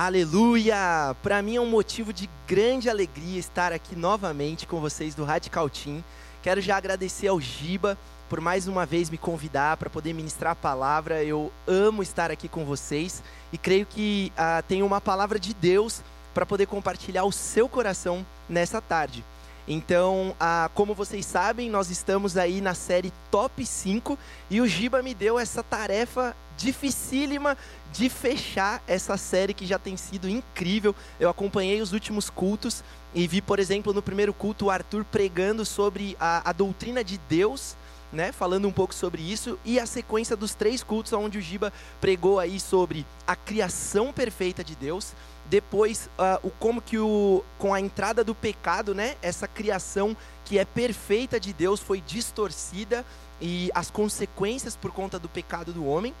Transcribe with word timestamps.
Aleluia! 0.00 1.16
Para 1.24 1.42
mim 1.42 1.56
é 1.56 1.60
um 1.60 1.68
motivo 1.68 2.12
de 2.12 2.30
grande 2.46 2.88
alegria 2.88 3.36
estar 3.36 3.72
aqui 3.72 3.96
novamente 3.96 4.64
com 4.64 4.80
vocês 4.80 5.12
do 5.12 5.24
Radical 5.24 5.68
Team. 5.68 6.04
Quero 6.40 6.60
já 6.60 6.76
agradecer 6.76 7.26
ao 7.26 7.40
Giba 7.40 7.98
por 8.28 8.40
mais 8.40 8.68
uma 8.68 8.86
vez 8.86 9.10
me 9.10 9.18
convidar 9.18 9.76
para 9.76 9.90
poder 9.90 10.12
ministrar 10.12 10.52
a 10.52 10.54
palavra. 10.54 11.24
Eu 11.24 11.50
amo 11.66 12.00
estar 12.00 12.30
aqui 12.30 12.46
com 12.46 12.64
vocês 12.64 13.24
e 13.52 13.58
creio 13.58 13.84
que 13.86 14.32
ah, 14.36 14.62
tenho 14.68 14.86
uma 14.86 15.00
palavra 15.00 15.36
de 15.36 15.52
Deus 15.52 16.00
para 16.32 16.46
poder 16.46 16.66
compartilhar 16.66 17.24
o 17.24 17.32
seu 17.32 17.68
coração 17.68 18.24
nessa 18.48 18.80
tarde. 18.80 19.24
Então, 19.70 20.34
ah, 20.40 20.70
como 20.74 20.94
vocês 20.94 21.26
sabem, 21.26 21.68
nós 21.68 21.90
estamos 21.90 22.38
aí 22.38 22.62
na 22.62 22.72
série 22.72 23.12
Top 23.30 23.64
5 23.64 24.18
e 24.48 24.62
o 24.62 24.66
Giba 24.66 25.02
me 25.02 25.12
deu 25.12 25.38
essa 25.38 25.62
tarefa 25.62 26.34
dificílima 26.56 27.54
de 27.92 28.08
fechar 28.08 28.82
essa 28.86 29.18
série 29.18 29.52
que 29.52 29.66
já 29.66 29.78
tem 29.78 29.94
sido 29.94 30.26
incrível. 30.26 30.94
Eu 31.20 31.28
acompanhei 31.28 31.82
os 31.82 31.92
últimos 31.92 32.30
cultos 32.30 32.82
e 33.14 33.28
vi, 33.28 33.42
por 33.42 33.58
exemplo, 33.58 33.92
no 33.92 34.00
primeiro 34.00 34.32
culto 34.32 34.66
o 34.66 34.70
Arthur 34.70 35.04
pregando 35.04 35.66
sobre 35.66 36.16
a, 36.18 36.48
a 36.48 36.52
doutrina 36.52 37.04
de 37.04 37.20
Deus. 37.28 37.76
Né, 38.10 38.32
falando 38.32 38.66
um 38.66 38.72
pouco 38.72 38.94
sobre 38.94 39.20
isso 39.20 39.58
e 39.66 39.78
a 39.78 39.84
sequência 39.84 40.34
dos 40.34 40.54
três 40.54 40.82
cultos 40.82 41.12
onde 41.12 41.36
o 41.36 41.42
Giba 41.42 41.70
pregou 42.00 42.40
aí 42.40 42.58
sobre 42.58 43.04
a 43.26 43.36
criação 43.36 44.14
perfeita 44.14 44.64
de 44.64 44.74
Deus, 44.74 45.12
depois 45.48 46.10
uh, 46.18 46.46
o 46.46 46.50
como 46.50 46.80
que 46.80 46.98
o 46.98 47.42
com 47.58 47.72
a 47.72 47.80
entrada 47.80 48.22
do 48.22 48.34
pecado, 48.34 48.94
né, 48.94 49.16
essa 49.22 49.48
criação 49.48 50.16
que 50.44 50.58
é 50.58 50.64
perfeita 50.64 51.40
de 51.40 51.52
Deus 51.52 51.80
foi 51.80 52.00
distorcida 52.00 53.04
e 53.40 53.70
as 53.74 53.90
consequências 53.90 54.76
por 54.76 54.90
conta 54.90 55.18
do 55.18 55.28
pecado 55.28 55.72
do 55.72 55.86
homem. 55.86 56.14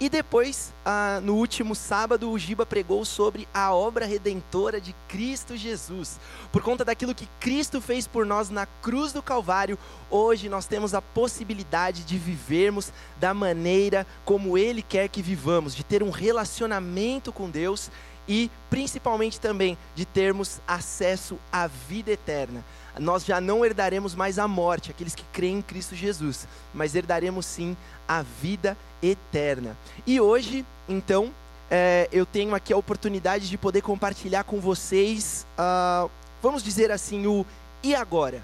E 0.00 0.08
depois, 0.08 0.74
ah, 0.84 1.20
no 1.22 1.36
último 1.36 1.76
sábado, 1.76 2.28
o 2.28 2.36
Giba 2.36 2.66
pregou 2.66 3.04
sobre 3.04 3.46
a 3.54 3.72
obra 3.72 4.04
redentora 4.04 4.80
de 4.80 4.92
Cristo 5.06 5.56
Jesus. 5.56 6.18
Por 6.50 6.60
conta 6.60 6.84
daquilo 6.84 7.14
que 7.14 7.28
Cristo 7.38 7.80
fez 7.80 8.04
por 8.04 8.26
nós 8.26 8.50
na 8.50 8.66
cruz 8.66 9.12
do 9.12 9.22
Calvário, 9.22 9.78
hoje 10.10 10.48
nós 10.48 10.66
temos 10.66 10.92
a 10.92 11.00
possibilidade 11.00 12.02
de 12.02 12.18
vivermos 12.18 12.92
da 13.20 13.32
maneira 13.32 14.04
como 14.24 14.58
Ele 14.58 14.82
quer 14.82 15.08
que 15.08 15.22
vivamos, 15.22 15.72
de 15.72 15.84
ter 15.84 16.02
um 16.02 16.10
relacionamento 16.10 17.32
com 17.32 17.48
Deus 17.48 17.88
e 18.26 18.50
principalmente 18.70 19.40
também 19.40 19.76
de 19.94 20.04
termos 20.04 20.60
acesso 20.66 21.38
à 21.52 21.66
vida 21.66 22.10
eterna. 22.10 22.64
Nós 22.98 23.24
já 23.24 23.40
não 23.40 23.64
herdaremos 23.64 24.14
mais 24.14 24.38
a 24.38 24.46
morte, 24.46 24.90
aqueles 24.90 25.14
que 25.14 25.24
creem 25.32 25.58
em 25.58 25.62
Cristo 25.62 25.94
Jesus, 25.94 26.46
mas 26.74 26.94
herdaremos 26.94 27.46
sim 27.46 27.76
a 28.06 28.22
vida 28.22 28.76
eterna. 29.02 29.76
E 30.06 30.20
hoje, 30.20 30.64
então, 30.88 31.32
é, 31.70 32.08
eu 32.12 32.26
tenho 32.26 32.54
aqui 32.54 32.72
a 32.72 32.76
oportunidade 32.76 33.48
de 33.48 33.56
poder 33.56 33.80
compartilhar 33.80 34.44
com 34.44 34.60
vocês, 34.60 35.46
uh, 35.58 36.10
vamos 36.42 36.62
dizer 36.62 36.90
assim, 36.90 37.26
o 37.26 37.46
e 37.82 37.94
agora? 37.94 38.42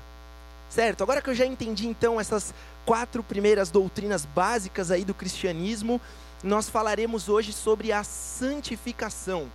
Certo? 0.71 1.03
Agora 1.03 1.23
que 1.23 1.31
eu 1.31 1.35
já 1.35 1.47
entendi 1.47 1.87
então 1.87 2.21
essas 2.21 2.53
quatro 2.85 3.23
primeiras 3.23 3.71
doutrinas 3.71 4.25
básicas 4.25 4.91
aí 4.91 5.05
do 5.05 5.15
cristianismo, 5.15 6.01
nós 6.43 6.69
falaremos 6.69 7.29
hoje 7.29 7.53
sobre 7.53 7.93
a 7.93 8.03
santificação. 8.03 9.47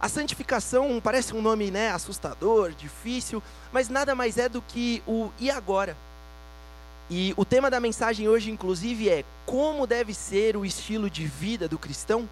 A 0.00 0.08
santificação 0.08 1.00
parece 1.02 1.34
um 1.34 1.42
nome 1.42 1.70
né, 1.72 1.90
assustador, 1.90 2.70
difícil, 2.70 3.42
mas 3.72 3.88
nada 3.88 4.14
mais 4.14 4.38
é 4.38 4.48
do 4.48 4.62
que 4.62 5.02
o 5.06 5.30
e 5.40 5.50
agora. 5.50 5.96
E 7.10 7.34
o 7.36 7.44
tema 7.44 7.68
da 7.70 7.80
mensagem 7.80 8.28
hoje, 8.28 8.50
inclusive, 8.50 9.08
é 9.08 9.24
como 9.44 9.86
deve 9.86 10.14
ser 10.14 10.56
o 10.56 10.64
estilo 10.64 11.10
de 11.10 11.26
vida 11.26 11.66
do 11.66 11.78
cristão. 11.78 12.28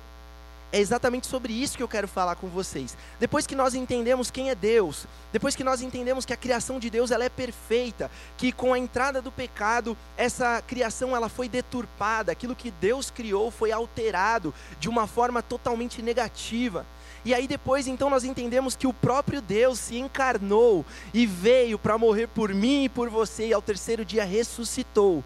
É 0.71 0.79
exatamente 0.79 1.27
sobre 1.27 1.53
isso 1.53 1.77
que 1.77 1.83
eu 1.83 1.89
quero 1.89 2.07
falar 2.07 2.37
com 2.37 2.49
vocês. 2.49 2.97
Depois 3.19 3.47
que 3.47 3.55
nós 3.55 3.75
entendemos 3.75 4.31
quem 4.31 4.51
é 4.51 4.55
Deus, 4.55 5.07
depois 5.33 5.57
que 5.57 5.65
nós 5.65 5.81
entendemos 5.81 6.25
que 6.25 6.33
a 6.33 6.37
criação 6.37 6.79
de 6.79 6.91
Deus 6.91 7.11
ela 7.11 7.25
é 7.25 7.29
perfeita, 7.29 8.11
que 8.37 8.53
com 8.53 8.75
a 8.75 8.79
entrada 8.79 9.23
do 9.23 9.33
pecado 9.33 9.97
essa 10.17 10.63
criação 10.67 11.17
ela 11.17 11.29
foi 11.29 11.49
deturpada, 11.49 12.31
aquilo 12.31 12.55
que 12.55 12.71
Deus 12.71 13.11
criou 13.11 13.51
foi 13.51 13.73
alterado 13.73 14.53
de 14.79 14.89
uma 14.89 15.07
forma 15.07 15.43
totalmente 15.43 16.03
negativa. 16.03 16.85
E 17.27 17.35
aí 17.35 17.49
depois 17.49 17.89
então 17.89 18.09
nós 18.09 18.23
entendemos 18.23 18.77
que 18.77 18.87
o 18.87 18.93
próprio 18.93 19.43
Deus 19.43 19.81
se 19.81 19.99
encarnou 19.99 20.87
e 21.13 21.27
veio 21.27 21.77
para 21.77 21.99
morrer 21.99 22.29
por 22.29 22.55
mim 22.55 22.85
e 22.85 22.89
por 22.89 23.11
você 23.11 23.49
e 23.49 23.53
ao 23.53 23.61
terceiro 23.61 24.05
dia 24.05 24.25
ressuscitou. 24.25 25.25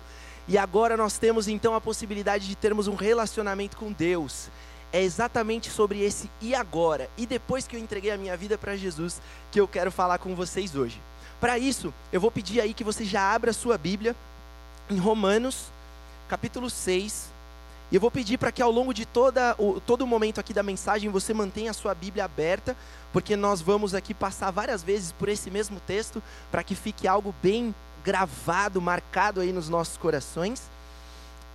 E 0.48 0.56
agora 0.56 0.96
nós 0.96 1.18
temos 1.18 1.46
então 1.46 1.74
a 1.74 1.80
possibilidade 1.80 2.48
de 2.48 2.56
termos 2.56 2.88
um 2.88 2.94
relacionamento 2.94 3.76
com 3.76 3.92
Deus. 3.92 4.48
É 4.90 5.02
exatamente 5.02 5.70
sobre 5.70 6.00
esse 6.00 6.30
e 6.40 6.54
agora, 6.54 7.10
e 7.18 7.26
depois 7.26 7.66
que 7.66 7.76
eu 7.76 7.80
entreguei 7.80 8.10
a 8.10 8.16
minha 8.16 8.34
vida 8.34 8.56
para 8.56 8.78
Jesus, 8.78 9.20
que 9.52 9.60
eu 9.60 9.68
quero 9.68 9.92
falar 9.92 10.16
com 10.16 10.34
vocês 10.34 10.74
hoje. 10.74 10.98
Para 11.38 11.58
isso, 11.58 11.92
eu 12.10 12.18
vou 12.18 12.30
pedir 12.30 12.62
aí 12.62 12.72
que 12.72 12.82
você 12.82 13.04
já 13.04 13.30
abra 13.30 13.50
a 13.50 13.54
sua 13.54 13.76
Bíblia 13.76 14.16
em 14.88 14.96
Romanos, 14.96 15.66
capítulo 16.30 16.70
6, 16.70 17.29
e 17.90 17.96
eu 17.96 18.00
vou 18.00 18.10
pedir 18.10 18.38
para 18.38 18.52
que 18.52 18.62
ao 18.62 18.70
longo 18.70 18.94
de 18.94 19.04
toda, 19.04 19.54
o, 19.58 19.80
todo 19.80 20.02
o 20.02 20.06
momento 20.06 20.38
aqui 20.38 20.54
da 20.54 20.62
mensagem 20.62 21.10
você 21.10 21.34
mantenha 21.34 21.72
a 21.72 21.74
sua 21.74 21.94
Bíblia 21.94 22.24
aberta, 22.24 22.76
porque 23.12 23.34
nós 23.34 23.60
vamos 23.60 23.94
aqui 23.94 24.14
passar 24.14 24.50
várias 24.52 24.82
vezes 24.82 25.10
por 25.10 25.28
esse 25.28 25.50
mesmo 25.50 25.80
texto, 25.80 26.22
para 26.52 26.62
que 26.62 26.76
fique 26.76 27.08
algo 27.08 27.34
bem 27.42 27.74
gravado, 28.04 28.80
marcado 28.80 29.40
aí 29.40 29.52
nos 29.52 29.68
nossos 29.68 29.96
corações. 29.96 30.70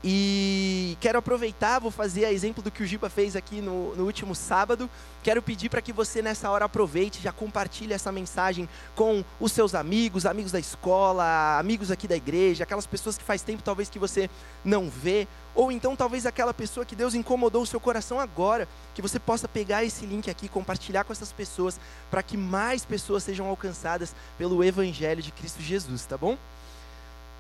E 0.08 0.96
quero 1.02 1.18
aproveitar, 1.18 1.80
vou 1.80 1.90
fazer 1.90 2.26
a 2.26 2.32
exemplo 2.32 2.62
do 2.62 2.70
que 2.70 2.84
o 2.84 2.86
Giba 2.86 3.10
fez 3.10 3.36
aqui 3.36 3.60
no, 3.60 3.96
no 3.96 4.04
último 4.04 4.36
sábado. 4.36 4.88
Quero 5.24 5.42
pedir 5.42 5.70
para 5.70 5.82
que 5.82 5.92
você 5.92 6.22
nessa 6.22 6.48
hora 6.52 6.66
aproveite, 6.66 7.24
já 7.24 7.32
compartilhe 7.32 7.92
essa 7.92 8.12
mensagem 8.12 8.70
com 8.94 9.26
os 9.40 9.52
seus 9.52 9.74
amigos, 9.74 10.28
amigos 10.28 10.52
da 10.52 10.60
escola, 10.60 11.58
amigos 11.58 11.90
aqui 11.90 12.08
da 12.08 12.16
igreja, 12.16 12.64
aquelas 12.64 12.86
pessoas 12.86 13.18
que 13.18 13.24
faz 13.24 13.42
tempo 13.42 13.64
talvez 13.64 13.90
que 13.90 13.98
você 13.98 14.30
não 14.64 14.92
vê, 14.92 15.28
ou 15.56 15.72
então 15.72 15.96
talvez 15.96 16.26
aquela 16.26 16.54
pessoa 16.54 16.86
que 16.86 16.96
Deus 16.96 17.16
incomodou 17.16 17.64
o 17.64 17.66
seu 17.66 17.80
coração 17.80 18.20
agora, 18.20 18.68
que 18.94 19.02
você 19.02 19.18
possa 19.18 19.48
pegar 19.48 19.86
esse 19.86 20.06
link 20.06 20.30
aqui, 20.30 20.50
compartilhar 20.50 21.06
com 21.06 21.14
essas 21.14 21.32
pessoas, 21.32 21.80
para 22.12 22.22
que 22.22 22.36
mais 22.36 22.84
pessoas 22.84 23.24
sejam 23.24 23.48
alcançadas 23.48 24.14
pelo 24.38 24.62
Evangelho 24.64 25.24
de 25.24 25.32
Cristo 25.32 25.62
Jesus, 25.62 26.06
tá 26.06 26.18
bom? 26.18 26.38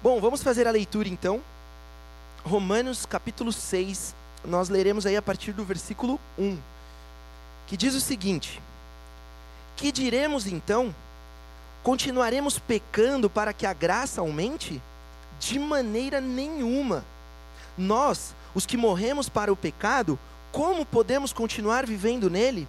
Bom, 0.02 0.22
vamos 0.22 0.42
fazer 0.42 0.66
a 0.66 0.72
leitura 0.72 1.10
então. 1.10 1.42
Romanos 2.44 3.06
capítulo 3.06 3.52
6, 3.52 4.16
nós 4.46 4.70
leremos 4.70 5.06
aí 5.06 5.18
a 5.18 5.22
partir 5.22 5.52
do 5.52 5.66
versículo 5.66 6.20
1, 6.38 6.58
que 7.68 7.76
diz 7.76 7.96
o 7.96 8.00
seguinte: 8.00 8.62
Que 9.76 9.92
diremos 9.92 10.48
então? 10.48 10.96
Continuaremos 11.84 12.60
pecando 12.60 13.30
para 13.30 13.52
que 13.52 13.66
a 13.66 13.74
graça 13.74 14.22
aumente? 14.22 14.82
De 15.40 15.60
maneira 15.60 16.22
nenhuma. 16.22 17.04
Nós, 17.78 18.36
os 18.54 18.66
que 18.66 18.78
morremos 18.78 19.28
para 19.30 19.52
o 19.52 19.56
pecado, 19.56 20.18
como 20.52 20.86
podemos 20.86 21.34
continuar 21.34 21.86
vivendo 21.86 22.30
nele? 22.30 22.68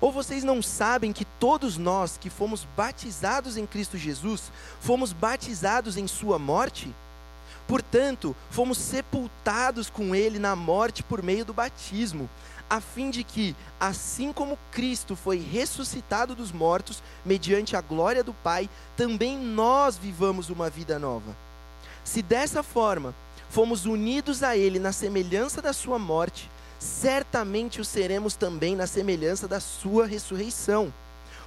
Ou 0.00 0.12
vocês 0.12 0.44
não 0.44 0.62
sabem 0.62 1.12
que 1.12 1.24
todos 1.24 1.76
nós 1.76 2.16
que 2.16 2.30
fomos 2.30 2.66
batizados 2.76 3.56
em 3.56 3.66
Cristo 3.66 3.98
Jesus, 3.98 4.52
fomos 4.80 5.12
batizados 5.12 5.96
em 5.96 6.06
Sua 6.06 6.38
morte? 6.38 6.94
Portanto, 7.66 8.34
fomos 8.50 8.78
sepultados 8.78 9.90
com 9.90 10.14
ele 10.14 10.38
na 10.38 10.54
morte 10.54 11.02
por 11.02 11.22
meio 11.22 11.44
do 11.44 11.52
batismo, 11.52 12.30
a 12.70 12.80
fim 12.80 13.10
de 13.10 13.24
que, 13.24 13.56
assim 13.80 14.32
como 14.32 14.58
Cristo 14.70 15.16
foi 15.16 15.38
ressuscitado 15.38 16.34
dos 16.34 16.52
mortos, 16.52 17.02
mediante 17.24 17.76
a 17.76 17.80
glória 17.80 18.22
do 18.22 18.32
Pai, 18.32 18.70
também 18.96 19.36
nós 19.36 19.98
vivamos 19.98 20.48
uma 20.48 20.70
vida 20.70 20.98
nova. 20.98 21.36
Se 22.04 22.22
dessa 22.22 22.62
forma 22.62 23.14
fomos 23.48 23.86
unidos 23.86 24.42
a 24.42 24.56
Ele 24.56 24.78
na 24.78 24.92
semelhança 24.92 25.60
da 25.62 25.72
Sua 25.72 25.98
morte, 25.98 26.50
certamente 26.78 27.80
o 27.80 27.84
seremos 27.84 28.34
também 28.34 28.76
na 28.76 28.86
semelhança 28.86 29.48
da 29.48 29.60
Sua 29.60 30.06
ressurreição. 30.06 30.92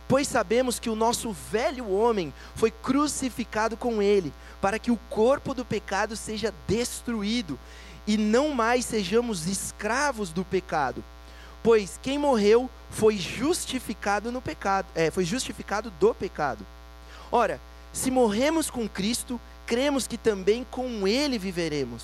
Pois 0.07 0.27
sabemos 0.27 0.79
que 0.79 0.89
o 0.89 0.95
nosso 0.95 1.31
velho 1.31 1.89
homem 1.89 2.33
foi 2.55 2.69
crucificado 2.69 3.77
com 3.77 4.01
Ele 4.01 4.33
para 4.59 4.77
que 4.77 4.91
o 4.91 4.99
corpo 5.09 5.53
do 5.53 5.63
pecado 5.63 6.15
seja 6.15 6.53
destruído 6.67 7.57
e 8.05 8.17
não 8.17 8.49
mais 8.49 8.85
sejamos 8.85 9.47
escravos 9.47 10.31
do 10.31 10.43
pecado. 10.43 11.03
Pois 11.63 11.99
quem 12.01 12.17
morreu 12.17 12.69
foi 12.89 13.17
justificado 13.17 14.31
no 14.31 14.41
pecado, 14.41 14.87
é, 14.95 15.11
foi 15.11 15.23
justificado 15.23 15.91
do 15.91 16.13
pecado. 16.13 16.65
Ora, 17.31 17.61
se 17.93 18.09
morremos 18.09 18.69
com 18.69 18.89
Cristo, 18.89 19.39
cremos 19.71 20.05
que 20.05 20.17
também 20.17 20.67
com 20.69 21.07
Ele 21.07 21.39
viveremos. 21.39 22.03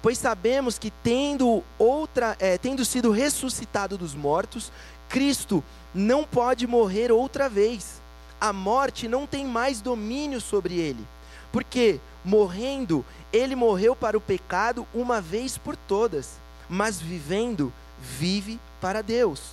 Pois 0.00 0.16
sabemos 0.16 0.78
que 0.78 0.90
tendo 0.90 1.62
outra, 1.78 2.34
é, 2.40 2.56
tendo 2.56 2.86
sido 2.86 3.10
ressuscitado 3.10 3.98
dos 3.98 4.14
mortos, 4.14 4.72
Cristo 5.10 5.62
não 5.94 6.24
pode 6.24 6.66
morrer 6.66 7.12
outra 7.12 7.50
vez. 7.50 8.00
A 8.40 8.50
morte 8.50 9.08
não 9.08 9.26
tem 9.26 9.44
mais 9.44 9.82
domínio 9.82 10.40
sobre 10.40 10.78
ele. 10.78 11.06
Porque 11.52 12.00
morrendo, 12.24 13.04
ele 13.30 13.54
morreu 13.54 13.94
para 13.94 14.16
o 14.16 14.20
pecado 14.20 14.86
uma 14.94 15.20
vez 15.20 15.58
por 15.58 15.76
todas, 15.76 16.40
mas 16.66 16.98
vivendo, 16.98 17.70
vive 18.00 18.58
para 18.80 19.02
Deus. 19.02 19.50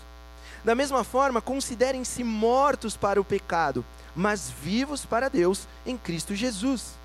Da 0.63 0.73
mesma 0.73 1.03
forma, 1.03 1.41
considerem-se 1.41 2.23
mortos 2.23 2.95
para 2.95 3.19
o 3.19 3.25
pecado, 3.25 3.83
mas 4.15 4.49
vivos 4.49 5.03
para 5.05 5.27
Deus 5.27 5.67
em 5.85 5.97
Cristo 5.97 6.33
Jesus. 6.33 6.98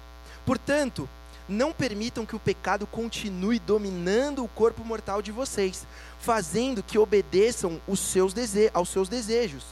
Portanto, 0.44 1.08
não 1.48 1.72
permitam 1.72 2.24
que 2.24 2.36
o 2.36 2.40
pecado 2.40 2.86
continue 2.86 3.58
dominando 3.58 4.44
o 4.44 4.48
corpo 4.48 4.84
mortal 4.84 5.20
de 5.20 5.30
vocês, 5.30 5.86
fazendo 6.18 6.82
que 6.82 6.98
obedeçam 6.98 7.80
os 7.86 8.00
seus 8.00 8.34
aos 8.72 8.88
seus 8.88 9.08
desejos. 9.08 9.64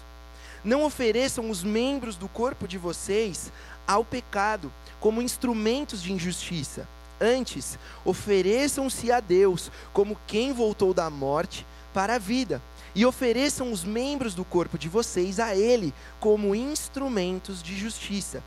Não 0.64 0.84
ofereçam 0.84 1.50
os 1.50 1.64
membros 1.64 2.16
do 2.16 2.28
corpo 2.28 2.68
de 2.68 2.78
vocês 2.78 3.50
ao 3.86 4.04
pecado 4.04 4.72
como 5.00 5.22
instrumentos 5.22 6.02
de 6.02 6.12
injustiça. 6.12 6.86
Antes, 7.20 7.78
ofereçam-se 8.04 9.10
a 9.10 9.20
Deus 9.20 9.70
como 9.92 10.18
quem 10.26 10.52
voltou 10.52 10.92
da 10.92 11.08
morte 11.08 11.66
para 11.94 12.14
a 12.14 12.18
vida, 12.18 12.62
e 12.94 13.04
ofereçam 13.04 13.72
os 13.72 13.84
membros 13.84 14.34
do 14.34 14.44
corpo 14.44 14.78
de 14.78 14.88
vocês 14.88 15.40
a 15.40 15.54
Ele 15.54 15.92
como 16.20 16.54
instrumentos 16.54 17.62
de 17.62 17.76
justiça 17.78 18.42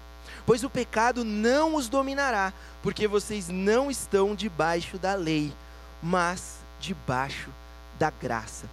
pois 0.45 0.63
o 0.63 0.69
pecado 0.69 1.23
não 1.23 1.75
os 1.75 1.89
dominará, 1.89 2.53
porque 2.83 3.07
vocês 3.07 3.49
não 3.49 3.89
estão 3.89 4.35
debaixo 4.35 4.97
da 4.97 5.15
lei, 5.15 5.51
mas 6.01 6.57
debaixo 6.79 7.49
da 7.97 8.09
graça. 8.09 8.69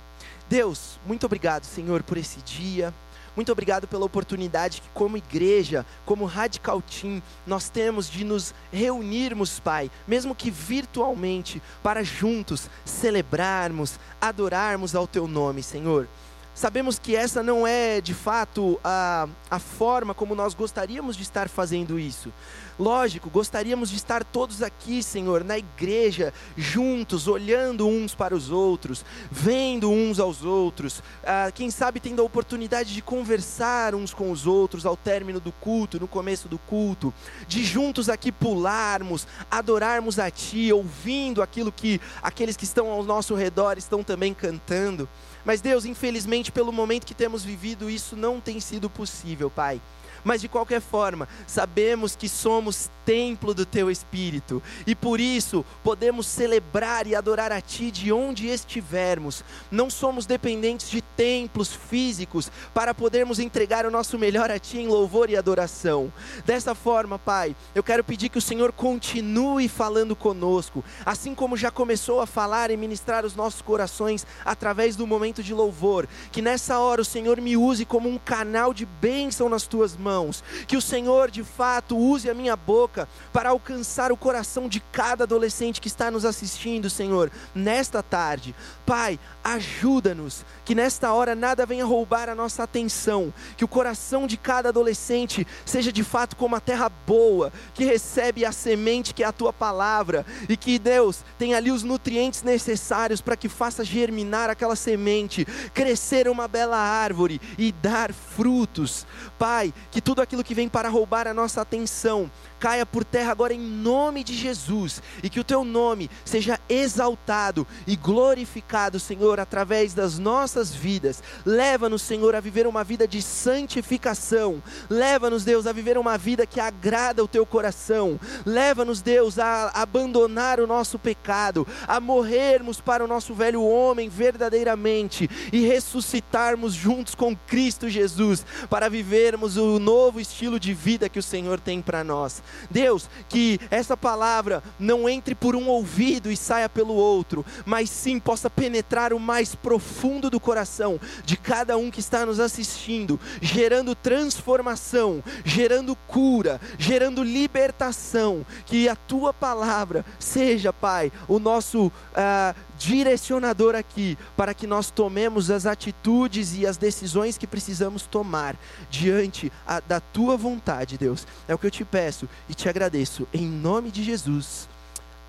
Deus, 0.49 0.99
muito 1.07 1.25
obrigado, 1.25 1.65
Senhor, 1.65 2.03
por 2.03 2.19
esse 2.19 2.41
dia. 2.43 2.93
Muito 3.35 3.51
obrigado 3.51 3.89
pela 3.89 4.05
oportunidade 4.05 4.83
que, 4.83 4.89
como 4.93 5.17
igreja, 5.17 5.87
como 6.05 6.27
Radical 6.27 6.83
Team, 6.83 7.23
nós 7.47 7.71
temos 7.71 8.11
de 8.11 8.25
nos 8.25 8.55
reunirmos, 8.71 9.59
Pai, 9.59 9.91
mesmo 10.07 10.35
que 10.35 10.51
virtualmente, 10.51 11.63
para 11.83 12.05
juntos 12.05 12.69
celebrarmos, 12.85 13.99
adorarmos 14.21 14.95
ao 14.95 15.07
Teu 15.07 15.27
nome, 15.27 15.63
Senhor. 15.63 16.07
Sabemos 16.55 16.99
que 16.99 17.17
essa 17.17 17.43
não 17.43 17.67
é 17.67 18.01
de 18.01 18.13
fato 18.13 18.79
a, 18.85 19.27
a 19.51 19.59
forma 19.59 20.13
como 20.13 20.35
nós 20.35 20.53
gostaríamos 20.53 21.17
de 21.17 21.23
estar 21.23 21.49
fazendo 21.49 21.99
isso. 21.99 22.31
Lógico, 22.79 23.31
gostaríamos 23.31 23.91
de 23.91 23.97
estar 23.97 24.25
todos 24.25 24.63
aqui, 24.63 25.03
Senhor, 25.03 25.45
na 25.45 25.59
igreja, 25.59 26.33
juntos, 26.57 27.29
olhando 27.29 27.87
uns 27.87 28.15
para 28.15 28.35
os 28.35 28.51
outros, 28.51 29.05
vendo 29.31 29.91
uns 29.91 30.19
aos 30.19 30.43
outros, 30.43 31.03
ah, 31.23 31.51
quem 31.55 31.71
sabe 31.71 32.01
tendo 32.01 32.21
a 32.21 32.25
oportunidade 32.25 32.93
de 32.95 33.03
conversar 33.03 33.95
uns 33.95 34.13
com 34.13 34.31
os 34.31 34.47
outros 34.47 34.85
ao 34.85 34.97
término 34.97 35.39
do 35.39 35.53
culto, 35.53 36.01
no 36.01 36.09
começo 36.09 36.49
do 36.49 36.59
culto, 36.59 37.13
de 37.47 37.63
juntos 37.63 38.09
aqui 38.09 38.33
pularmos, 38.33 39.27
adorarmos 39.51 40.19
a 40.19 40.31
Ti, 40.31 40.73
ouvindo 40.73 41.43
aquilo 41.43 41.71
que 41.71 42.01
aqueles 42.23 42.57
que 42.57 42.65
estão 42.65 42.91
ao 42.91 43.03
nosso 43.03 43.35
redor 43.35 43.79
estão 43.79 44.03
também 44.03 44.35
cantando. 44.35 45.09
Mas 45.45 45.61
Deus, 45.61 45.85
infelizmente, 45.85 46.53
pelo 46.53 46.73
momento 46.73 47.07
que 47.07 47.15
temos 47.15 47.43
vivido, 47.45 47.91
isso 47.91 48.17
não 48.17 48.41
tem 48.41 48.61
sido 48.61 48.89
possível, 48.89 49.51
Pai. 49.51 49.81
Mas 50.25 50.41
de 50.41 50.49
qualquer 50.49 50.81
forma, 50.81 51.29
sabemos 51.47 52.15
que 52.15 52.29
somos 52.29 52.91
templo 53.05 53.53
do 53.53 53.67
teu 53.67 53.91
espírito 53.91 54.63
e 54.87 54.95
por 54.95 55.19
isso 55.19 55.65
podemos 55.83 56.27
celebrar 56.27 57.05
e 57.09 57.17
adorar 57.17 57.51
a 57.51 57.61
ti 57.61 57.91
de 57.91 58.13
onde 58.13 58.47
estivermos. 58.47 59.45
Não 59.71 59.91
somos 59.91 60.25
dependentes 60.25 60.89
de 60.89 61.03
templos 61.03 61.73
físicos 61.73 62.51
para 62.73 62.95
podermos 62.95 63.41
entregar 63.41 63.85
o 63.85 63.91
nosso 63.91 64.17
melhor 64.17 64.51
a 64.51 64.59
ti 64.59 64.79
em 64.79 64.87
louvor 64.87 65.29
e 65.31 65.37
adoração. 65.37 66.13
Dessa 66.47 66.75
forma, 66.75 67.19
Pai, 67.19 67.57
eu 67.75 67.83
quero 67.83 68.05
pedir 68.05 68.29
que 68.29 68.39
o 68.39 68.43
Senhor 68.43 68.71
continue 68.71 69.69
falando 69.69 70.15
conosco, 70.15 70.85
assim 71.05 71.35
como 71.35 71.57
já 71.57 71.71
começou 71.73 72.21
a 72.21 72.27
falar 72.27 72.71
e 72.71 72.77
ministrar 72.77 73.25
os 73.25 73.35
nossos 73.35 73.61
corações 73.61 74.25
através 74.45 74.95
do 74.95 75.07
momento 75.07 75.43
de 75.43 75.53
louvor. 75.53 76.07
Que 76.31 76.41
nessa 76.41 76.79
hora 76.79 77.03
o 77.03 77.05
Senhor 77.05 77.41
me 77.41 77.57
use 77.57 77.85
como 77.85 78.09
um 78.09 78.19
canal 78.19 78.73
de 78.73 78.87
bênção 78.87 79.49
nas 79.49 79.67
tuas 79.67 79.97
mãos 79.97 80.12
mãos. 80.13 80.45
Que 80.67 80.77
o 80.77 80.83
Senhor, 80.83 81.31
de 81.31 81.43
fato, 81.43 81.97
use 81.97 82.29
a 82.29 82.35
minha 82.35 82.55
boca 82.55 83.09
para 83.33 83.49
alcançar 83.49 84.13
o 84.13 84.17
coração 84.17 84.69
de 84.69 84.81
cada 84.93 85.25
adolescente 85.25 85.81
que 85.81 85.89
está 85.89 86.11
nos 86.11 86.27
assistindo, 86.27 86.91
Senhor, 86.91 87.31
nesta 87.55 88.03
tarde. 88.03 88.55
Pai, 88.85 89.19
ajuda-nos, 89.43 90.45
que 90.65 90.75
nesta 90.75 91.13
hora 91.13 91.35
nada 91.35 91.65
venha 91.65 91.87
roubar 91.87 92.29
a 92.29 92.35
nossa 92.35 92.63
atenção, 92.63 93.33
que 93.57 93.65
o 93.65 93.69
coração 93.69 94.27
de 94.27 94.37
cada 94.37 94.69
adolescente 94.69 95.47
seja 95.65 95.91
de 95.91 96.05
fato 96.05 96.37
como 96.37 96.57
a 96.57 96.61
terra 96.61 96.91
boa, 97.07 97.51
que 97.73 97.85
recebe 97.85 98.45
a 98.45 98.53
semente 98.53 99.15
que 99.15 99.23
é 99.23 99.27
a 99.27 99.33
tua 99.33 99.53
palavra, 99.53 100.27
e 100.49 100.57
que 100.57 100.79
Deus 100.79 101.25
tenha 101.39 101.57
ali 101.57 101.71
os 101.71 101.83
nutrientes 101.83 102.43
necessários 102.43 103.23
para 103.23 103.37
que 103.37 103.49
faça 103.49 103.85
germinar 103.85 104.51
aquela 104.51 104.77
semente, 104.77 105.47
crescer 105.73 106.29
uma 106.29 106.47
bela 106.47 106.77
árvore 106.77 107.41
e 107.57 107.73
dar 107.73 108.13
frutos. 108.13 109.07
Pai, 109.43 109.75
que 109.91 110.01
tudo 110.01 110.23
aquilo 110.23 110.45
que 110.45 110.55
vem 110.55 110.69
para 110.69 110.89
roubar 110.89 111.27
a 111.27 111.35
nossa 111.35 111.61
atenção 111.63 112.31
caia 112.63 112.87
por 112.87 113.05
terra 113.05 113.33
agora 113.33 113.53
em 113.53 113.59
nome 113.59 114.23
de 114.23 114.35
Jesus 114.35 115.03
e 115.21 115.29
que 115.29 115.41
o 115.41 115.45
teu 115.45 115.65
nome 115.65 116.09
seja 116.25 116.61
exaltado 116.69 117.67
e 117.89 117.97
glorificado, 117.97 119.01
Senhor, 119.01 119.41
através 119.41 119.95
das 119.95 120.17
nossas 120.17 120.73
vidas. 120.73 121.21
Leva-nos, 121.45 122.03
Senhor, 122.03 122.37
a 122.37 122.41
viver 122.41 122.69
uma 122.69 122.85
vida 122.85 123.09
de 123.09 123.21
santificação. 123.21 124.63
Leva-nos, 124.89 125.43
Deus, 125.43 125.67
a 125.67 125.73
viver 125.73 125.99
uma 125.99 126.17
vida 126.17 126.47
que 126.47 126.61
agrada 126.61 127.25
o 127.25 127.27
teu 127.27 127.45
coração. 127.45 128.21
Leva-nos, 128.47 129.03
Deus, 129.03 129.41
a 129.41 129.73
abandonar 129.75 130.61
o 130.61 130.67
nosso 130.67 131.01
pecado, 131.01 131.67
a 131.89 131.99
morrermos 131.99 132.81
para 132.81 133.05
o 133.05 133.09
nosso 133.09 133.35
velho 133.35 133.65
homem 133.65 134.09
verdadeiramente 134.09 135.29
e 135.53 135.67
ressuscitarmos 135.67 136.75
juntos 136.75 137.17
com 137.17 137.35
Cristo 137.35 137.89
Jesus 137.89 138.47
para 138.71 138.89
vivermos 138.89 139.57
o 139.57 139.81
novo 139.81 140.21
estilo 140.21 140.61
de 140.61 140.73
vida 140.73 141.09
que 141.09 141.19
o 141.19 141.23
Senhor 141.23 141.59
tem 141.59 141.83
para 141.83 142.05
nós. 142.05 142.41
Deus, 142.71 143.09
que 143.29 143.59
essa 143.71 143.97
palavra 143.97 144.63
não 144.79 145.09
entre 145.09 145.35
por 145.35 145.55
um 145.55 145.69
ouvido 145.69 146.31
e 146.31 146.37
saia 146.37 146.69
pelo 146.69 146.95
outro, 146.95 147.45
mas 147.65 147.91
sim 147.91 148.19
possa 148.19 148.49
penetrar 148.49 149.13
o 149.13 149.21
mais 149.21 149.55
profundo 149.55 150.31
do 150.31 150.41
coração 150.41 151.01
de 151.25 151.37
cada 151.37 151.77
um 151.77 151.91
que 151.91 152.01
está 152.01 152.25
nos 152.27 152.41
assistindo, 152.41 153.19
gerando 153.41 153.95
transformação, 153.95 155.23
gerando 155.45 155.95
cura, 156.07 156.61
gerando 156.79 157.23
libertação. 157.23 158.45
Que 158.67 158.89
a 158.89 158.97
tua 158.97 159.33
palavra 159.33 160.05
seja, 160.19 160.73
Pai, 160.73 161.13
o 161.29 161.39
nosso. 161.39 161.87
Uh, 161.87 162.72
direcionador 162.83 163.77
aqui 163.77 164.19
para 164.37 164.53
que 164.53 164.67
nós 164.67 164.91
tomemos 164.91 165.51
as 165.51 165.67
atitudes 165.67 166.57
e 166.57 166.67
as 166.67 166.77
decisões 166.77 167.39
que 167.39 167.47
precisamos 167.47 168.03
tomar 168.03 168.57
diante 168.91 169.53
a, 169.65 169.79
da 169.79 170.01
tua 170.01 170.37
vontade, 170.37 170.99
Deus. 170.99 171.27
É 171.47 171.55
o 171.55 171.59
que 171.59 171.67
eu 171.67 171.71
te 171.71 171.85
peço 171.85 172.29
e 172.49 172.55
te 172.55 172.69
agradeço 172.69 173.29
em 173.33 173.47
nome 173.47 173.91
de 173.91 174.03
Jesus. 174.03 174.69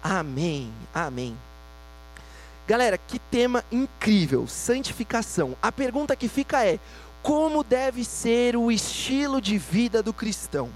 Amém. 0.01 0.74
Amém. 0.93 1.38
Galera, 2.67 2.98
que 2.98 3.19
tema 3.19 3.63
incrível, 3.72 4.48
santificação. 4.48 5.55
A 5.62 5.72
pergunta 5.72 6.15
que 6.15 6.27
fica 6.27 6.65
é: 6.65 6.79
como 7.22 7.63
deve 7.63 8.03
ser 8.03 8.55
o 8.55 8.72
estilo 8.72 9.39
de 9.39 9.57
vida 9.57 10.01
do 10.01 10.13
cristão? 10.13 10.69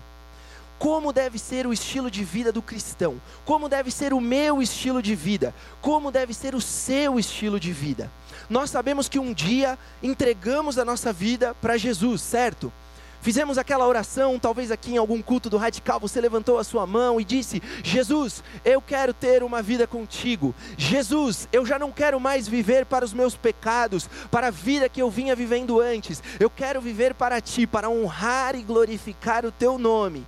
Como 0.80 1.12
deve 1.12 1.40
ser 1.40 1.66
o 1.66 1.74
estilo 1.74 2.10
de 2.10 2.24
vida 2.24 2.52
do 2.52 2.62
cristão, 2.62 3.20
como 3.46 3.68
deve 3.68 3.92
ser 3.92 4.14
o 4.14 4.22
meu 4.22 4.62
estilo 4.62 5.02
de 5.02 5.16
vida, 5.16 5.54
como 5.82 6.12
deve 6.12 6.34
ser 6.34 6.54
o 6.56 6.62
seu 6.62 7.20
estilo 7.20 7.60
de 7.60 7.72
vida. 7.72 8.12
Nós 8.50 8.70
sabemos 8.70 9.10
que 9.10 9.20
um 9.20 9.34
dia 9.34 9.78
entregamos 10.02 10.78
a 10.78 10.86
nossa 10.86 11.12
vida 11.12 11.56
para 11.56 11.78
Jesus, 11.78 12.22
certo? 12.22 12.72
Fizemos 13.20 13.58
aquela 13.58 13.88
oração, 13.88 14.40
talvez 14.40 14.72
aqui 14.72 14.94
em 14.94 14.98
algum 14.98 15.22
culto 15.22 15.50
do 15.50 15.58
radical, 15.58 16.00
você 16.00 16.22
levantou 16.22 16.60
a 16.60 16.64
sua 16.64 16.86
mão 16.86 17.20
e 17.20 17.26
disse: 17.26 17.62
Jesus, 17.84 18.44
eu 18.64 18.82
quero 18.82 19.14
ter 19.14 19.44
uma 19.44 19.62
vida 19.62 19.88
contigo. 19.88 20.54
Jesus, 20.78 21.48
eu 21.52 21.66
já 21.66 21.80
não 21.80 21.92
quero 21.92 22.20
mais 22.20 22.48
viver 22.48 22.86
para 22.86 23.04
os 23.04 23.14
meus 23.14 23.36
pecados, 23.36 24.08
para 24.32 24.48
a 24.48 24.52
vida 24.52 24.88
que 24.88 25.02
eu 25.02 25.10
vinha 25.10 25.36
vivendo 25.36 25.82
antes. 25.82 26.22
Eu 26.40 26.50
quero 26.50 26.80
viver 26.80 27.16
para 27.16 27.42
ti, 27.42 27.66
para 27.66 27.90
honrar 27.90 28.56
e 28.56 28.62
glorificar 28.62 29.46
o 29.46 29.52
teu 29.52 29.78
nome. 29.78 30.26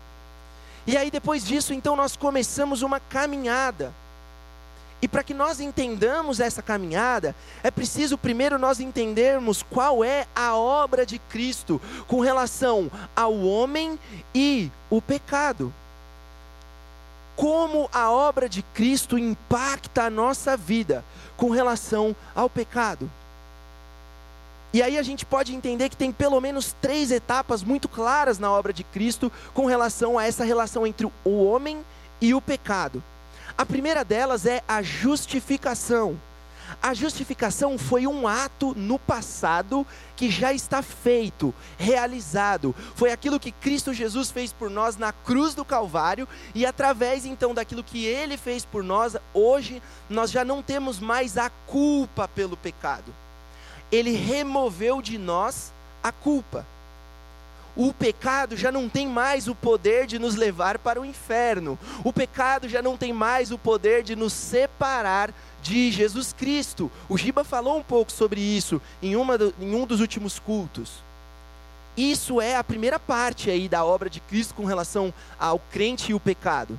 E 0.85 0.97
aí 0.97 1.11
depois 1.11 1.45
disso, 1.45 1.73
então 1.73 1.95
nós 1.95 2.15
começamos 2.15 2.81
uma 2.81 2.99
caminhada. 2.99 3.93
E 5.01 5.07
para 5.07 5.23
que 5.23 5.33
nós 5.33 5.59
entendamos 5.59 6.39
essa 6.39 6.61
caminhada, 6.61 7.33
é 7.63 7.71
preciso 7.71 8.17
primeiro 8.17 8.59
nós 8.59 8.79
entendermos 8.79 9.63
qual 9.63 10.03
é 10.03 10.27
a 10.35 10.55
obra 10.55 11.05
de 11.05 11.19
Cristo 11.19 11.81
com 12.07 12.19
relação 12.19 12.91
ao 13.15 13.33
homem 13.39 13.97
e 14.35 14.69
o 14.89 15.01
pecado. 15.01 15.73
Como 17.35 17.89
a 17.93 18.11
obra 18.11 18.49
de 18.49 18.61
Cristo 18.61 19.17
impacta 19.17 20.03
a 20.03 20.09
nossa 20.09 20.57
vida 20.57 21.05
com 21.37 21.49
relação 21.49 22.13
ao 22.35 22.49
pecado. 22.49 23.09
E 24.71 24.83
aí 24.83 24.97
a 24.99 25.03
gente 25.03 25.25
pode 25.25 25.55
entender 25.55 25.89
que 25.89 25.97
tem 25.97 26.11
pelo 26.11 26.39
menos 26.39 26.75
três 26.79 27.11
etapas 27.11 27.63
muito 27.63 27.89
claras 27.89 28.37
na 28.37 28.51
obra 28.51 28.71
de 28.71 28.83
Cristo 28.83 29.31
com 29.53 29.65
relação 29.65 30.17
a 30.17 30.25
essa 30.25 30.43
relação 30.43 30.85
entre 30.85 31.07
o 31.25 31.43
homem 31.43 31.83
e 32.21 32.33
o 32.35 32.41
pecado. 32.41 33.03
A 33.57 33.65
primeira 33.65 34.05
delas 34.05 34.45
é 34.45 34.63
a 34.67 34.81
justificação. 34.83 36.19
A 36.81 36.93
justificação 36.93 37.79
foi 37.79 38.05
um 38.05 38.27
ato 38.27 38.75
no 38.75 38.99
passado 38.99 39.85
que 40.15 40.29
já 40.29 40.53
está 40.53 40.83
feito, 40.83 41.53
realizado. 41.77 42.75
Foi 42.95 43.11
aquilo 43.11 43.39
que 43.39 43.51
Cristo 43.51 43.91
Jesus 43.91 44.29
fez 44.29 44.53
por 44.53 44.69
nós 44.69 44.95
na 44.97 45.11
cruz 45.11 45.55
do 45.55 45.65
Calvário 45.65 46.27
e 46.53 46.63
através 46.63 47.25
então 47.25 47.55
daquilo 47.55 47.83
que 47.83 48.05
ele 48.05 48.37
fez 48.37 48.65
por 48.65 48.83
nós, 48.83 49.17
hoje 49.33 49.81
nós 50.07 50.29
já 50.29 50.45
não 50.45 50.61
temos 50.61 50.99
mais 50.99 51.39
a 51.39 51.49
culpa 51.49 52.27
pelo 52.27 52.55
pecado. 52.55 53.11
Ele 53.91 54.11
removeu 54.11 55.01
de 55.01 55.17
nós 55.17 55.73
a 56.03 56.11
culpa 56.11 56.65
o 57.79 57.93
pecado 57.93 58.57
já 58.57 58.73
não 58.73 58.89
tem 58.89 59.07
mais 59.07 59.47
o 59.47 59.55
poder 59.55 60.05
de 60.05 60.19
nos 60.19 60.35
levar 60.35 60.77
para 60.79 60.99
o 60.99 61.05
inferno. 61.05 61.79
O 62.03 62.11
pecado 62.11 62.67
já 62.67 62.81
não 62.81 62.97
tem 62.97 63.13
mais 63.13 63.51
o 63.51 63.57
poder 63.57 64.03
de 64.03 64.17
nos 64.17 64.33
separar 64.33 65.33
de 65.61 65.89
Jesus 65.89 66.33
Cristo. 66.33 66.91
O 67.07 67.17
Giba 67.17 67.45
falou 67.45 67.77
um 67.77 67.83
pouco 67.83 68.11
sobre 68.11 68.41
isso 68.41 68.81
em, 69.01 69.15
uma 69.15 69.37
do, 69.37 69.55
em 69.61 69.73
um 69.73 69.85
dos 69.85 70.01
últimos 70.01 70.39
cultos. 70.39 70.91
Isso 71.95 72.41
é 72.41 72.57
a 72.57 72.63
primeira 72.65 72.99
parte 72.99 73.49
aí 73.49 73.69
da 73.69 73.85
obra 73.85 74.09
de 74.09 74.19
Cristo 74.19 74.53
com 74.55 74.65
relação 74.65 75.13
ao 75.39 75.57
crente 75.71 76.11
e 76.11 76.13
o 76.13 76.19
pecado. 76.19 76.77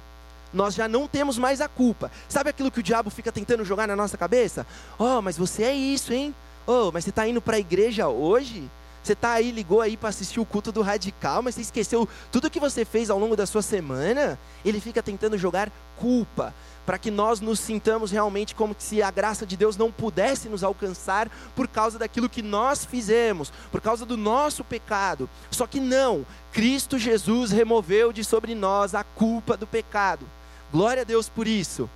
Nós 0.53 0.75
já 0.75 0.87
não 0.87 1.09
temos 1.09 1.39
mais 1.39 1.63
a 1.63 1.69
culpa. 1.69 2.11
Sabe 2.29 2.51
aquilo 2.51 2.71
que 2.71 2.81
o 2.81 2.83
diabo 2.83 3.09
fica 3.09 3.33
tentando 3.33 3.65
jogar 3.65 3.89
na 3.89 3.97
nossa 3.97 4.19
cabeça? 4.19 4.67
Oh, 4.99 5.23
mas 5.23 5.39
você 5.39 5.63
é 5.63 5.75
isso, 5.75 6.13
hein? 6.13 6.35
Oh, 6.67 6.91
mas 6.93 7.05
você 7.05 7.11
está 7.11 7.27
indo 7.27 7.41
para 7.41 7.57
a 7.57 7.61
igreja 7.61 8.09
hoje? 8.09 8.71
Você 9.03 9.15
está 9.15 9.33
aí, 9.33 9.51
ligou 9.51 9.81
aí 9.81 9.97
para 9.97 10.11
assistir 10.11 10.41
o 10.41 10.45
culto 10.45 10.71
do 10.71 10.83
radical, 10.83 11.43
mas 11.43 11.55
você 11.55 11.63
esqueceu 11.63 12.07
tudo 12.31 12.51
que 12.51 12.61
você 12.61 12.85
fez 12.85 13.09
ao 13.09 13.19
longo 13.19 13.35
da 13.35 13.47
sua 13.47 13.63
semana? 13.63 14.39
Ele 14.65 14.79
fica 14.79 15.03
tentando 15.03 15.39
jogar 15.39 15.73
culpa 15.97 16.55
para 16.85 16.99
que 16.99 17.11
nós 17.11 17.41
nos 17.41 17.61
sintamos 17.61 18.11
realmente 18.11 18.55
como 18.55 18.75
se 18.79 19.03
a 19.03 19.11
graça 19.11 19.47
de 19.47 19.57
Deus 19.57 19.77
não 19.77 19.91
pudesse 19.91 20.49
nos 20.49 20.63
alcançar 20.63 21.31
por 21.55 21.69
causa 21.69 21.99
daquilo 21.99 22.29
que 22.29 22.43
nós 22.43 22.85
fizemos, 22.85 23.53
por 23.71 23.81
causa 23.81 24.05
do 24.05 24.17
nosso 24.17 24.65
pecado. 24.65 25.31
Só 25.51 25.67
que 25.67 25.81
não, 25.81 26.27
Cristo 26.53 26.99
Jesus 26.99 27.53
removeu 27.53 28.13
de 28.13 28.23
sobre 28.25 28.55
nós 28.55 28.95
a 28.95 29.03
culpa 29.03 29.57
do 29.57 29.67
pecado. 29.67 30.27
Glória 30.73 31.03
a 31.03 31.05
Deus 31.05 31.29
por 31.29 31.47
isso. 31.47 31.89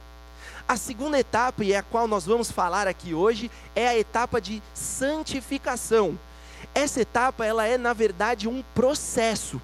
A 0.67 0.77
segunda 0.77 1.19
etapa, 1.19 1.63
e 1.63 1.73
é 1.73 1.79
a 1.79 1.83
qual 1.83 2.09
nós 2.09 2.25
vamos 2.25 2.51
falar 2.51 2.89
aqui 2.89 3.13
hoje, 3.13 3.51
é 3.77 3.87
a 3.87 3.99
etapa 3.99 4.41
de 4.41 4.63
santificação. 4.73 6.19
Essa 6.75 7.03
etapa, 7.03 7.45
ela 7.45 7.67
é 7.67 7.77
na 7.77 7.93
verdade 7.93 8.49
um 8.49 8.63
processo. 8.75 9.61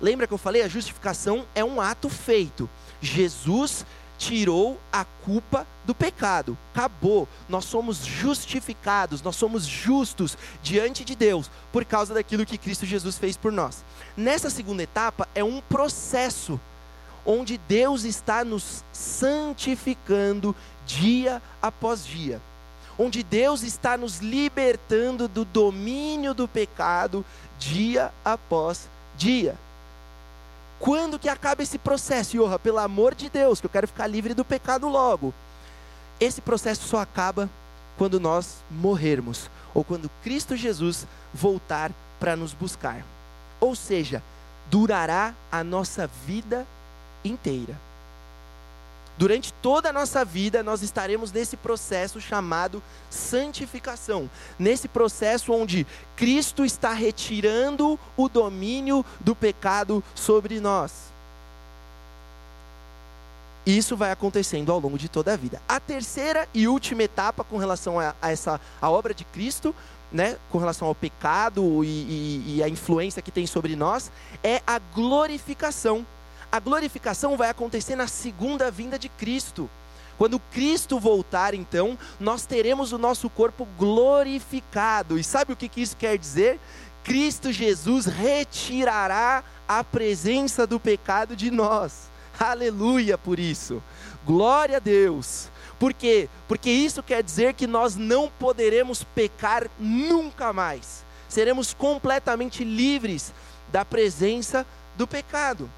Lembra 0.00 0.26
que 0.26 0.34
eu 0.34 0.38
falei? 0.38 0.62
A 0.62 0.68
justificação 0.68 1.46
é 1.54 1.64
um 1.64 1.80
ato 1.80 2.08
feito. 2.08 2.68
Jesus 3.00 3.84
tirou 4.18 4.78
a 4.92 5.04
culpa 5.04 5.66
do 5.84 5.94
pecado. 5.94 6.58
Acabou. 6.74 7.28
Nós 7.48 7.64
somos 7.64 8.04
justificados, 8.04 9.22
nós 9.22 9.36
somos 9.36 9.64
justos 9.64 10.36
diante 10.62 11.04
de 11.04 11.14
Deus 11.14 11.50
por 11.72 11.84
causa 11.84 12.12
daquilo 12.12 12.44
que 12.44 12.58
Cristo 12.58 12.84
Jesus 12.84 13.16
fez 13.16 13.36
por 13.36 13.52
nós. 13.52 13.84
Nessa 14.16 14.50
segunda 14.50 14.82
etapa 14.82 15.28
é 15.34 15.42
um 15.42 15.60
processo 15.60 16.60
onde 17.24 17.58
Deus 17.58 18.04
está 18.04 18.44
nos 18.44 18.84
santificando 18.92 20.54
dia 20.86 21.40
após 21.62 22.04
dia 22.04 22.40
onde 23.00 23.22
Deus 23.22 23.62
está 23.62 23.96
nos 23.96 24.18
libertando 24.18 25.26
do 25.26 25.42
domínio 25.42 26.34
do 26.34 26.46
pecado 26.46 27.24
dia 27.58 28.12
após 28.22 28.90
dia. 29.16 29.56
Quando 30.78 31.18
que 31.18 31.28
acaba 31.28 31.62
esse 31.62 31.78
processo, 31.78 32.36
Yoha? 32.36 32.58
Pelo 32.58 32.78
amor 32.78 33.14
de 33.14 33.30
Deus, 33.30 33.58
que 33.58 33.64
eu 33.66 33.70
quero 33.70 33.88
ficar 33.88 34.06
livre 34.06 34.34
do 34.34 34.44
pecado 34.44 34.86
logo. 34.86 35.32
Esse 36.18 36.42
processo 36.42 36.86
só 36.86 36.98
acaba 36.98 37.48
quando 37.96 38.20
nós 38.20 38.56
morrermos, 38.70 39.50
ou 39.72 39.82
quando 39.82 40.10
Cristo 40.22 40.54
Jesus 40.54 41.06
voltar 41.32 41.92
para 42.18 42.36
nos 42.36 42.52
buscar. 42.52 43.02
Ou 43.58 43.74
seja, 43.74 44.22
durará 44.70 45.34
a 45.50 45.64
nossa 45.64 46.06
vida 46.26 46.66
inteira. 47.24 47.76
Durante 49.20 49.52
toda 49.52 49.90
a 49.90 49.92
nossa 49.92 50.24
vida, 50.24 50.62
nós 50.62 50.80
estaremos 50.80 51.30
nesse 51.30 51.54
processo 51.54 52.20
chamado 52.22 52.82
santificação. 53.10 54.30
Nesse 54.58 54.88
processo 54.88 55.52
onde 55.52 55.86
Cristo 56.16 56.64
está 56.64 56.94
retirando 56.94 58.00
o 58.16 58.30
domínio 58.30 59.04
do 59.20 59.36
pecado 59.36 60.02
sobre 60.14 60.58
nós. 60.58 61.10
Isso 63.66 63.94
vai 63.94 64.10
acontecendo 64.10 64.72
ao 64.72 64.80
longo 64.80 64.96
de 64.96 65.08
toda 65.08 65.34
a 65.34 65.36
vida. 65.36 65.60
A 65.68 65.78
terceira 65.78 66.48
e 66.54 66.66
última 66.66 67.02
etapa 67.02 67.44
com 67.44 67.58
relação 67.58 68.00
a, 68.00 68.14
a 68.22 68.30
essa 68.30 68.58
a 68.80 68.90
obra 68.90 69.12
de 69.12 69.24
Cristo, 69.24 69.74
né, 70.10 70.38
com 70.50 70.56
relação 70.56 70.88
ao 70.88 70.94
pecado 70.94 71.84
e, 71.84 71.88
e, 71.88 72.56
e 72.56 72.62
a 72.62 72.68
influência 72.70 73.20
que 73.20 73.30
tem 73.30 73.46
sobre 73.46 73.76
nós, 73.76 74.10
é 74.42 74.62
a 74.66 74.78
glorificação 74.78 76.06
a 76.50 76.58
glorificação 76.58 77.36
vai 77.36 77.50
acontecer 77.50 77.96
na 77.96 78.08
segunda 78.08 78.70
vinda 78.70 78.98
de 78.98 79.08
Cristo. 79.08 79.70
Quando 80.18 80.38
Cristo 80.38 81.00
voltar, 81.00 81.54
então, 81.54 81.98
nós 82.18 82.44
teremos 82.44 82.92
o 82.92 82.98
nosso 82.98 83.30
corpo 83.30 83.66
glorificado. 83.78 85.18
E 85.18 85.24
sabe 85.24 85.52
o 85.52 85.56
que, 85.56 85.80
isso 85.80 85.96
quer 85.96 86.18
dizer? 86.18 86.60
Cristo 87.02 87.50
Jesus 87.50 88.04
retirará 88.04 89.42
a 89.66 89.82
presença 89.82 90.66
do 90.66 90.78
pecado 90.78 91.34
de 91.34 91.50
nós. 91.50 92.10
Aleluia 92.38 93.16
por 93.16 93.38
isso. 93.38 93.82
Glória 94.26 94.76
a 94.76 94.80
Deus. 94.80 95.48
Por 95.78 95.94
quê? 95.94 96.28
Porque 96.46 96.70
isso 96.70 97.02
quer 97.02 97.22
dizer 97.22 97.54
que 97.54 97.66
nós 97.66 97.96
não 97.96 98.28
poderemos 98.28 99.02
pecar 99.02 99.70
nunca 99.78 100.52
mais. 100.52 101.02
Seremos 101.28 101.72
completamente 101.72 102.62
livres 102.62 103.32
da 103.72 103.86
presença 103.86 104.66
do 104.96 105.06
pecado. 105.06 105.70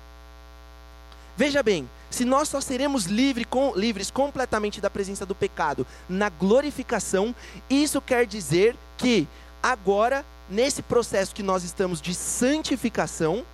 Veja 1.37 1.63
bem, 1.63 1.89
se 2.11 2.25
nós 2.25 2.49
só 2.49 2.61
seremos 2.61 3.07
livre, 3.07 3.45
com, 3.45 3.73
livres 3.75 4.11
completamente 4.11 4.81
da 4.81 4.91
presença 4.91 5.25
do 5.25 5.35
pecado 5.35 5.87
na 6.09 6.29
glorificação, 6.29 7.35
isso 7.71 8.01
quer 8.01 8.27
dizer 8.27 8.77
que 8.99 9.27
agora, 9.63 10.25
nesse 10.49 10.83
processo 10.83 11.35
que 11.35 11.43
nós 11.43 11.65
estamos 11.65 12.01
de 12.01 12.15
santificação, 12.15 13.45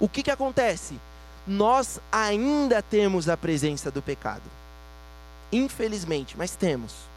o 0.00 0.08
que, 0.08 0.22
que 0.22 0.30
acontece? 0.30 0.94
Nós 1.46 2.00
ainda 2.10 2.82
temos 2.82 3.28
a 3.28 3.36
presença 3.36 3.90
do 3.90 4.00
pecado. 4.00 4.42
Infelizmente, 5.52 6.34
mas 6.36 6.54
temos. 6.54 7.07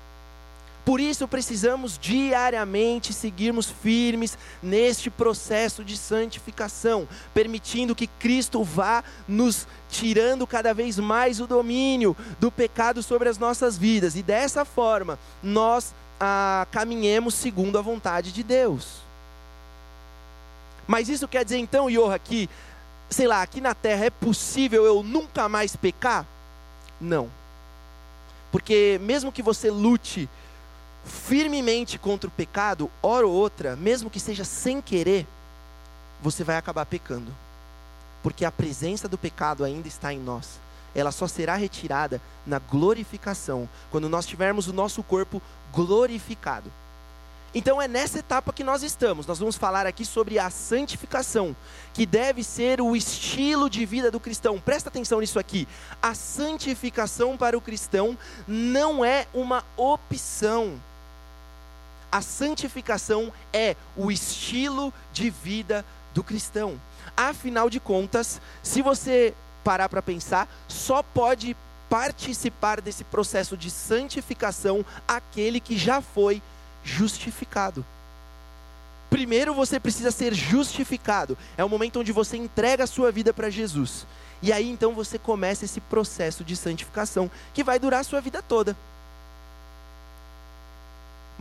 Por 0.84 1.00
isso 1.00 1.28
precisamos 1.28 1.98
diariamente 1.98 3.14
seguirmos 3.14 3.70
firmes 3.70 4.38
neste 4.64 5.10
processo 5.10 5.84
de 5.84 5.96
santificação, 5.96 7.08
permitindo 7.34 7.96
que 7.96 8.08
Cristo 8.08 8.64
vá 8.64 9.04
nos 9.28 9.68
tirando 9.90 10.48
cada 10.48 10.74
vez 10.74 10.98
mais 10.98 11.40
o 11.40 11.46
domínio 11.46 12.18
do 12.40 12.52
pecado 12.52 13.04
sobre 13.04 13.30
as 13.30 13.38
nossas 13.38 13.78
vidas, 13.78 14.16
e 14.16 14.24
dessa 14.24 14.66
forma 14.66 15.20
nós 15.44 15.94
ah, 16.20 16.66
caminhemos 16.72 17.36
segundo 17.36 17.78
a 17.78 17.82
vontade 17.82 18.32
de 18.32 18.42
Deus. 18.42 19.02
Mas 20.88 21.10
isso 21.10 21.28
quer 21.28 21.44
dizer 21.44 21.58
então, 21.58 21.90
Yoha, 21.90 22.18
que, 22.18 22.50
sei 23.10 23.28
lá, 23.28 23.42
aqui 23.42 23.62
na 23.62 23.76
terra 23.76 24.06
é 24.06 24.10
possível 24.10 24.84
eu 24.84 25.04
nunca 25.04 25.48
mais 25.48 25.76
pecar? 25.76 26.26
Não. 27.00 27.30
Porque 28.52 29.00
mesmo 29.02 29.32
que 29.32 29.42
você 29.42 29.70
lute 29.70 30.28
firmemente 31.03 31.98
contra 31.98 32.27
o 32.27 32.31
pecado, 32.31 32.89
hora 33.01 33.25
ou 33.25 33.34
outra, 33.34 33.75
mesmo 33.75 34.10
que 34.10 34.20
seja 34.20 34.43
sem 34.43 34.81
querer, 34.81 35.25
você 36.22 36.43
vai 36.43 36.58
acabar 36.58 36.86
pecando. 36.86 37.34
Porque 38.22 38.46
a 38.46 38.51
presença 38.51 39.08
do 39.08 39.17
pecado 39.17 39.63
ainda 39.63 39.88
está 39.88 40.13
em 40.13 40.20
nós. 40.20 40.60
Ela 40.93 41.12
só 41.12 41.27
será 41.27 41.55
retirada 41.55 42.22
na 42.46 42.60
glorificação, 42.60 43.67
quando 43.89 44.10
nós 44.10 44.25
tivermos 44.25 44.67
o 44.67 44.74
nosso 44.74 45.01
corpo 45.01 45.41
glorificado. 45.74 46.72
Então 47.53 47.81
é 47.81 47.88
nessa 47.88 48.20
etapa 48.20 48.53
que 48.53 48.63
nós 48.63 48.81
estamos. 48.81 49.25
Nós 49.25 49.39
vamos 49.39 49.58
falar 49.58 49.86
aqui 49.86 50.05
sobre 50.05 50.39
a 50.39 50.50
santificação, 50.50 51.55
que 51.93 52.05
deve 52.05 52.43
ser 52.43 52.79
o 52.79 52.96
estilo 52.96 53.70
de 53.70 53.86
vida 53.86 54.10
do 54.10 54.20
cristão. 54.20 54.60
Presta 54.60 54.89
atenção 54.89 55.20
nisso 55.20 55.38
aqui. 55.38 55.67
A 56.01 56.13
santificação 56.13 57.36
para 57.36 57.58
o 57.58 57.62
cristão 57.62 58.17
não 58.48 59.03
é 59.03 59.27
uma 59.34 59.65
opção 59.75 60.79
a 62.12 62.22
santificação 62.22 63.32
é 63.53 63.75
o 63.96 64.12
estilo 64.12 64.94
de 65.13 65.30
vida 65.30 65.86
do 66.13 66.24
cristão. 66.24 66.80
Afinal 67.15 67.70
de 67.70 67.80
contas, 67.80 68.41
se 68.62 68.82
você 68.82 69.34
parar 69.63 69.88
para 69.88 70.01
pensar, 70.01 70.48
só 70.68 71.01
pode 71.01 71.56
participar 71.89 72.82
desse 72.82 73.03
processo 73.03 73.56
de 73.56 73.70
santificação 73.70 74.86
aquele 75.08 75.60
que 75.60 75.77
já 75.77 76.01
foi 76.01 76.41
justificado. 76.84 77.86
Primeiro 79.10 79.53
você 79.53 79.80
precisa 79.80 80.10
ser 80.10 80.34
justificado. 80.34 81.38
É 81.58 81.63
o 81.63 81.70
momento 81.70 82.00
onde 82.00 82.13
você 82.13 82.38
entrega 82.38 82.86
a 82.86 82.88
sua 82.88 83.12
vida 83.12 83.34
para 83.34 83.50
Jesus. 83.50 84.08
E 84.41 84.51
aí 84.51 84.70
então 84.70 84.94
você 84.94 85.18
começa 85.20 85.65
esse 85.65 85.82
processo 85.82 86.44
de 86.44 86.56
santificação 86.56 87.30
que 87.53 87.63
vai 87.63 87.77
durar 87.77 88.00
a 88.00 88.06
sua 88.06 88.22
vida 88.22 88.41
toda. 88.41 88.75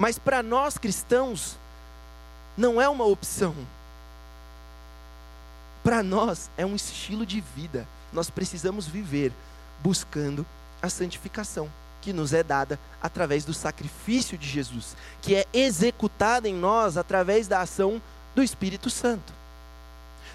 Mas 0.01 0.19
para 0.19 0.43
nós 0.43 0.79
cristãos, 0.79 1.59
não 2.57 2.81
é 2.81 2.89
uma 2.89 3.05
opção. 3.05 3.55
Para 5.85 6.03
nós, 6.03 6.51
é 6.57 6.65
um 6.65 6.75
estilo 6.75 7.27
de 7.27 7.39
vida. 7.55 7.87
Nós 8.11 8.31
precisamos 8.31 8.87
viver 8.87 9.31
buscando 9.83 10.47
a 10.81 10.89
santificação 10.89 11.71
que 12.01 12.15
nos 12.15 12.33
é 12.33 12.43
dada 12.43 12.81
através 13.03 13.45
do 13.45 13.53
sacrifício 13.53 14.39
de 14.39 14.49
Jesus, 14.49 14.97
que 15.21 15.35
é 15.35 15.45
executada 15.53 16.49
em 16.49 16.55
nós 16.55 16.97
através 16.97 17.47
da 17.47 17.61
ação 17.61 18.01
do 18.35 18.43
Espírito 18.43 18.89
Santo. 18.89 19.35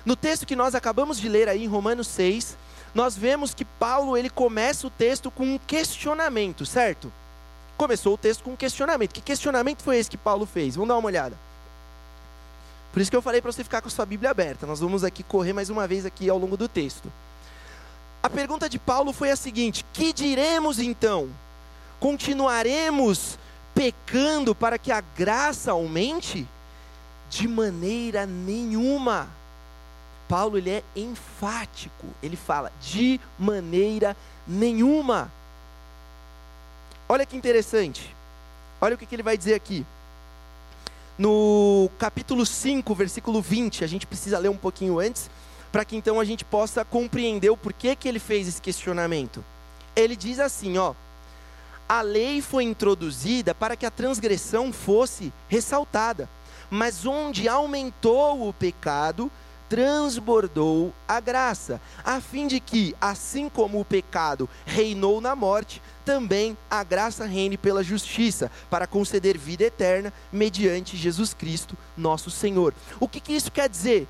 No 0.05 0.15
texto 0.15 0.45
que 0.45 0.55
nós 0.55 0.75
acabamos 0.75 1.19
de 1.19 1.27
ler 1.27 1.50
aí 1.50 1.63
em 1.63 1.67
Romanos 1.67 2.05
6, 2.10 2.55
nós 2.93 3.17
vemos 3.17 3.55
que 3.55 3.65
Paulo 3.65 4.15
ele 4.15 4.29
começa 4.29 4.86
o 4.86 4.91
texto 4.91 5.31
com 5.31 5.55
um 5.55 5.57
questionamento, 5.57 6.67
certo? 6.67 7.12
Começou 7.77 8.13
o 8.13 8.17
texto 8.17 8.44
com 8.44 8.51
um 8.51 8.55
questionamento. 8.55 9.13
Que 9.13 9.22
questionamento 9.22 9.84
foi 9.84 9.98
esse 9.98 10.10
que 10.10 10.17
Paulo 10.17 10.46
fez? 10.46 10.75
Vamos 10.75 10.89
dar 10.89 10.98
uma 10.98 11.08
olhada. 11.08 11.38
Por 12.94 13.01
isso 13.01 13.12
que 13.12 13.17
eu 13.17 13.22
falei 13.22 13.41
para 13.41 13.51
você 13.51 13.63
ficar 13.63 13.82
com 13.82 13.89
a 13.89 13.91
sua 13.91 14.05
Bíblia 14.05 14.32
aberta. 14.32 14.65
Nós 14.65 14.79
vamos 14.79 15.03
aqui 15.03 15.22
correr 15.22 15.51
mais 15.51 15.70
uma 15.70 15.86
vez 15.86 16.05
aqui 16.05 16.29
ao 16.29 16.38
longo 16.38 16.55
do 16.55 16.70
texto. 16.70 17.12
A 18.24 18.29
pergunta 18.29 18.70
de 18.70 18.79
Paulo 18.79 19.12
foi 19.12 19.32
a 19.32 19.36
seguinte: 19.36 19.86
Que 19.91 20.13
diremos 20.13 20.79
então? 20.79 21.29
Continuaremos 22.00 23.38
pecando 23.74 24.55
para 24.55 24.77
que 24.77 24.91
a 24.91 25.01
graça 25.01 25.72
aumente? 25.72 26.48
De 27.29 27.48
maneira 27.48 28.25
nenhuma. 28.25 29.27
Paulo 30.27 30.58
ele 30.58 30.70
é 30.70 30.84
enfático. 30.96 32.08
Ele 32.24 32.38
fala 32.38 32.72
de 32.82 33.20
maneira 33.38 34.15
nenhuma. 34.48 35.29
Olha 37.08 37.26
que 37.26 37.38
interessante. 37.38 38.16
Olha 38.82 38.96
o 38.96 38.98
que, 38.98 39.06
que 39.06 39.16
ele 39.16 39.24
vai 39.24 39.38
dizer 39.38 39.54
aqui. 39.54 39.86
No 41.18 41.90
capítulo 42.00 42.46
5, 42.46 42.94
versículo 42.96 43.42
20, 43.42 43.84
a 43.84 43.88
gente 43.88 44.08
precisa 44.08 44.40
ler 44.40 44.50
um 44.50 44.58
pouquinho 44.58 45.00
antes, 45.00 45.30
para 45.72 45.86
que 45.86 45.96
então 45.96 46.20
a 46.20 46.26
gente 46.26 46.44
possa 46.44 46.84
compreender 46.84 47.50
o 47.50 47.58
porquê 47.58 47.96
que 47.96 48.08
ele 48.08 48.20
fez 48.20 48.48
esse 48.48 48.62
questionamento. 48.62 49.44
Ele 49.96 50.16
diz 50.16 50.40
assim, 50.40 50.78
ó: 50.78 50.94
A 51.88 52.02
lei 52.02 52.42
foi 52.42 52.64
introduzida 52.64 53.54
para 53.54 53.76
que 53.76 53.86
a 53.86 53.92
transgressão 53.92 54.74
fosse 54.74 55.32
ressaltada, 55.48 56.28
mas 56.70 57.06
onde 57.06 57.48
aumentou 57.48 58.50
o 58.50 58.52
pecado, 58.52 59.32
transbordou 59.69 60.93
a 61.07 61.19
graça, 61.19 61.81
a 62.03 62.22
fim 62.22 62.48
de 62.48 62.60
que, 62.60 62.95
assim 63.01 63.50
como 63.50 63.79
o 63.79 63.86
pecado 63.86 64.50
reinou 64.65 65.19
na 65.19 65.36
morte, 65.36 65.81
também 66.03 66.55
a 66.69 66.84
graça 66.84 67.25
reine 67.25 67.57
pela 67.57 67.84
justiça, 67.84 68.51
para 68.69 68.88
conceder 68.88 69.38
vida 69.38 69.63
eterna 69.63 70.13
mediante 70.31 70.95
Jesus 70.95 71.34
Cristo, 71.34 71.75
nosso 71.98 72.29
Senhor. 72.29 72.74
O 73.00 73.07
que, 73.07 73.19
que 73.19 73.34
isso 73.34 73.51
quer 73.51 73.67
dizer? 73.67 74.07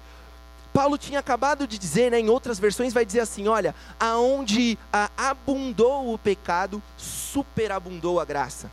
Paulo 0.73 0.97
tinha 0.97 1.19
acabado 1.19 1.65
de 1.65 1.77
dizer, 1.77 2.11
né, 2.11 2.19
em 2.19 2.29
outras 2.29 2.59
versões 2.59 2.93
vai 2.93 3.05
dizer 3.05 3.21
assim: 3.21 3.47
olha, 3.47 3.73
aonde 3.97 4.77
ah, 4.91 5.09
abundou 5.15 6.13
o 6.13 6.17
pecado, 6.17 6.83
superabundou 6.97 8.19
a 8.19 8.25
graça. 8.25 8.69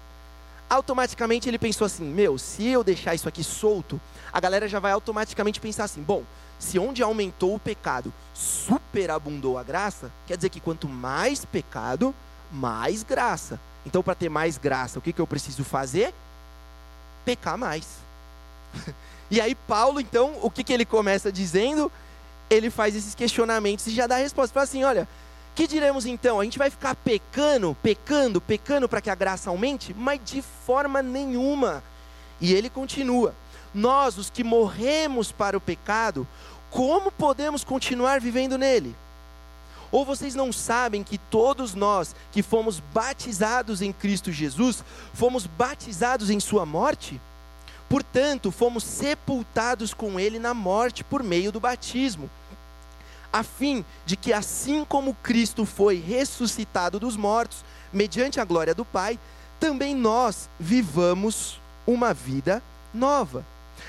Automaticamente 0.68 1.48
ele 1.48 1.60
pensou 1.60 1.84
assim: 1.84 2.02
meu, 2.02 2.38
se 2.38 2.66
eu 2.66 2.82
deixar 2.82 3.14
isso 3.14 3.28
aqui 3.28 3.44
solto, 3.44 4.00
a 4.32 4.40
galera 4.40 4.66
já 4.66 4.80
vai 4.80 4.90
automaticamente 4.90 5.60
pensar 5.60 5.84
assim: 5.84 6.02
bom, 6.02 6.24
se 6.62 6.78
onde 6.78 7.02
aumentou 7.02 7.54
o 7.54 7.58
pecado 7.58 8.12
superabundou 8.32 9.58
a 9.58 9.62
graça, 9.62 10.12
quer 10.26 10.36
dizer 10.36 10.48
que 10.48 10.60
quanto 10.60 10.88
mais 10.88 11.44
pecado, 11.44 12.14
mais 12.52 13.02
graça. 13.02 13.58
Então, 13.84 14.02
para 14.02 14.14
ter 14.14 14.28
mais 14.28 14.58
graça, 14.58 14.98
o 14.98 15.02
que, 15.02 15.12
que 15.12 15.20
eu 15.20 15.26
preciso 15.26 15.64
fazer? 15.64 16.14
Pecar 17.24 17.58
mais. 17.58 17.86
e 19.28 19.40
aí, 19.40 19.54
Paulo, 19.54 20.00
então, 20.00 20.38
o 20.40 20.50
que, 20.50 20.62
que 20.62 20.72
ele 20.72 20.84
começa 20.84 21.32
dizendo? 21.32 21.90
Ele 22.48 22.70
faz 22.70 22.94
esses 22.94 23.14
questionamentos 23.14 23.86
e 23.88 23.90
já 23.90 24.06
dá 24.06 24.14
a 24.14 24.18
resposta. 24.18 24.54
Fala 24.54 24.64
assim: 24.64 24.84
olha, 24.84 25.08
que 25.56 25.66
diremos 25.66 26.06
então? 26.06 26.38
A 26.38 26.44
gente 26.44 26.58
vai 26.58 26.70
ficar 26.70 26.94
pecando, 26.94 27.76
pecando, 27.82 28.40
pecando 28.40 28.88
para 28.88 29.00
que 29.00 29.10
a 29.10 29.14
graça 29.16 29.50
aumente? 29.50 29.92
Mas 29.92 30.20
de 30.24 30.42
forma 30.42 31.02
nenhuma. 31.02 31.82
E 32.40 32.54
ele 32.54 32.70
continua: 32.70 33.34
Nós, 33.74 34.16
os 34.16 34.30
que 34.30 34.44
morremos 34.44 35.32
para 35.32 35.56
o 35.56 35.60
pecado, 35.60 36.26
como 36.72 37.12
podemos 37.12 37.62
continuar 37.62 38.18
vivendo 38.18 38.56
nele? 38.56 38.96
Ou 39.92 40.06
vocês 40.06 40.34
não 40.34 40.50
sabem 40.50 41.04
que 41.04 41.18
todos 41.18 41.74
nós 41.74 42.16
que 42.32 42.42
fomos 42.42 42.80
batizados 42.80 43.82
em 43.82 43.92
Cristo 43.92 44.32
Jesus, 44.32 44.82
fomos 45.12 45.46
batizados 45.46 46.30
em 46.30 46.40
Sua 46.40 46.64
morte? 46.64 47.20
Portanto, 47.90 48.50
fomos 48.50 48.84
sepultados 48.84 49.92
com 49.92 50.18
Ele 50.18 50.38
na 50.38 50.54
morte 50.54 51.04
por 51.04 51.22
meio 51.22 51.52
do 51.52 51.60
batismo, 51.60 52.30
a 53.30 53.42
fim 53.42 53.84
de 54.06 54.16
que, 54.16 54.32
assim 54.32 54.82
como 54.82 55.14
Cristo 55.22 55.66
foi 55.66 55.96
ressuscitado 55.96 56.98
dos 56.98 57.18
mortos, 57.18 57.62
mediante 57.92 58.40
a 58.40 58.44
glória 58.46 58.74
do 58.74 58.84
Pai, 58.84 59.18
também 59.60 59.94
nós 59.94 60.48
vivamos 60.58 61.60
uma 61.86 62.14
vida 62.14 62.62
nova. 62.94 63.44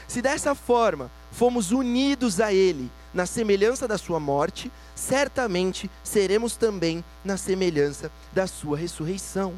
Se 0.05 0.21
dessa 0.21 0.53
forma 0.53 1.09
fomos 1.33 1.71
unidos 1.71 2.39
a 2.39 2.53
Ele 2.53 2.89
na 3.13 3.25
semelhança 3.25 3.87
da 3.87 3.97
Sua 3.97 4.19
morte, 4.19 4.71
certamente 4.95 5.89
seremos 6.03 6.55
também 6.55 7.03
na 7.25 7.35
semelhança 7.35 8.11
da 8.31 8.47
Sua 8.47 8.77
ressurreição. 8.77 9.53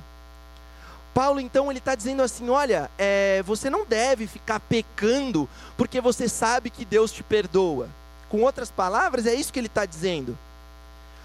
Paulo 1.14 1.40
então 1.40 1.70
ele 1.70 1.80
está 1.80 1.96
dizendo 1.96 2.22
assim: 2.22 2.50
olha, 2.50 2.90
é, 2.98 3.42
você 3.44 3.70
não 3.70 3.86
deve 3.86 4.28
ficar 4.28 4.60
pecando 4.60 5.48
porque 5.78 6.02
você 6.02 6.28
sabe 6.28 6.70
que 6.70 6.84
Deus 6.84 7.12
te 7.12 7.24
perdoa. 7.24 7.88
Com 8.28 8.42
outras 8.42 8.72
palavras, 8.72 9.26
é 9.26 9.34
isso 9.34 9.54
que 9.54 9.60
ele 9.60 9.68
está 9.68 9.86
dizendo. 9.86 10.38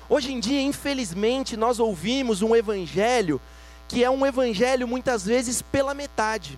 Hoje 0.08 0.32
em 0.32 0.38
dia, 0.38 0.60
infelizmente, 0.60 1.56
nós 1.56 1.80
ouvimos 1.80 2.42
um 2.42 2.54
evangelho 2.54 3.40
que 3.88 4.04
é 4.04 4.10
um 4.10 4.24
evangelho 4.24 4.86
muitas 4.86 5.24
vezes 5.24 5.62
pela 5.62 5.94
metade. 5.94 6.56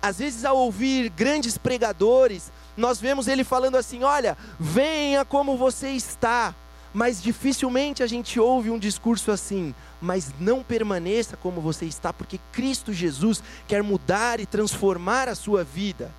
Às 0.00 0.18
vezes, 0.18 0.44
ao 0.44 0.56
ouvir 0.56 1.10
grandes 1.10 1.58
pregadores, 1.58 2.52
nós 2.76 3.00
vemos 3.00 3.26
ele 3.26 3.44
falando 3.44 3.76
assim: 3.76 4.04
olha, 4.04 4.36
venha 4.58 5.24
como 5.24 5.56
você 5.56 5.90
está. 5.90 6.54
Mas 6.92 7.22
dificilmente 7.22 8.02
a 8.02 8.06
gente 8.06 8.40
ouve 8.40 8.70
um 8.70 8.78
discurso 8.78 9.30
assim, 9.30 9.74
mas 10.00 10.32
não 10.40 10.62
permaneça 10.62 11.36
como 11.36 11.60
você 11.60 11.84
está, 11.84 12.14
porque 12.14 12.40
Cristo 12.50 12.94
Jesus 12.94 13.42
quer 13.66 13.82
mudar 13.82 14.40
e 14.40 14.46
transformar 14.46 15.28
a 15.28 15.34
sua 15.34 15.62
vida. 15.62 16.10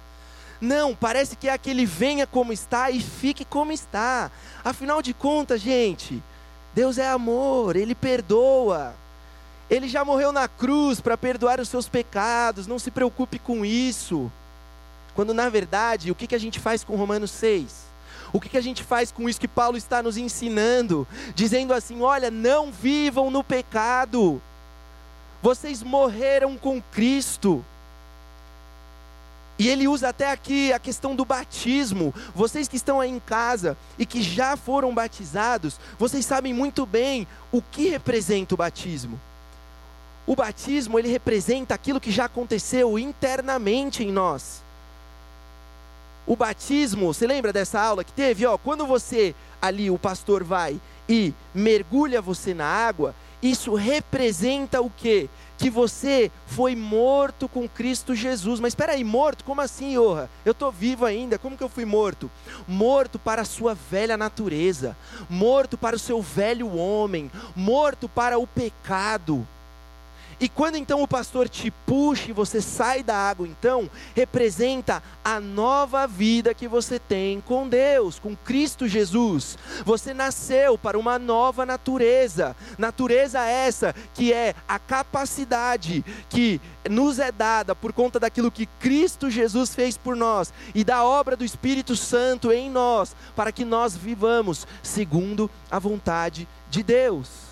Não, 0.62 0.94
parece 0.94 1.36
que 1.36 1.48
é 1.48 1.54
aquele 1.54 1.86
venha 1.86 2.28
como 2.28 2.54
está 2.54 2.92
e 2.92 3.00
fique 3.00 3.44
como 3.44 3.72
está. 3.72 4.30
Afinal 4.64 5.02
de 5.02 5.14
contas, 5.14 5.62
gente, 5.62 6.22
Deus 6.76 6.98
é 6.98 7.10
amor, 7.10 7.76
Ele 7.76 7.96
perdoa. 7.96 8.94
Ele 9.70 9.88
já 9.88 10.04
morreu 10.04 10.32
na 10.32 10.48
cruz 10.48 11.00
para 11.00 11.18
perdoar 11.18 11.60
os 11.60 11.70
seus 11.70 11.88
pecados, 11.88 12.66
não 12.66 12.80
se 12.80 12.90
preocupe 12.90 13.38
com 13.38 13.64
isso. 13.64 14.32
Quando 15.14 15.34
na 15.34 15.50
verdade, 15.50 16.12
o 16.12 16.16
que, 16.16 16.28
que 16.28 16.36
a 16.36 16.40
gente 16.40 16.60
faz 16.60 16.84
com 16.84 16.96
Romanos 16.96 17.32
6? 17.32 17.90
O 18.32 18.40
que, 18.40 18.50
que 18.50 18.58
a 18.58 18.62
gente 18.62 18.84
faz 18.84 19.12
com 19.12 19.28
isso 19.28 19.40
que 19.40 19.48
Paulo 19.48 19.78
está 19.78 20.02
nos 20.02 20.18
ensinando? 20.18 21.08
Dizendo 21.36 21.74
assim: 21.74 22.02
olha, 22.02 22.30
não 22.32 22.72
vivam 22.72 23.30
no 23.30 23.44
pecado, 23.44 24.42
vocês 25.42 25.82
morreram 25.84 26.58
com 26.58 26.82
Cristo. 26.82 27.64
E 29.58 29.68
ele 29.68 29.90
usa 29.90 30.10
até 30.10 30.32
aqui 30.32 30.72
a 30.72 30.80
questão 30.80 31.14
do 31.14 31.26
batismo. 31.26 32.14
Vocês 32.34 32.68
que 32.68 32.78
estão 32.78 33.02
aí 33.02 33.10
em 33.10 33.20
casa 33.20 33.76
e 33.98 34.06
que 34.06 34.22
já 34.22 34.56
foram 34.56 34.96
batizados, 34.96 35.78
vocês 35.98 36.26
sabem 36.26 36.54
muito 36.54 36.86
bem 36.86 37.28
o 37.52 37.62
que 37.62 37.90
representa 37.90 38.54
o 38.54 38.58
batismo. 38.58 39.20
O 40.30 40.36
batismo, 40.36 41.00
ele 41.00 41.08
representa 41.08 41.74
aquilo 41.74 42.00
que 42.00 42.12
já 42.12 42.26
aconteceu 42.26 43.00
internamente 43.00 44.04
em 44.04 44.12
nós. 44.12 44.62
O 46.28 46.36
batismo, 46.36 47.12
você 47.12 47.26
lembra 47.26 47.52
dessa 47.52 47.82
aula 47.82 48.04
que 48.04 48.14
teve? 48.14 48.46
Ó, 48.46 48.56
quando 48.56 48.86
você 48.86 49.34
ali, 49.60 49.90
o 49.90 49.98
pastor 49.98 50.44
vai 50.44 50.80
e 51.10 51.34
mergulha 51.52 52.22
você 52.22 52.54
na 52.54 52.68
água, 52.68 53.16
isso 53.42 53.74
representa 53.74 54.80
o 54.80 54.92
quê? 54.92 55.28
Que 55.58 55.68
você 55.68 56.32
foi 56.46 56.76
morto 56.76 57.50
com 57.50 57.68
Cristo 57.68 58.14
Jesus. 58.14 58.60
Mas 58.60 58.74
espera 58.74 58.92
aí, 58.92 59.04
morto? 59.04 59.44
Como 59.44 59.62
assim, 59.62 59.98
Orra? 59.98 60.30
Eu 60.46 60.52
estou 60.52 60.72
vivo 60.72 61.06
ainda, 61.06 61.40
como 61.40 61.58
que 61.58 61.64
eu 61.64 61.70
fui 61.70 61.86
morto? 61.86 62.30
Morto 62.68 63.18
para 63.18 63.42
a 63.42 63.46
sua 63.46 63.74
velha 63.74 64.16
natureza, 64.16 64.96
morto 65.28 65.76
para 65.76 65.96
o 65.96 66.00
seu 66.00 66.22
velho 66.22 66.78
homem, 66.78 67.32
morto 67.56 68.08
para 68.08 68.38
o 68.38 68.46
pecado. 68.46 69.48
E 70.40 70.48
quando 70.48 70.78
então 70.78 71.02
o 71.02 71.08
pastor 71.08 71.50
te 71.50 71.70
puxa 71.70 72.30
e 72.30 72.34
você 72.34 72.62
sai 72.62 73.04
da 73.04 73.16
água, 73.16 73.46
então, 73.46 73.90
representa 74.16 75.04
a 75.24 75.40
nova 75.40 76.08
vida 76.08 76.54
que 76.54 76.68
você 76.68 76.98
tem 76.98 77.42
com 77.42 77.68
Deus, 77.68 78.20
com 78.20 78.36
Cristo 78.36 78.88
Jesus. 78.88 79.58
Você 79.84 80.14
nasceu 80.14 80.78
para 80.78 80.98
uma 80.98 81.20
nova 81.20 81.66
natureza. 81.66 82.56
Natureza 82.78 83.42
essa 83.42 83.94
que 84.14 84.32
é 84.32 84.56
a 84.68 84.80
capacidade 84.80 86.06
que 86.30 86.62
nos 86.90 87.20
é 87.20 87.32
dada 87.32 87.76
por 87.76 87.92
conta 87.92 88.20
daquilo 88.20 88.52
que 88.52 88.66
Cristo 88.66 89.30
Jesus 89.30 89.76
fez 89.76 89.98
por 89.98 90.16
nós 90.16 90.54
e 90.74 90.84
da 90.86 91.04
obra 91.04 91.36
do 91.36 91.44
Espírito 91.44 91.96
Santo 91.98 92.52
em 92.52 92.70
nós, 92.70 93.16
para 93.36 93.52
que 93.52 93.66
nós 93.66 93.96
vivamos 93.96 94.66
segundo 94.82 95.50
a 95.70 95.80
vontade 95.80 96.48
de 96.70 96.82
Deus. 96.82 97.49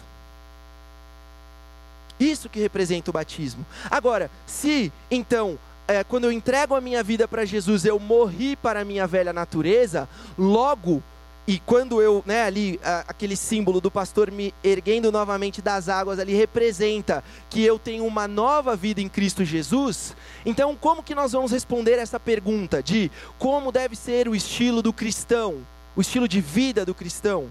Isso 2.19 2.49
que 2.49 2.59
representa 2.59 3.09
o 3.09 3.13
batismo. 3.13 3.65
Agora, 3.89 4.31
se 4.45 4.91
então, 5.09 5.57
é, 5.87 6.03
quando 6.03 6.25
eu 6.25 6.31
entrego 6.31 6.75
a 6.75 6.81
minha 6.81 7.01
vida 7.01 7.27
para 7.27 7.45
Jesus, 7.45 7.85
eu 7.85 7.99
morri 7.99 8.55
para 8.55 8.81
a 8.81 8.85
minha 8.85 9.07
velha 9.07 9.31
natureza, 9.31 10.09
logo, 10.37 11.01
e 11.47 11.59
quando 11.59 12.01
eu, 12.01 12.21
né, 12.25 12.43
ali, 12.43 12.77
a, 12.83 13.05
aquele 13.07 13.37
símbolo 13.37 13.79
do 13.79 13.89
pastor 13.89 14.29
me 14.29 14.53
erguendo 14.61 15.11
novamente 15.13 15.61
das 15.61 15.87
águas 15.87 16.19
ali, 16.19 16.33
representa 16.33 17.23
que 17.49 17.63
eu 17.63 17.79
tenho 17.79 18.05
uma 18.05 18.27
nova 18.27 18.75
vida 18.75 18.99
em 18.99 19.07
Cristo 19.07 19.45
Jesus, 19.45 20.13
então 20.45 20.75
como 20.75 21.01
que 21.01 21.15
nós 21.15 21.31
vamos 21.31 21.53
responder 21.53 21.99
essa 21.99 22.19
pergunta 22.19 22.83
de 22.83 23.09
como 23.39 23.71
deve 23.71 23.95
ser 23.95 24.27
o 24.27 24.35
estilo 24.35 24.81
do 24.81 24.91
cristão, 24.91 25.59
o 25.95 26.01
estilo 26.01 26.27
de 26.27 26.41
vida 26.41 26.85
do 26.85 26.93
cristão? 26.93 27.49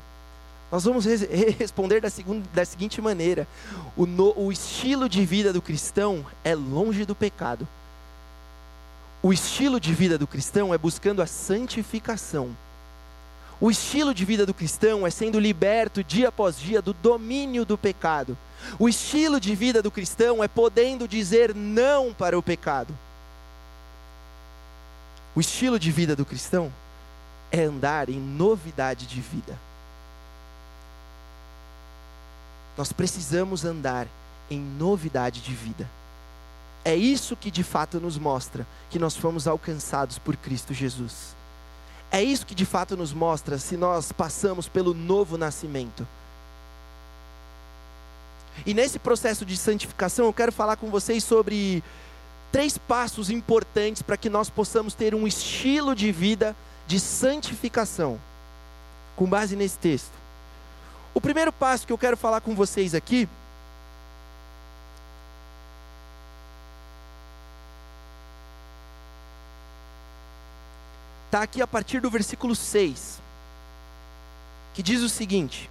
Nós 0.71 0.85
vamos 0.85 1.05
responder 1.59 2.01
da, 2.01 2.09
da 2.53 2.65
seguinte 2.65 3.01
maneira: 3.01 3.47
o, 3.97 4.07
no, 4.07 4.33
o 4.37 4.51
estilo 4.51 5.09
de 5.09 5.25
vida 5.25 5.53
do 5.53 5.63
cristão 5.63 6.25
é 6.43 6.55
longe 6.55 7.05
do 7.05 7.15
pecado. 7.15 7.67
O 9.23 9.33
estilo 9.33 9.81
de 9.81 9.93
vida 9.95 10.19
do 10.19 10.27
cristão 10.27 10.75
é 10.75 10.79
buscando 10.79 11.23
a 11.23 11.27
santificação. 11.27 12.57
O 13.61 13.71
estilo 13.71 14.13
de 14.13 14.25
vida 14.25 14.45
do 14.45 14.53
cristão 14.53 15.07
é 15.07 15.11
sendo 15.11 15.41
liberto 15.41 16.05
dia 16.05 16.29
após 16.29 16.59
dia 16.59 16.83
do 16.83 16.93
domínio 16.93 17.65
do 17.65 17.79
pecado. 17.79 18.37
O 18.79 18.89
estilo 18.89 19.41
de 19.41 19.55
vida 19.55 19.81
do 19.81 19.91
cristão 19.91 20.45
é 20.45 20.49
podendo 20.49 21.09
dizer 21.09 21.55
não 21.55 22.13
para 22.13 22.39
o 22.39 22.43
pecado. 22.43 22.97
O 25.35 25.41
estilo 25.41 25.79
de 25.79 25.91
vida 25.91 26.15
do 26.15 26.25
cristão 26.25 26.71
é 27.51 27.63
andar 27.63 28.11
em 28.11 28.21
novidade 28.21 29.07
de 29.07 29.21
vida. 29.21 29.66
Nós 32.77 32.93
precisamos 32.93 33.65
andar 33.65 34.07
em 34.51 34.61
novidade 34.61 35.41
de 35.41 35.55
vida. 35.55 35.89
É 36.85 36.95
isso 36.95 37.35
que 37.35 37.51
de 37.51 37.65
fato 37.65 37.99
nos 37.99 38.17
mostra 38.17 38.67
que 38.91 38.99
nós 38.99 39.17
fomos 39.17 39.49
alcançados 39.49 40.19
por 40.19 40.37
Cristo 40.37 40.73
Jesus. 40.73 41.35
É 42.11 42.23
isso 42.23 42.47
que 42.47 42.55
de 42.55 42.65
fato 42.65 42.97
nos 42.97 43.13
mostra 43.13 43.59
se 43.59 43.77
nós 43.77 44.13
passamos 44.13 44.69
pelo 44.69 44.95
novo 44.95 45.37
nascimento. 45.37 46.07
E 48.65 48.73
nesse 48.73 48.99
processo 48.99 49.45
de 49.45 49.57
santificação, 49.57 50.27
eu 50.27 50.33
quero 50.33 50.53
falar 50.53 50.77
com 50.77 50.89
vocês 50.89 51.25
sobre 51.25 51.83
três 52.53 52.79
passos 52.79 53.29
importantes 53.31 54.03
para 54.03 54.17
que 54.17 54.31
nós 54.31 54.49
possamos 54.49 54.95
ter 54.95 55.15
um 55.15 55.27
estilo 55.27 55.95
de 55.95 56.13
vida 56.13 56.55
de 56.87 57.01
santificação, 57.01 58.19
com 59.17 59.27
base 59.27 59.57
nesse 59.57 59.77
texto. 59.79 60.26
O 61.17 61.21
primeiro 61.21 61.51
passo 61.51 61.87
que 61.87 61.93
eu 61.95 61.97
quero 61.97 62.15
falar 62.15 62.43
com 62.43 62.55
vocês 62.55 62.95
aqui 62.95 63.27
está 71.25 71.41
aqui 71.41 71.63
a 71.63 71.67
partir 71.67 72.01
do 72.03 72.11
versículo 72.11 72.55
6, 72.55 73.19
que 74.75 74.83
diz 74.83 75.01
o 75.01 75.09
seguinte: 75.09 75.71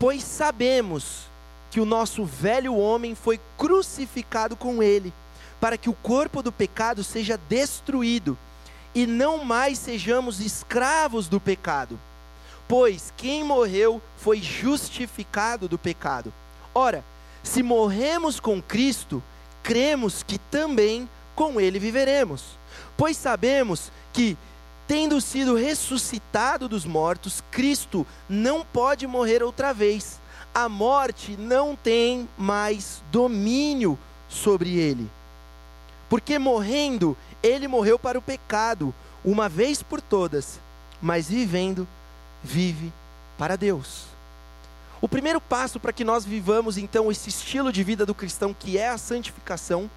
Pois 0.00 0.24
sabemos 0.24 1.28
que 1.70 1.78
o 1.78 1.84
nosso 1.84 2.24
velho 2.24 2.74
homem 2.74 3.14
foi 3.14 3.40
crucificado 3.56 4.56
com 4.56 4.82
ele, 4.82 5.14
para 5.60 5.78
que 5.78 5.88
o 5.88 5.94
corpo 5.94 6.42
do 6.42 6.50
pecado 6.50 7.04
seja 7.04 7.38
destruído 7.48 8.36
e 8.92 9.06
não 9.06 9.44
mais 9.44 9.78
sejamos 9.78 10.40
escravos 10.40 11.28
do 11.28 11.38
pecado 11.38 11.96
pois 12.76 13.14
quem 13.16 13.44
morreu 13.44 14.02
foi 14.16 14.42
justificado 14.42 15.68
do 15.68 15.78
pecado. 15.78 16.34
Ora, 16.74 17.04
se 17.40 17.62
morremos 17.62 18.40
com 18.40 18.60
Cristo, 18.60 19.22
cremos 19.62 20.24
que 20.24 20.38
também 20.38 21.08
com 21.36 21.60
Ele 21.60 21.78
viveremos. 21.78 22.58
Pois 22.96 23.16
sabemos 23.16 23.92
que, 24.12 24.36
tendo 24.88 25.20
sido 25.20 25.54
ressuscitado 25.54 26.68
dos 26.68 26.84
mortos, 26.84 27.44
Cristo 27.48 28.04
não 28.28 28.64
pode 28.64 29.06
morrer 29.06 29.40
outra 29.40 29.72
vez. 29.72 30.18
A 30.52 30.68
morte 30.68 31.36
não 31.36 31.76
tem 31.76 32.28
mais 32.36 33.00
domínio 33.12 33.96
sobre 34.28 34.80
ele. 34.80 35.08
Porque 36.10 36.40
morrendo, 36.40 37.16
ele 37.40 37.68
morreu 37.68 38.00
para 38.00 38.18
o 38.18 38.22
pecado, 38.22 38.92
uma 39.24 39.48
vez 39.48 39.80
por 39.80 40.00
todas, 40.00 40.58
mas 41.00 41.28
vivendo, 41.28 41.86
vive 42.44 42.92
para 43.38 43.56
Deus. 43.56 44.04
O 45.00 45.08
primeiro 45.08 45.40
passo 45.40 45.80
para 45.80 45.92
que 45.92 46.04
nós 46.04 46.24
vivamos 46.24 46.78
então 46.78 47.10
esse 47.10 47.28
estilo 47.28 47.72
de 47.72 47.82
vida 47.82 48.06
do 48.06 48.14
cristão, 48.14 48.54
que 48.54 48.78
é 48.78 48.88
a 48.88 48.98
santificação, 48.98 49.90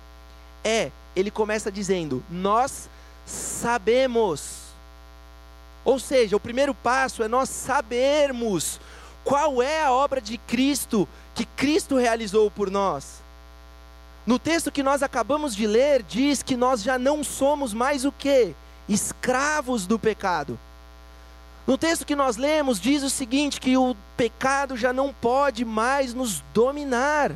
é, 0.63 0.91
ele 1.15 1.29
começa 1.29 1.71
dizendo: 1.71 2.23
Nós 2.29 2.89
sabemos. 3.25 4.67
Ou 5.85 5.99
seja, 5.99 6.35
o 6.35 6.39
primeiro 6.39 6.73
passo 6.73 7.23
é 7.23 7.27
nós 7.27 7.47
sabermos 7.47 8.81
qual 9.23 9.61
é 9.61 9.83
a 9.83 9.91
obra 9.91 10.19
de 10.19 10.37
Cristo 10.37 11.07
que 11.33 11.45
Cristo 11.45 11.95
realizou 11.95 12.49
por 12.49 12.69
nós. 12.69 13.21
No 14.25 14.37
texto 14.37 14.71
que 14.71 14.83
nós 14.83 15.01
acabamos 15.01 15.55
de 15.55 15.65
ler, 15.65 16.03
diz 16.03 16.43
que 16.43 16.57
nós 16.57 16.83
já 16.83 16.99
não 16.99 17.23
somos 17.23 17.73
mais 17.73 18.03
o 18.03 18.11
que? 18.11 18.53
Escravos 18.89 19.87
do 19.87 19.97
pecado. 19.97 20.59
No 21.67 21.77
texto 21.77 22.05
que 22.05 22.15
nós 22.15 22.37
lemos, 22.37 22.79
diz 22.79 23.03
o 23.03 23.09
seguinte: 23.09 23.59
que 23.59 23.75
o 23.75 23.93
pecado 24.15 24.77
já 24.77 24.93
não 24.93 25.13
pode 25.13 25.65
mais 25.65 26.13
nos 26.13 26.41
dominar. 26.53 27.33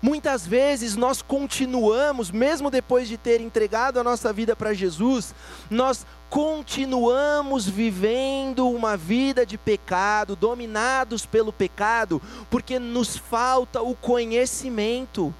Muitas 0.00 0.46
vezes 0.46 0.94
nós 0.94 1.22
continuamos, 1.22 2.30
mesmo 2.30 2.70
depois 2.70 3.08
de 3.08 3.16
ter 3.16 3.40
entregado 3.40 3.98
a 3.98 4.04
nossa 4.04 4.32
vida 4.32 4.54
para 4.54 4.74
Jesus, 4.74 5.34
nós 5.68 6.06
continuamos 6.30 7.66
vivendo 7.66 8.68
uma 8.68 8.96
vida 8.98 9.46
de 9.46 9.56
pecado, 9.56 10.36
dominados 10.36 11.24
pelo 11.24 11.52
pecado, 11.52 12.20
porque 12.50 12.78
nos 12.78 13.16
falta 13.16 13.80
o 13.80 13.94
conhecimento 13.94 15.34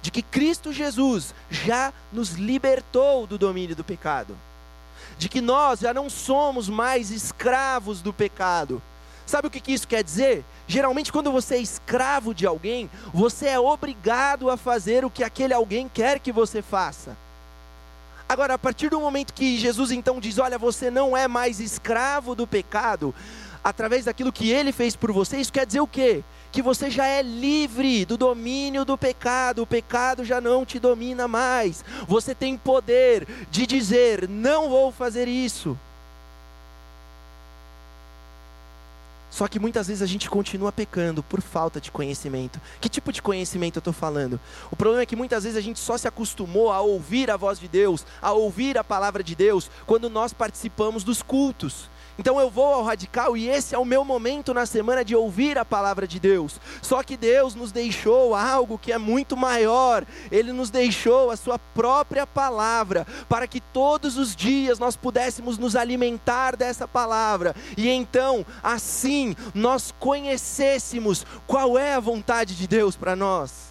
de 0.00 0.12
que 0.12 0.22
Cristo 0.22 0.72
Jesus 0.72 1.34
já 1.50 1.92
nos 2.12 2.34
libertou 2.34 3.26
do 3.26 3.36
domínio 3.36 3.74
do 3.74 3.82
pecado 3.82 4.36
de 5.18 5.28
que 5.28 5.40
nós 5.40 5.80
já 5.80 5.92
não 5.92 6.08
somos 6.08 6.68
mais 6.68 7.10
escravos 7.10 8.00
do 8.00 8.12
pecado. 8.12 8.80
Sabe 9.26 9.48
o 9.48 9.50
que, 9.50 9.72
isso 9.72 9.86
quer 9.86 10.02
dizer? 10.02 10.42
Geralmente, 10.66 11.12
quando 11.12 11.30
você 11.30 11.56
é 11.56 11.60
escravo 11.60 12.32
de 12.32 12.46
alguém, 12.46 12.88
você 13.12 13.48
é 13.48 13.60
obrigado 13.60 14.48
a 14.48 14.56
fazer 14.56 15.04
o 15.04 15.10
que 15.10 15.22
aquele 15.22 15.52
alguém 15.52 15.86
quer 15.86 16.18
que 16.18 16.32
você 16.32 16.62
faça. 16.62 17.14
Agora, 18.26 18.54
a 18.54 18.58
partir 18.58 18.88
do 18.88 19.00
momento 19.00 19.34
que 19.34 19.58
Jesus 19.58 19.90
então 19.90 20.20
diz: 20.20 20.38
Olha, 20.38 20.56
você 20.56 20.90
não 20.90 21.14
é 21.14 21.28
mais 21.28 21.60
escravo 21.60 22.34
do 22.34 22.46
pecado, 22.46 23.14
através 23.62 24.06
daquilo 24.06 24.32
que 24.32 24.50
ele 24.50 24.72
fez 24.72 24.96
por 24.96 25.12
você, 25.12 25.38
isso 25.38 25.52
quer 25.52 25.66
dizer 25.66 25.80
o 25.80 25.86
quê? 25.86 26.22
Que 26.50 26.62
você 26.62 26.90
já 26.90 27.06
é 27.06 27.22
livre 27.22 28.04
do 28.04 28.16
domínio 28.16 28.84
do 28.84 28.96
pecado, 28.96 29.62
o 29.62 29.66
pecado 29.66 30.24
já 30.24 30.40
não 30.40 30.64
te 30.64 30.78
domina 30.78 31.28
mais. 31.28 31.84
Você 32.06 32.34
tem 32.34 32.56
poder 32.56 33.26
de 33.50 33.66
dizer: 33.66 34.28
não 34.28 34.68
vou 34.68 34.90
fazer 34.90 35.28
isso. 35.28 35.78
Só 39.30 39.46
que 39.46 39.60
muitas 39.60 39.86
vezes 39.86 40.02
a 40.02 40.06
gente 40.06 40.28
continua 40.28 40.72
pecando 40.72 41.22
por 41.22 41.40
falta 41.40 41.80
de 41.80 41.92
conhecimento. 41.92 42.60
Que 42.80 42.88
tipo 42.88 43.12
de 43.12 43.22
conhecimento 43.22 43.76
eu 43.76 43.80
estou 43.80 43.92
falando? 43.92 44.40
O 44.70 44.74
problema 44.74 45.02
é 45.02 45.06
que 45.06 45.14
muitas 45.14 45.44
vezes 45.44 45.56
a 45.56 45.60
gente 45.60 45.78
só 45.78 45.96
se 45.98 46.08
acostumou 46.08 46.72
a 46.72 46.80
ouvir 46.80 47.30
a 47.30 47.36
voz 47.36 47.60
de 47.60 47.68
Deus, 47.68 48.04
a 48.22 48.32
ouvir 48.32 48.76
a 48.78 48.82
palavra 48.82 49.22
de 49.22 49.36
Deus, 49.36 49.70
quando 49.86 50.08
nós 50.10 50.32
participamos 50.32 51.04
dos 51.04 51.22
cultos 51.22 51.88
Então 52.18 52.40
eu 52.40 52.50
vou 52.50 52.74
ao 52.74 52.82
radical 52.82 53.36
e 53.36 53.48
esse 53.48 53.74
é 53.74 53.78
o 53.78 53.84
meu 53.84 54.04
momento 54.04 54.52
na 54.52 54.66
semana 54.66 55.04
de 55.04 55.14
ouvir 55.14 55.56
a 55.56 55.64
palavra 55.64 56.06
de 56.06 56.18
Deus. 56.18 56.60
Só 56.82 57.02
que 57.02 57.16
Deus 57.16 57.54
nos 57.54 57.70
deixou 57.70 58.34
algo 58.34 58.76
que 58.76 58.92
é 58.92 58.98
muito 58.98 59.36
maior. 59.36 60.04
Ele 60.30 60.52
nos 60.52 60.68
deixou 60.68 61.30
a 61.30 61.36
sua 61.36 61.58
própria 61.58 62.26
palavra 62.26 63.06
para 63.28 63.46
que 63.46 63.60
todos 63.60 64.18
os 64.18 64.34
dias 64.34 64.80
nós 64.80 64.96
pudéssemos 64.96 65.58
nos 65.58 65.76
alimentar 65.76 66.56
dessa 66.56 66.88
palavra 66.88 67.54
e 67.76 67.88
então 67.88 68.44
assim 68.62 69.36
nós 69.54 69.94
conhecêssemos 69.98 71.24
qual 71.46 71.78
é 71.78 71.94
a 71.94 72.00
vontade 72.00 72.56
de 72.56 72.66
Deus 72.66 72.96
para 72.96 73.14
nós. 73.14 73.68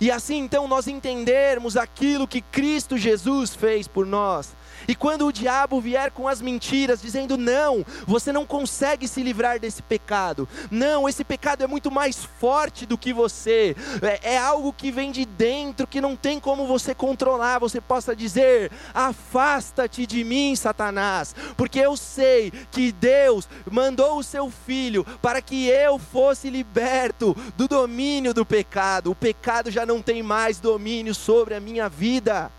E 0.00 0.10
assim 0.10 0.38
então 0.38 0.66
nós 0.66 0.88
entendermos 0.88 1.76
aquilo 1.76 2.26
que 2.26 2.40
Cristo 2.40 2.98
Jesus 2.98 3.54
fez 3.54 3.86
por 3.86 4.04
nós. 4.04 4.48
E 4.86 4.94
quando 4.94 5.26
o 5.26 5.32
diabo 5.32 5.80
vier 5.80 6.10
com 6.10 6.28
as 6.28 6.40
mentiras, 6.40 7.00
dizendo: 7.00 7.36
não, 7.36 7.84
você 8.06 8.32
não 8.32 8.46
consegue 8.46 9.06
se 9.06 9.22
livrar 9.22 9.58
desse 9.58 9.82
pecado, 9.82 10.48
não, 10.70 11.08
esse 11.08 11.24
pecado 11.24 11.62
é 11.62 11.66
muito 11.66 11.90
mais 11.90 12.24
forte 12.24 12.86
do 12.86 12.98
que 12.98 13.12
você, 13.12 13.76
é, 14.02 14.34
é 14.34 14.38
algo 14.38 14.72
que 14.72 14.90
vem 14.90 15.10
de 15.10 15.24
dentro, 15.24 15.86
que 15.86 16.00
não 16.00 16.16
tem 16.16 16.38
como 16.40 16.66
você 16.66 16.94
controlar, 16.94 17.58
você 17.58 17.80
possa 17.80 18.14
dizer: 18.14 18.70
afasta-te 18.94 20.06
de 20.06 20.24
mim, 20.24 20.54
Satanás, 20.56 21.34
porque 21.56 21.78
eu 21.78 21.96
sei 21.96 22.52
que 22.70 22.92
Deus 22.92 23.48
mandou 23.70 24.18
o 24.18 24.22
seu 24.22 24.50
filho 24.50 25.04
para 25.20 25.40
que 25.40 25.66
eu 25.68 25.98
fosse 25.98 26.50
liberto 26.50 27.36
do 27.56 27.68
domínio 27.68 28.34
do 28.34 28.44
pecado, 28.44 29.10
o 29.10 29.14
pecado 29.14 29.70
já 29.70 29.86
não 29.86 30.02
tem 30.02 30.22
mais 30.22 30.60
domínio 30.60 31.14
sobre 31.14 31.54
a 31.54 31.60
minha 31.60 31.88
vida. 31.88 32.50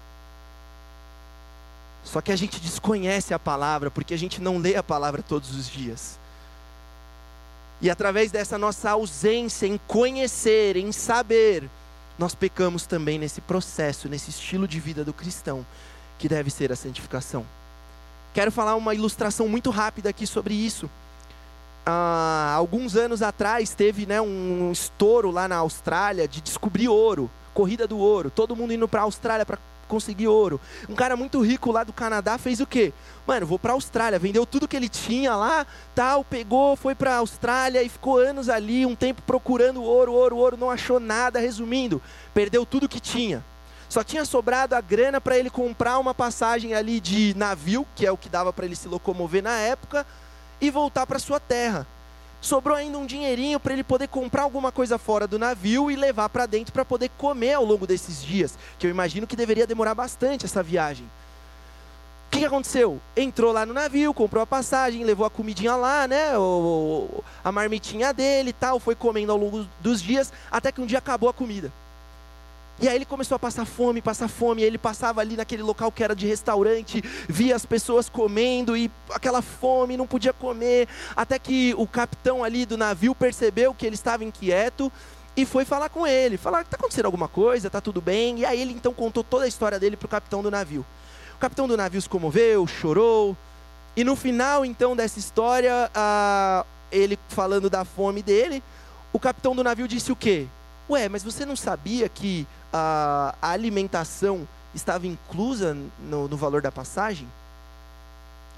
Só 2.03 2.21
que 2.21 2.31
a 2.31 2.35
gente 2.35 2.59
desconhece 2.59 3.33
a 3.33 3.39
palavra, 3.39 3.89
porque 3.89 4.13
a 4.13 4.17
gente 4.17 4.41
não 4.41 4.57
lê 4.57 4.75
a 4.75 4.83
palavra 4.83 5.23
todos 5.23 5.55
os 5.55 5.69
dias. 5.69 6.19
E 7.81 7.89
através 7.89 8.31
dessa 8.31 8.57
nossa 8.57 8.91
ausência 8.91 9.65
em 9.65 9.79
conhecer, 9.87 10.77
em 10.77 10.91
saber, 10.91 11.69
nós 12.17 12.35
pecamos 12.35 12.85
também 12.85 13.17
nesse 13.17 13.41
processo, 13.41 14.07
nesse 14.07 14.29
estilo 14.29 14.67
de 14.67 14.79
vida 14.79 15.03
do 15.03 15.13
cristão, 15.13 15.65
que 16.19 16.29
deve 16.29 16.49
ser 16.49 16.71
a 16.71 16.75
santificação. 16.75 17.45
Quero 18.33 18.51
falar 18.51 18.75
uma 18.75 18.95
ilustração 18.95 19.47
muito 19.47 19.69
rápida 19.69 20.09
aqui 20.09 20.25
sobre 20.25 20.53
isso. 20.53 20.89
Há 21.85 22.53
alguns 22.55 22.95
anos 22.95 23.21
atrás 23.21 23.75
teve 23.75 24.05
né, 24.05 24.21
um 24.21 24.71
estouro 24.71 25.29
lá 25.29 25.47
na 25.47 25.57
Austrália 25.57 26.27
de 26.27 26.39
descobrir 26.39 26.87
ouro, 26.87 27.29
corrida 27.53 27.85
do 27.85 27.97
ouro, 27.97 28.31
todo 28.31 28.55
mundo 28.55 28.73
indo 28.73 28.87
para 28.87 29.01
a 29.01 29.03
Austrália 29.03 29.45
para 29.45 29.59
conseguir 29.87 30.27
ouro. 30.27 30.59
Um 30.89 30.95
cara 30.95 31.15
muito 31.15 31.41
rico 31.41 31.71
lá 31.71 31.83
do 31.83 31.93
Canadá 31.93 32.37
fez 32.37 32.59
o 32.59 32.67
quê? 32.67 32.93
Mano, 33.25 33.45
vou 33.45 33.57
para 33.57 33.73
a 33.73 33.75
Austrália, 33.75 34.19
vendeu 34.19 34.45
tudo 34.45 34.67
que 34.67 34.75
ele 34.75 34.89
tinha 34.89 35.35
lá, 35.35 35.65
tal, 35.95 36.23
pegou, 36.23 36.75
foi 36.75 36.93
para 36.93 37.13
a 37.13 37.17
Austrália 37.17 37.81
e 37.81 37.89
ficou 37.89 38.17
anos 38.17 38.49
ali, 38.49 38.85
um 38.85 38.95
tempo 38.95 39.21
procurando 39.21 39.83
ouro, 39.83 40.13
ouro, 40.13 40.37
ouro, 40.37 40.57
não 40.57 40.69
achou 40.69 40.99
nada, 40.99 41.39
resumindo, 41.39 42.01
perdeu 42.33 42.65
tudo 42.65 42.89
que 42.89 42.99
tinha. 42.99 43.43
Só 43.87 44.03
tinha 44.03 44.25
sobrado 44.25 44.75
a 44.75 44.81
grana 44.81 45.21
para 45.21 45.37
ele 45.37 45.49
comprar 45.49 45.99
uma 45.99 46.13
passagem 46.13 46.73
ali 46.73 46.99
de 46.99 47.33
navio, 47.37 47.85
que 47.95 48.05
é 48.05 48.11
o 48.11 48.17
que 48.17 48.27
dava 48.27 48.51
para 48.51 48.65
ele 48.65 48.75
se 48.75 48.87
locomover 48.87 49.43
na 49.43 49.57
época, 49.59 50.05
e 50.59 50.71
voltar 50.71 51.05
para 51.05 51.19
sua 51.19 51.39
terra 51.39 51.85
sobrou 52.43 52.75
ainda 52.75 52.97
um 52.97 53.05
dinheirinho 53.05 53.59
para 53.59 53.73
ele 53.73 53.83
poder 53.83 54.07
comprar 54.07 54.43
alguma 54.43 54.71
coisa 54.71 54.97
fora 54.97 55.25
do 55.25 55.39
navio 55.39 55.89
e 55.89 55.95
levar 55.95 56.29
para 56.29 56.45
dentro 56.45 56.73
para 56.73 56.83
poder 56.83 57.09
comer 57.17 57.53
ao 57.53 57.65
longo 57.65 57.87
desses 57.87 58.21
dias, 58.21 58.57
que 58.77 58.85
eu 58.85 58.91
imagino 58.91 59.25
que 59.25 59.35
deveria 59.35 59.65
demorar 59.65 59.95
bastante 59.95 60.45
essa 60.45 60.61
viagem. 60.61 61.05
O 62.27 62.31
que, 62.33 62.39
que 62.39 62.45
aconteceu? 62.45 62.99
Entrou 63.15 63.53
lá 63.53 63.65
no 63.65 63.73
navio, 63.73 64.13
comprou 64.13 64.43
a 64.43 64.47
passagem, 64.47 65.03
levou 65.03 65.25
a 65.25 65.29
comidinha 65.29 65.75
lá, 65.75 66.07
né? 66.07 66.35
O, 66.37 67.23
a 67.43 67.51
marmitinha 67.51 68.11
dele 68.11 68.49
e 68.49 68.53
tal, 68.53 68.79
foi 68.79 68.95
comendo 68.95 69.31
ao 69.31 69.37
longo 69.37 69.67
dos 69.79 70.01
dias, 70.01 70.33
até 70.51 70.71
que 70.71 70.81
um 70.81 70.85
dia 70.85 70.97
acabou 70.97 71.29
a 71.29 71.33
comida. 71.33 71.71
E 72.83 72.89
aí 72.89 72.97
ele 72.97 73.05
começou 73.05 73.37
a 73.37 73.39
passar 73.39 73.63
fome, 73.63 74.01
passar 74.01 74.27
fome, 74.27 74.61
e 74.61 74.65
ele 74.65 74.77
passava 74.77 75.21
ali 75.21 75.37
naquele 75.37 75.63
local 75.63 75.89
que 75.89 76.03
era 76.03 76.13
de 76.13 76.27
restaurante, 76.27 77.01
via 77.29 77.55
as 77.55 77.65
pessoas 77.65 78.09
comendo 78.09 78.75
e 78.75 78.91
aquela 79.09 79.41
fome, 79.41 79.95
não 79.95 80.05
podia 80.05 80.33
comer, 80.33 80.89
até 81.15 81.39
que 81.39 81.73
o 81.77 81.87
capitão 81.87 82.43
ali 82.43 82.65
do 82.65 82.77
navio 82.77 83.15
percebeu 83.15 83.73
que 83.73 83.85
ele 83.85 83.95
estava 83.95 84.25
inquieto 84.25 84.91
e 85.33 85.45
foi 85.45 85.63
falar 85.63 85.87
com 85.87 86.05
ele, 86.05 86.35
falar 86.35 86.63
está 86.63 86.75
acontecendo 86.75 87.05
alguma 87.05 87.29
coisa, 87.29 87.67
está 87.67 87.79
tudo 87.79 88.01
bem. 88.01 88.39
E 88.39 88.45
aí 88.45 88.61
ele 88.61 88.73
então 88.73 88.93
contou 88.93 89.23
toda 89.23 89.45
a 89.45 89.47
história 89.47 89.79
dele 89.79 89.95
para 89.95 90.07
o 90.07 90.09
capitão 90.09 90.43
do 90.43 90.51
navio. 90.51 90.85
O 91.35 91.39
capitão 91.39 91.69
do 91.69 91.77
navio 91.77 92.01
se 92.01 92.09
comoveu, 92.09 92.67
chorou, 92.67 93.37
e 93.95 94.03
no 94.03 94.17
final 94.17 94.65
então 94.65 94.93
dessa 94.93 95.19
história, 95.19 95.89
ele 96.91 97.17
falando 97.29 97.69
da 97.69 97.85
fome 97.85 98.21
dele, 98.21 98.61
o 99.13 99.19
capitão 99.19 99.55
do 99.55 99.63
navio 99.63 99.87
disse 99.87 100.11
o 100.11 100.17
quê? 100.17 100.47
Ué, 100.89 101.07
mas 101.07 101.23
você 101.23 101.45
não 101.45 101.55
sabia 101.55 102.09
que 102.09 102.45
a, 102.73 103.35
alimentação 103.41 104.47
estava 104.73 105.05
inclusa 105.05 105.77
no, 105.99 106.27
no 106.27 106.35
valor 106.35 106.61
da 106.61 106.71
passagem? 106.71 107.27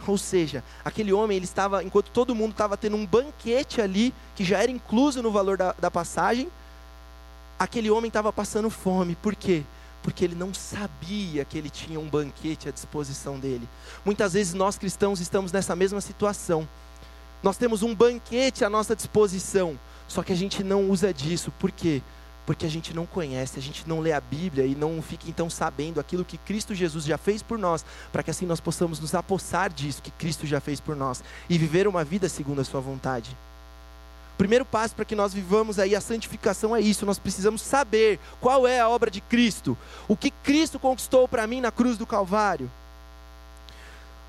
Ou 0.07 0.17
seja, 0.17 0.63
aquele 0.83 1.11
homem, 1.11 1.37
ele 1.37 1.45
estava, 1.45 1.83
enquanto 1.83 2.09
todo 2.11 2.35
mundo 2.35 2.51
estava 2.51 2.77
tendo 2.77 2.95
um 2.95 3.05
banquete 3.05 3.81
ali, 3.81 4.13
que 4.35 4.43
já 4.43 4.61
era 4.61 4.71
incluso 4.71 5.21
no 5.21 5.31
valor 5.31 5.57
da, 5.57 5.73
da 5.73 5.91
passagem, 5.91 6.49
aquele 7.57 7.89
homem 7.89 8.07
estava 8.07 8.31
passando 8.31 8.69
fome. 8.69 9.15
Por 9.15 9.35
quê? 9.35 9.63
Porque 10.03 10.23
ele 10.23 10.35
não 10.35 10.53
sabia 10.53 11.43
que 11.43 11.57
ele 11.57 11.69
tinha 11.69 11.99
um 11.99 12.07
banquete 12.07 12.69
à 12.69 12.71
disposição 12.71 13.39
dele. 13.39 13.67
Muitas 14.03 14.33
vezes 14.33 14.53
nós 14.53 14.77
cristãos 14.77 15.19
estamos 15.19 15.51
nessa 15.51 15.75
mesma 15.75 15.99
situação. 16.01 16.67
Nós 17.41 17.57
temos 17.57 17.81
um 17.81 17.93
banquete 17.93 18.63
à 18.63 18.69
nossa 18.69 18.95
disposição, 18.95 19.79
só 20.07 20.23
que 20.23 20.33
a 20.33 20.35
gente 20.35 20.63
não 20.63 20.89
usa 20.89 21.13
disso. 21.13 21.51
Por 21.59 21.71
quê? 21.71 22.01
Porque 22.45 22.65
a 22.65 22.69
gente 22.69 22.93
não 22.93 23.05
conhece, 23.05 23.59
a 23.59 23.61
gente 23.61 23.87
não 23.87 23.99
lê 23.99 24.11
a 24.11 24.21
Bíblia 24.21 24.65
e 24.65 24.75
não 24.75 25.01
fica 25.01 25.29
então 25.29 25.49
sabendo 25.49 25.99
aquilo 25.99 26.25
que 26.25 26.37
Cristo 26.37 26.75
Jesus 26.75 27.05
já 27.05 27.17
fez 27.17 27.41
por 27.41 27.57
nós, 27.57 27.85
para 28.11 28.23
que 28.23 28.31
assim 28.31 28.45
nós 28.45 28.59
possamos 28.59 28.99
nos 28.99 29.15
apossar 29.15 29.71
disso 29.71 30.01
que 30.01 30.11
Cristo 30.11 30.45
já 30.45 30.59
fez 30.59 30.79
por 30.79 30.95
nós 30.95 31.23
e 31.49 31.57
viver 31.57 31.87
uma 31.87 32.03
vida 32.03 32.29
segundo 32.29 32.61
a 32.61 32.65
Sua 32.65 32.79
vontade. 32.79 33.35
O 34.33 34.37
primeiro 34.37 34.65
passo 34.65 34.95
para 34.95 35.05
que 35.05 35.15
nós 35.15 35.33
vivamos 35.33 35.79
aí 35.79 35.95
a 35.95 36.01
santificação 36.01 36.75
é 36.75 36.81
isso, 36.81 37.05
nós 37.05 37.17
precisamos 37.17 37.61
saber 37.61 38.19
qual 38.41 38.67
é 38.67 38.79
a 38.79 38.89
obra 38.89 39.09
de 39.09 39.21
Cristo, 39.21 39.77
o 40.07 40.15
que 40.15 40.29
Cristo 40.29 40.77
conquistou 40.77 41.27
para 41.27 41.47
mim 41.47 41.61
na 41.61 41.71
cruz 41.71 41.97
do 41.97 42.05
Calvário 42.05 42.69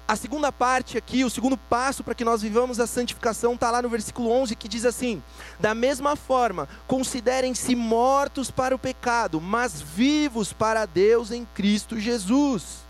a 0.08 0.14
segunda 0.14 0.52
parte 0.52 0.96
aqui, 0.96 1.24
o 1.24 1.30
segundo 1.30 1.56
passo 1.56 2.04
para 2.04 2.14
que 2.14 2.24
nós 2.24 2.40
vivamos 2.40 2.78
a 2.78 2.86
santificação 2.86 3.54
está 3.54 3.70
lá 3.72 3.82
no 3.82 3.88
versículo 3.88 4.30
11 4.30 4.54
que 4.54 4.68
diz 4.68 4.84
assim: 4.84 5.20
Da 5.58 5.74
mesma 5.74 6.14
forma, 6.14 6.68
considerem-se 6.86 7.74
mortos 7.74 8.50
para 8.50 8.74
o 8.74 8.78
pecado, 8.78 9.40
mas 9.40 9.80
vivos 9.80 10.52
para 10.52 10.86
Deus 10.86 11.32
em 11.32 11.44
Cristo 11.54 11.98
Jesus. 11.98 12.86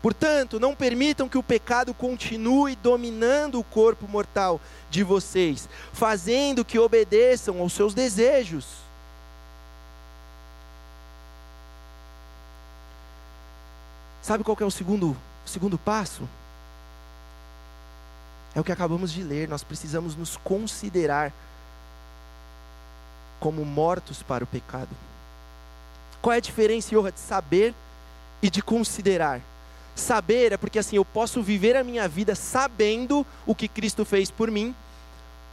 Portanto, 0.00 0.58
não 0.58 0.74
permitam 0.74 1.28
que 1.28 1.38
o 1.38 1.42
pecado 1.42 1.92
continue 1.92 2.74
dominando 2.74 3.60
o 3.60 3.64
corpo 3.64 4.08
mortal 4.08 4.60
de 4.90 5.04
vocês, 5.04 5.68
fazendo 5.92 6.64
que 6.64 6.78
obedeçam 6.78 7.60
aos 7.60 7.74
seus 7.74 7.92
desejos. 7.92 8.66
Sabe 14.22 14.42
qual 14.42 14.56
é 14.58 14.64
o 14.64 14.70
segundo 14.70 15.16
o 15.44 15.48
segundo 15.48 15.78
passo 15.78 16.28
é 18.54 18.60
o 18.60 18.64
que 18.64 18.72
acabamos 18.72 19.12
de 19.12 19.22
ler. 19.22 19.48
Nós 19.48 19.64
precisamos 19.64 20.14
nos 20.16 20.36
considerar 20.36 21.32
como 23.40 23.64
mortos 23.64 24.22
para 24.22 24.44
o 24.44 24.46
pecado. 24.46 24.90
Qual 26.20 26.32
é 26.32 26.36
a 26.36 26.40
diferença, 26.40 26.94
Yoha, 26.94 27.10
de 27.10 27.18
saber 27.18 27.74
e 28.40 28.48
de 28.48 28.62
considerar? 28.62 29.40
Saber 29.94 30.52
é 30.52 30.56
porque 30.56 30.78
assim 30.78 30.96
eu 30.96 31.04
posso 31.04 31.42
viver 31.42 31.76
a 31.76 31.84
minha 31.84 32.06
vida 32.06 32.34
sabendo 32.34 33.26
o 33.44 33.54
que 33.54 33.68
Cristo 33.68 34.04
fez 34.04 34.30
por 34.30 34.50
mim, 34.50 34.74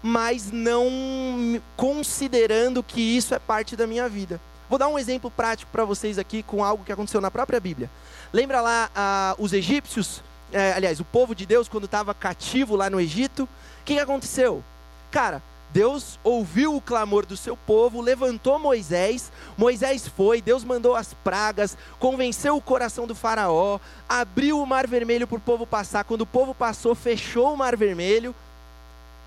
mas 0.01 0.51
não 0.51 1.61
considerando 1.75 2.83
que 2.83 3.01
isso 3.01 3.33
é 3.33 3.39
parte 3.39 3.75
da 3.75 3.87
minha 3.87 4.07
vida. 4.07 4.39
Vou 4.69 4.77
dar 4.77 4.87
um 4.87 4.99
exemplo 4.99 5.31
prático 5.31 5.71
para 5.71 5.83
vocês 5.83 6.19
aqui 6.19 6.43
com 6.43 6.63
algo 6.63 6.83
que 6.85 6.91
aconteceu 6.91 7.19
na 7.19 7.31
própria 7.31 7.59
Bíblia. 7.59 7.89
Lembra 8.31 8.61
lá 8.61 8.91
ah, 8.95 9.35
os 9.39 9.51
egípcios, 9.51 10.21
é, 10.53 10.73
aliás, 10.73 10.99
o 10.99 11.05
povo 11.05 11.33
de 11.33 11.45
Deus 11.45 11.67
quando 11.67 11.85
estava 11.85 12.13
cativo 12.13 12.75
lá 12.75 12.87
no 12.87 13.01
Egito? 13.01 13.43
O 13.43 13.49
que, 13.83 13.95
que 13.95 13.99
aconteceu? 13.99 14.63
Cara, 15.09 15.41
Deus 15.71 16.19
ouviu 16.23 16.75
o 16.75 16.81
clamor 16.81 17.25
do 17.25 17.35
seu 17.35 17.57
povo, 17.57 17.99
levantou 17.99 18.59
Moisés. 18.59 19.31
Moisés 19.57 20.07
foi, 20.07 20.41
Deus 20.41 20.63
mandou 20.63 20.95
as 20.95 21.15
pragas, 21.15 21.75
convenceu 21.99 22.55
o 22.55 22.61
coração 22.61 23.07
do 23.07 23.15
Faraó, 23.15 23.79
abriu 24.07 24.61
o 24.61 24.67
mar 24.67 24.85
vermelho 24.85 25.27
para 25.27 25.37
o 25.37 25.41
povo 25.41 25.65
passar. 25.65 26.03
Quando 26.03 26.21
o 26.21 26.27
povo 26.27 26.53
passou, 26.53 26.93
fechou 26.93 27.53
o 27.53 27.57
mar 27.57 27.75
vermelho. 27.75 28.35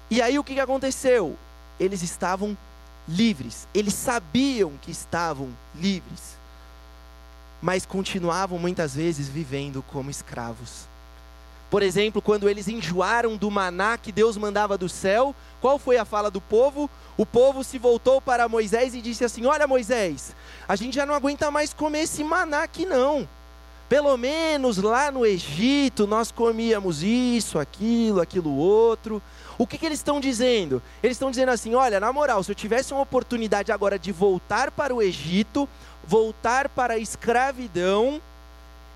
E 0.09 0.23
aí 0.23 0.39
o 0.39 0.45
que, 0.45 0.55
que 0.55 0.61
aconteceu? 0.61 1.37
Eles 1.81 2.03
estavam 2.03 2.57
livres, 3.09 3.67
eles 3.75 3.95
sabiam 3.95 4.73
que 4.81 4.91
estavam 4.91 5.49
livres, 5.75 6.37
mas 7.61 7.87
continuavam 7.87 8.59
muitas 8.59 8.95
vezes 8.95 9.29
vivendo 9.29 9.83
como 9.89 10.11
escravos. 10.11 10.87
Por 11.71 11.83
exemplo, 11.83 12.21
quando 12.21 12.51
eles 12.51 12.69
enjoaram 12.69 13.37
do 13.37 13.51
maná 13.51 13.97
que 13.97 14.13
Deus 14.13 14.37
mandava 14.37 14.77
do 14.77 14.91
céu, 14.91 15.35
qual 15.59 15.79
foi 15.79 15.97
a 15.97 16.05
fala 16.05 16.31
do 16.31 16.41
povo? 16.41 16.91
O 17.17 17.25
povo 17.25 17.65
se 17.65 17.79
voltou 17.79 18.21
para 18.21 18.47
Moisés 18.47 18.95
e 18.95 19.01
disse 19.01 19.25
assim: 19.25 19.47
Olha, 19.47 19.67
Moisés, 19.67 20.35
a 20.69 20.77
gente 20.77 20.95
já 20.95 21.07
não 21.07 21.15
aguenta 21.15 21.51
mais 21.51 21.73
comer 21.73 22.03
esse 22.03 22.23
maná 22.23 22.65
aqui 22.65 22.85
não. 22.85 23.27
Pelo 23.89 24.17
menos 24.19 24.77
lá 24.77 25.11
no 25.11 25.25
Egito 25.25 26.07
nós 26.07 26.31
comíamos 26.31 27.03
isso, 27.03 27.59
aquilo, 27.59 28.21
aquilo 28.21 28.55
outro. 28.55 29.23
O 29.63 29.67
que, 29.67 29.79
que 29.79 29.87
eles 29.87 30.01
estão 30.01 30.19
dizendo? 30.19 30.83
Eles 31.01 31.15
estão 31.15 31.31
dizendo 31.31 31.51
assim: 31.51 31.73
olha, 31.77 32.01
na 32.01 32.13
moral, 32.13 32.43
se 32.43 32.51
eu 32.51 32.55
tivesse 32.55 32.93
uma 32.93 33.03
oportunidade 33.03 33.71
agora 33.71 33.97
de 33.97 34.11
voltar 34.11 34.73
para 34.73 34.93
o 34.93 35.01
Egito, 35.01 35.69
voltar 36.05 36.69
para 36.69 36.95
a 36.95 36.99
escravidão, 36.99 38.21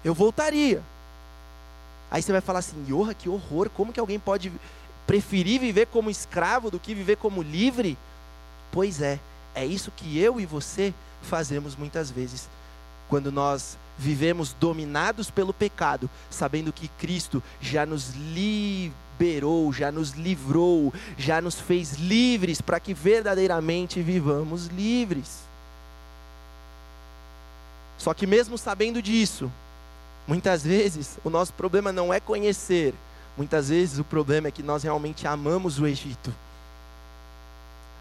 eu 0.04 0.12
voltaria. 0.12 0.82
Aí 2.10 2.20
você 2.20 2.32
vai 2.32 2.40
falar 2.40 2.58
assim, 2.58 2.84
Yorra, 2.88 3.14
que 3.14 3.28
horror, 3.28 3.70
como 3.70 3.92
que 3.92 4.00
alguém 4.00 4.18
pode 4.18 4.50
preferir 5.06 5.60
viver 5.60 5.86
como 5.86 6.10
escravo 6.10 6.68
do 6.68 6.80
que 6.80 6.96
viver 6.96 7.14
como 7.14 7.42
livre? 7.42 7.96
Pois 8.72 9.00
é, 9.00 9.20
é 9.54 9.64
isso 9.64 9.92
que 9.92 10.18
eu 10.18 10.40
e 10.40 10.46
você 10.46 10.92
fazemos 11.22 11.76
muitas 11.76 12.10
vezes. 12.10 12.48
Quando 13.08 13.30
nós 13.30 13.78
vivemos 13.96 14.52
dominados 14.52 15.30
pelo 15.30 15.54
pecado, 15.54 16.10
sabendo 16.28 16.72
que 16.72 16.88
Cristo 16.88 17.40
já 17.60 17.86
nos 17.86 18.12
liberou, 19.18 19.72
já 19.72 19.90
nos 19.90 20.10
livrou, 20.12 20.92
já 21.16 21.40
nos 21.40 21.58
fez 21.58 21.94
livres 21.94 22.60
para 22.60 22.80
que 22.80 22.92
verdadeiramente 22.92 24.00
vivamos 24.02 24.66
livres. 24.66 25.40
Só 27.98 28.12
que 28.12 28.26
mesmo 28.26 28.58
sabendo 28.58 29.00
disso, 29.00 29.50
Muitas 30.26 30.64
vezes 30.64 31.18
o 31.22 31.30
nosso 31.30 31.52
problema 31.52 31.92
não 31.92 32.12
é 32.12 32.18
conhecer, 32.18 32.92
muitas 33.36 33.68
vezes 33.68 33.98
o 33.98 34.04
problema 34.04 34.48
é 34.48 34.50
que 34.50 34.62
nós 34.62 34.82
realmente 34.82 35.26
amamos 35.26 35.78
o 35.78 35.86
Egito. 35.86 36.34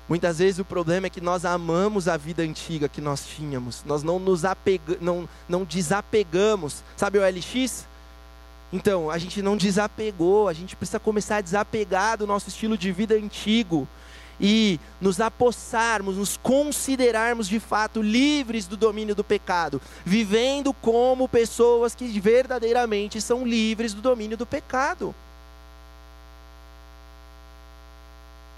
Muitas 0.10 0.40
vezes 0.40 0.60
o 0.60 0.66
problema 0.66 1.08
é 1.08 1.10
que 1.10 1.22
nós 1.22 1.46
amamos 1.46 2.08
a 2.08 2.18
vida 2.18 2.44
antiga 2.44 2.88
que 2.88 3.02
nós 3.02 3.26
tínhamos, 3.26 3.84
nós 3.86 4.04
não 4.04 4.20
nos 4.20 4.46
apega, 4.46 4.98
não, 5.02 5.30
não 5.48 5.64
desapegamos. 5.64 6.84
Sabe 6.96 7.20
o 7.20 7.22
LX? 7.22 7.86
Então, 8.76 9.10
a 9.10 9.18
gente 9.18 9.42
não 9.42 9.56
desapegou, 9.56 10.50
a 10.50 10.54
gente 10.54 10.76
precisa 10.76 11.00
começar 11.00 11.38
a 11.38 11.42
desapegar 11.42 12.18
do 12.18 12.28
nosso 12.28 12.50
estilo 12.50 12.78
de 12.78 12.92
vida 12.92 13.16
antigo 13.16 13.88
e 14.38 14.82
nos 15.00 15.22
apossarmos, 15.22 16.18
nos 16.18 16.36
considerarmos 16.36 17.48
de 17.48 17.58
fato 17.58 18.02
livres 18.02 18.68
do 18.68 18.76
domínio 18.76 19.16
do 19.16 19.24
pecado, 19.24 19.82
vivendo 20.04 20.74
como 20.74 21.30
pessoas 21.30 21.96
que 21.96 22.20
verdadeiramente 22.20 23.22
são 23.22 23.48
livres 23.48 23.94
do 23.94 24.02
domínio 24.02 24.36
do 24.36 24.46
pecado. 24.46 25.16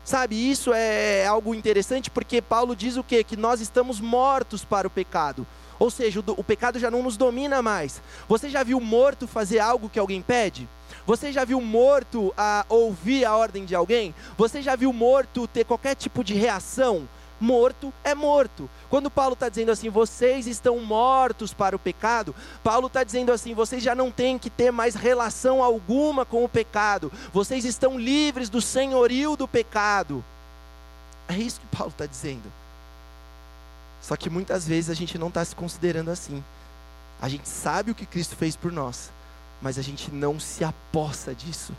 Sabe, 0.03 0.49
isso 0.49 0.73
é 0.73 1.27
algo 1.27 1.53
interessante 1.53 2.09
porque 2.09 2.41
Paulo 2.41 2.75
diz 2.75 2.97
o 2.97 3.03
quê? 3.03 3.23
Que 3.23 3.37
nós 3.37 3.61
estamos 3.61 3.99
mortos 3.99 4.65
para 4.65 4.87
o 4.87 4.89
pecado. 4.89 5.45
Ou 5.79 5.89
seja, 5.89 6.19
o, 6.19 6.23
o 6.37 6.43
pecado 6.43 6.79
já 6.79 6.89
não 6.89 7.03
nos 7.03 7.17
domina 7.17 7.61
mais. 7.61 8.01
Você 8.27 8.49
já 8.49 8.63
viu 8.63 8.79
morto 8.79 9.27
fazer 9.27 9.59
algo 9.59 9.89
que 9.89 9.99
alguém 9.99 10.21
pede? 10.21 10.67
Você 11.05 11.31
já 11.31 11.45
viu 11.45 11.61
morto 11.61 12.33
a 12.37 12.65
ouvir 12.67 13.25
a 13.25 13.35
ordem 13.35 13.65
de 13.65 13.75
alguém? 13.75 14.13
Você 14.37 14.61
já 14.61 14.75
viu 14.75 14.91
morto 14.91 15.47
ter 15.47 15.63
qualquer 15.63 15.95
tipo 15.95 16.23
de 16.23 16.33
reação? 16.33 17.07
Morto 17.39 17.93
é 18.03 18.15
morto. 18.15 18.69
Quando 18.89 19.11
Paulo 19.11 19.33
está 19.33 19.47
dizendo 19.47 19.71
assim, 19.71 19.89
vocês 19.89 20.47
estão 20.47 20.79
mortos 20.79 21.53
para 21.53 21.75
o 21.75 21.79
pecado, 21.79 22.33
Paulo 22.63 22.87
está 22.87 23.03
dizendo 23.03 23.31
assim, 23.31 23.53
vocês 23.53 23.83
já 23.83 23.93
não 23.93 24.09
têm 24.09 24.39
que 24.39 24.49
ter 24.49 24.71
mais 24.71 24.95
relação 24.95 25.61
alguma 25.61 26.25
com 26.25 26.43
o 26.43 26.49
pecado, 26.49 27.11
vocês 27.31 27.63
estão 27.63 27.97
livres 27.97 28.49
do 28.49 28.59
senhorio 28.59 29.35
do 29.35 29.47
pecado. 29.47 30.25
É 31.29 31.37
isso 31.37 31.59
que 31.59 31.67
Paulo 31.67 31.91
está 31.91 32.05
dizendo. 32.05 32.51
Só 34.01 34.15
que 34.15 34.29
muitas 34.29 34.67
vezes 34.67 34.89
a 34.89 34.93
gente 34.93 35.17
não 35.17 35.27
está 35.27 35.43
se 35.43 35.55
considerando 35.55 36.09
assim. 36.09 36.43
A 37.21 37.27
gente 37.27 37.47
sabe 37.47 37.91
o 37.91 37.95
que 37.95 38.05
Cristo 38.05 38.35
fez 38.35 38.55
por 38.55 38.71
nós, 38.71 39.11
mas 39.61 39.77
a 39.77 39.81
gente 39.81 40.11
não 40.11 40.39
se 40.39 40.63
apossa 40.63 41.33
disso. 41.33 41.73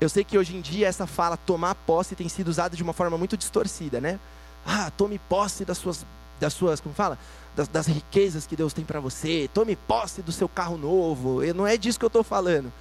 Eu 0.00 0.08
sei 0.08 0.24
que 0.24 0.36
hoje 0.38 0.56
em 0.56 0.60
dia 0.60 0.88
essa 0.88 1.06
fala 1.06 1.36
tomar 1.36 1.74
posse 1.74 2.14
tem 2.14 2.28
sido 2.28 2.48
usada 2.48 2.76
de 2.76 2.82
uma 2.82 2.92
forma 2.92 3.16
muito 3.16 3.36
distorcida, 3.36 4.00
né? 4.00 4.18
Ah, 4.66 4.90
tome 4.90 5.18
posse 5.18 5.64
das 5.64 5.78
suas, 5.78 6.04
das 6.38 6.52
suas, 6.52 6.80
como 6.80 6.94
fala, 6.94 7.18
das, 7.54 7.68
das 7.68 7.86
riquezas 7.86 8.46
que 8.46 8.56
Deus 8.56 8.72
tem 8.72 8.84
para 8.84 9.00
você. 9.00 9.48
Tome 9.52 9.76
posse 9.76 10.22
do 10.22 10.32
seu 10.32 10.48
carro 10.48 10.76
novo. 10.76 11.42
Eu, 11.42 11.54
não 11.54 11.66
é 11.66 11.76
disso 11.76 11.98
que 11.98 12.04
eu 12.04 12.08
estou 12.08 12.24
falando. 12.24 12.72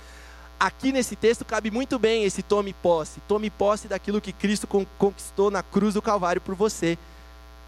Aqui 0.60 0.92
nesse 0.92 1.16
texto 1.16 1.44
cabe 1.44 1.70
muito 1.70 2.00
bem 2.00 2.24
esse 2.24 2.42
tome 2.42 2.74
posse. 2.74 3.20
Tome 3.28 3.50
posse 3.50 3.88
daquilo 3.88 4.22
que 4.22 4.32
Cristo 4.32 4.68
conquistou 4.98 5.52
na 5.52 5.62
cruz 5.62 5.94
do 5.94 6.02
Calvário 6.02 6.42
por 6.42 6.56
você. 6.56 6.98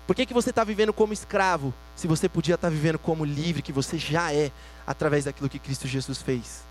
Por 0.05 0.15
que, 0.15 0.25
que 0.25 0.33
você 0.33 0.51
está 0.51 0.63
vivendo 0.63 0.93
como 0.93 1.13
escravo, 1.13 1.73
se 1.95 2.07
você 2.07 2.29
podia 2.29 2.55
estar 2.55 2.67
tá 2.67 2.73
vivendo 2.73 2.99
como 2.99 3.25
livre, 3.25 3.61
que 3.61 3.71
você 3.71 3.97
já 3.97 4.31
é, 4.31 4.51
através 4.85 5.25
daquilo 5.25 5.49
que 5.49 5.57
Cristo 5.57 5.87
Jesus 5.87 6.21
fez? 6.21 6.61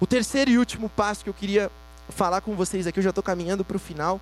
O 0.00 0.06
terceiro 0.06 0.50
e 0.50 0.58
último 0.58 0.88
passo 0.88 1.22
que 1.22 1.30
eu 1.30 1.34
queria 1.34 1.70
falar 2.08 2.40
com 2.40 2.56
vocês 2.56 2.86
aqui, 2.86 2.98
eu 2.98 3.04
já 3.04 3.10
estou 3.10 3.22
caminhando 3.22 3.64
para 3.64 3.76
o 3.76 3.80
final. 3.80 4.20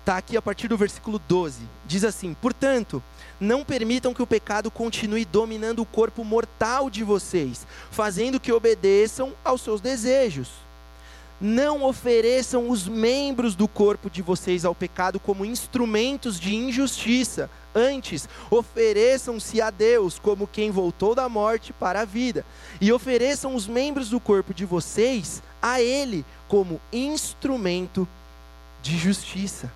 Está 0.00 0.16
aqui 0.16 0.36
a 0.36 0.42
partir 0.42 0.68
do 0.68 0.76
versículo 0.76 1.18
12. 1.18 1.60
Diz 1.84 2.02
assim: 2.02 2.32
Portanto, 2.32 3.02
não 3.38 3.62
permitam 3.62 4.14
que 4.14 4.22
o 4.22 4.26
pecado 4.26 4.70
continue 4.70 5.26
dominando 5.26 5.80
o 5.80 5.86
corpo 5.86 6.24
mortal 6.24 6.88
de 6.88 7.04
vocês, 7.04 7.66
fazendo 7.90 8.40
que 8.40 8.52
obedeçam 8.52 9.34
aos 9.44 9.60
seus 9.60 9.82
desejos 9.82 10.65
não 11.40 11.84
ofereçam 11.84 12.70
os 12.70 12.88
membros 12.88 13.54
do 13.54 13.68
corpo 13.68 14.08
de 14.08 14.22
vocês 14.22 14.64
ao 14.64 14.74
pecado 14.74 15.20
como 15.20 15.44
instrumentos 15.44 16.40
de 16.40 16.54
injustiça. 16.54 17.50
Antes, 17.74 18.26
ofereçam-se 18.50 19.60
a 19.60 19.70
Deus 19.70 20.18
como 20.18 20.46
quem 20.46 20.70
voltou 20.70 21.14
da 21.14 21.28
morte 21.28 21.74
para 21.74 22.00
a 22.00 22.04
vida. 22.06 22.44
E 22.80 22.90
ofereçam 22.90 23.54
os 23.54 23.66
membros 23.66 24.08
do 24.08 24.18
corpo 24.18 24.54
de 24.54 24.64
vocês 24.64 25.42
a 25.60 25.80
Ele 25.80 26.24
como 26.48 26.80
instrumento 26.90 28.08
de 28.82 28.96
justiça. 28.96 29.70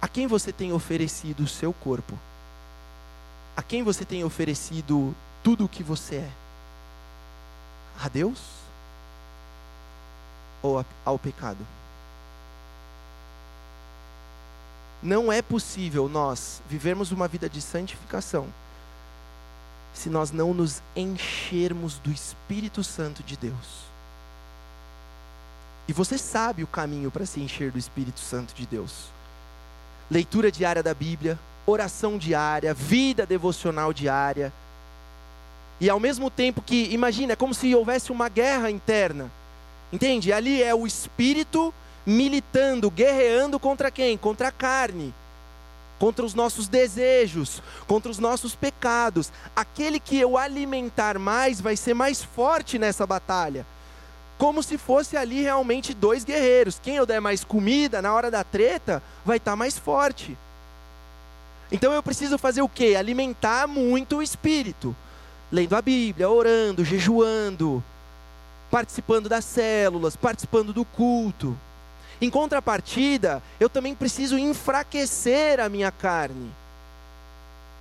A 0.00 0.06
quem 0.06 0.26
você 0.26 0.52
tem 0.52 0.72
oferecido 0.72 1.42
o 1.42 1.48
seu 1.48 1.72
corpo? 1.72 2.16
A 3.56 3.62
quem 3.62 3.82
você 3.82 4.04
tem 4.04 4.22
oferecido 4.22 5.14
tudo 5.42 5.64
o 5.64 5.68
que 5.68 5.82
você 5.82 6.16
é? 6.16 6.30
A 8.02 8.08
Deus? 8.08 8.59
Ou 10.62 10.84
ao 11.04 11.18
pecado. 11.18 11.64
Não 15.02 15.32
é 15.32 15.40
possível 15.40 16.08
nós 16.08 16.60
vivermos 16.68 17.10
uma 17.10 17.26
vida 17.26 17.48
de 17.48 17.60
santificação 17.60 18.46
se 19.94 20.10
nós 20.10 20.30
não 20.30 20.54
nos 20.54 20.82
enchermos 20.94 21.98
do 21.98 22.12
Espírito 22.12 22.84
Santo 22.84 23.22
de 23.22 23.36
Deus. 23.36 23.90
E 25.88 25.92
você 25.92 26.16
sabe 26.16 26.62
o 26.62 26.66
caminho 26.66 27.10
para 27.10 27.26
se 27.26 27.40
encher 27.40 27.72
do 27.72 27.78
Espírito 27.78 28.20
Santo 28.20 28.54
de 28.54 28.66
Deus. 28.66 29.06
Leitura 30.10 30.52
diária 30.52 30.82
da 30.82 30.94
Bíblia, 30.94 31.38
oração 31.66 32.16
diária, 32.18 32.74
vida 32.74 33.26
devocional 33.26 33.92
diária. 33.92 34.52
E 35.80 35.88
ao 35.88 35.98
mesmo 35.98 36.30
tempo 36.30 36.62
que, 36.62 36.88
imagina, 36.92 37.32
é 37.32 37.36
como 37.36 37.54
se 37.54 37.74
houvesse 37.74 38.12
uma 38.12 38.28
guerra 38.28 38.70
interna 38.70 39.30
Entende? 39.92 40.32
Ali 40.32 40.62
é 40.62 40.74
o 40.74 40.86
espírito 40.86 41.74
militando, 42.06 42.90
guerreando 42.90 43.58
contra 43.58 43.90
quem? 43.90 44.16
Contra 44.16 44.48
a 44.48 44.52
carne, 44.52 45.12
contra 45.98 46.24
os 46.24 46.34
nossos 46.34 46.68
desejos, 46.68 47.62
contra 47.86 48.10
os 48.10 48.18
nossos 48.18 48.54
pecados. 48.54 49.32
Aquele 49.54 50.00
que 50.00 50.18
eu 50.18 50.38
alimentar 50.38 51.18
mais 51.18 51.60
vai 51.60 51.76
ser 51.76 51.94
mais 51.94 52.22
forte 52.22 52.78
nessa 52.78 53.06
batalha. 53.06 53.66
Como 54.38 54.62
se 54.62 54.78
fosse 54.78 55.16
ali 55.16 55.42
realmente 55.42 55.92
dois 55.92 56.24
guerreiros. 56.24 56.80
Quem 56.82 56.96
eu 56.96 57.04
der 57.04 57.20
mais 57.20 57.44
comida 57.44 58.00
na 58.00 58.14
hora 58.14 58.30
da 58.30 58.42
treta 58.42 59.02
vai 59.24 59.36
estar 59.36 59.52
tá 59.52 59.56
mais 59.56 59.78
forte. 59.78 60.36
Então 61.70 61.92
eu 61.92 62.02
preciso 62.02 62.38
fazer 62.38 62.62
o 62.62 62.68
quê? 62.68 62.96
Alimentar 62.98 63.66
muito 63.66 64.16
o 64.16 64.22
espírito. 64.22 64.96
Lendo 65.52 65.76
a 65.76 65.82
Bíblia, 65.82 66.30
orando, 66.30 66.84
jejuando, 66.84 67.84
participando 68.70 69.28
das 69.28 69.44
células, 69.44 70.16
participando 70.16 70.72
do 70.72 70.84
culto. 70.84 71.56
Em 72.20 72.30
contrapartida, 72.30 73.42
eu 73.58 73.68
também 73.68 73.94
preciso 73.94 74.38
enfraquecer 74.38 75.58
a 75.58 75.68
minha 75.68 75.90
carne. 75.90 76.50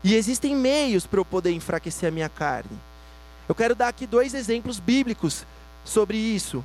E 0.04 0.16
existem 0.16 0.56
meios 0.56 1.06
para 1.06 1.20
eu 1.20 1.26
poder 1.26 1.52
enfraquecer 1.52 2.08
a 2.08 2.12
minha 2.12 2.30
carne. 2.30 2.78
Eu 3.48 3.56
quero 3.56 3.76
dar 3.76 3.90
aqui 3.90 4.08
dois 4.08 4.34
exemplos 4.34 4.80
bíblicos 4.80 5.46
sobre 5.84 6.18
isso. 6.18 6.64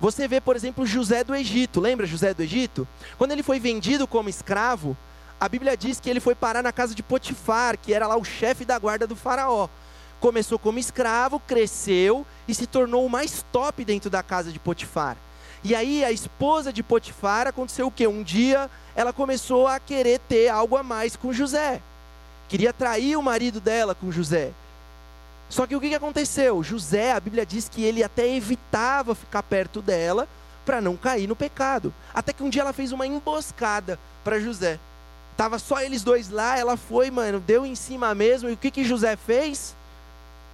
Você 0.00 0.26
vê, 0.26 0.40
por 0.40 0.56
exemplo, 0.56 0.86
José 0.86 1.22
do 1.22 1.34
Egito. 1.34 1.78
Lembra 1.78 2.06
José 2.06 2.32
do 2.32 2.42
Egito? 2.42 2.88
Quando 3.18 3.32
ele 3.32 3.42
foi 3.42 3.60
vendido 3.60 4.06
como 4.06 4.30
escravo, 4.30 4.96
a 5.38 5.46
Bíblia 5.46 5.76
diz 5.76 6.00
que 6.00 6.08
ele 6.08 6.20
foi 6.20 6.34
parar 6.34 6.62
na 6.62 6.72
casa 6.72 6.94
de 6.94 7.02
Potifar, 7.02 7.76
que 7.76 7.92
era 7.92 8.06
lá 8.06 8.16
o 8.16 8.24
chefe 8.24 8.64
da 8.64 8.78
guarda 8.78 9.06
do 9.06 9.14
faraó. 9.14 9.68
Começou 10.20 10.58
como 10.58 10.78
escravo, 10.78 11.40
cresceu 11.40 12.26
e 12.46 12.54
se 12.54 12.66
tornou 12.66 13.04
o 13.06 13.10
mais 13.10 13.44
top 13.50 13.84
dentro 13.84 14.10
da 14.10 14.22
casa 14.22 14.52
de 14.52 14.58
Potifar. 14.58 15.16
E 15.64 15.74
aí 15.74 16.04
a 16.04 16.12
esposa 16.12 16.72
de 16.72 16.82
Potifar 16.82 17.46
aconteceu 17.46 17.86
o 17.86 17.90
quê? 17.90 18.06
Um 18.06 18.22
dia 18.22 18.70
ela 18.94 19.12
começou 19.12 19.66
a 19.66 19.80
querer 19.80 20.18
ter 20.20 20.48
algo 20.48 20.76
a 20.76 20.82
mais 20.82 21.16
com 21.16 21.32
José. 21.32 21.80
Queria 22.48 22.72
trair 22.72 23.16
o 23.16 23.22
marido 23.22 23.60
dela 23.60 23.94
com 23.94 24.10
José. 24.10 24.52
Só 25.48 25.66
que 25.66 25.74
o 25.74 25.80
que 25.80 25.94
aconteceu? 25.94 26.62
José, 26.62 27.12
a 27.12 27.20
Bíblia 27.20 27.44
diz 27.44 27.68
que 27.68 27.82
ele 27.82 28.04
até 28.04 28.28
evitava 28.28 29.14
ficar 29.14 29.42
perto 29.42 29.82
dela 29.82 30.28
para 30.64 30.80
não 30.80 30.96
cair 30.96 31.26
no 31.26 31.34
pecado. 31.34 31.92
Até 32.14 32.32
que 32.32 32.42
um 32.42 32.48
dia 32.48 32.62
ela 32.62 32.72
fez 32.72 32.92
uma 32.92 33.06
emboscada 33.06 33.98
para 34.22 34.38
José. 34.38 34.78
Tava 35.36 35.58
só 35.58 35.80
eles 35.80 36.02
dois 36.02 36.28
lá, 36.28 36.58
ela 36.58 36.76
foi, 36.76 37.10
mano, 37.10 37.40
deu 37.40 37.64
em 37.64 37.74
cima 37.74 38.14
mesmo. 38.14 38.48
E 38.48 38.52
o 38.52 38.56
que 38.56 38.70
que 38.70 38.84
José 38.84 39.16
fez? 39.16 39.74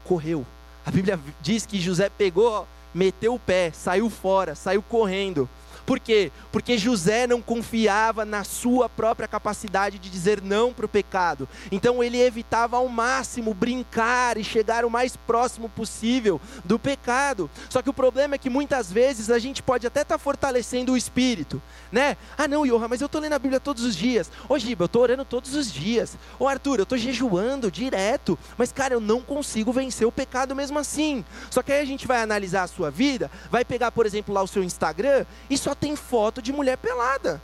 Correu. 0.06 0.46
A 0.84 0.90
Bíblia 0.90 1.18
diz 1.40 1.66
que 1.66 1.80
José 1.80 2.08
pegou, 2.08 2.66
meteu 2.94 3.34
o 3.34 3.38
pé, 3.38 3.72
saiu 3.72 4.08
fora, 4.08 4.54
saiu 4.54 4.82
correndo. 4.82 5.48
Por 5.86 6.00
quê? 6.00 6.32
Porque 6.50 6.76
José 6.76 7.28
não 7.28 7.40
confiava 7.40 8.24
na 8.24 8.42
sua 8.42 8.88
própria 8.88 9.28
capacidade 9.28 10.00
de 10.00 10.10
dizer 10.10 10.42
não 10.42 10.72
para 10.72 10.84
o 10.84 10.88
pecado. 10.88 11.48
Então 11.70 12.02
ele 12.02 12.20
evitava 12.20 12.76
ao 12.76 12.88
máximo 12.88 13.54
brincar 13.54 14.36
e 14.36 14.42
chegar 14.42 14.84
o 14.84 14.90
mais 14.90 15.16
próximo 15.16 15.68
possível 15.68 16.40
do 16.64 16.76
pecado. 16.76 17.48
Só 17.70 17.80
que 17.80 17.88
o 17.88 17.94
problema 17.94 18.34
é 18.34 18.38
que 18.38 18.50
muitas 18.50 18.90
vezes 18.90 19.30
a 19.30 19.38
gente 19.38 19.62
pode 19.62 19.86
até 19.86 20.02
estar 20.02 20.16
tá 20.16 20.18
fortalecendo 20.18 20.92
o 20.92 20.96
espírito, 20.96 21.62
né? 21.92 22.16
Ah, 22.36 22.48
não, 22.48 22.66
Johan, 22.66 22.88
mas 22.88 23.00
eu 23.00 23.06
estou 23.06 23.20
lendo 23.20 23.34
a 23.34 23.38
Bíblia 23.38 23.60
todos 23.60 23.84
os 23.84 23.94
dias. 23.94 24.30
Ô, 24.48 24.58
Giba, 24.58 24.84
eu 24.84 24.86
estou 24.86 25.02
orando 25.02 25.24
todos 25.24 25.54
os 25.54 25.72
dias. 25.72 26.18
Ô, 26.36 26.48
Arthur, 26.48 26.80
eu 26.80 26.82
estou 26.82 26.98
jejuando 26.98 27.70
direto. 27.70 28.36
Mas, 28.58 28.72
cara, 28.72 28.94
eu 28.94 29.00
não 29.00 29.20
consigo 29.20 29.72
vencer 29.72 30.06
o 30.06 30.10
pecado 30.10 30.56
mesmo 30.56 30.80
assim. 30.80 31.24
Só 31.48 31.62
que 31.62 31.70
aí 31.70 31.80
a 31.80 31.84
gente 31.84 32.08
vai 32.08 32.20
analisar 32.20 32.64
a 32.64 32.66
sua 32.66 32.90
vida, 32.90 33.30
vai 33.50 33.64
pegar, 33.64 33.92
por 33.92 34.04
exemplo, 34.04 34.34
lá 34.34 34.42
o 34.42 34.48
seu 34.48 34.64
Instagram 34.64 35.24
e 35.48 35.56
só 35.56 35.75
tem 35.80 35.96
foto 35.96 36.42
de 36.42 36.52
mulher 36.52 36.76
pelada. 36.76 37.40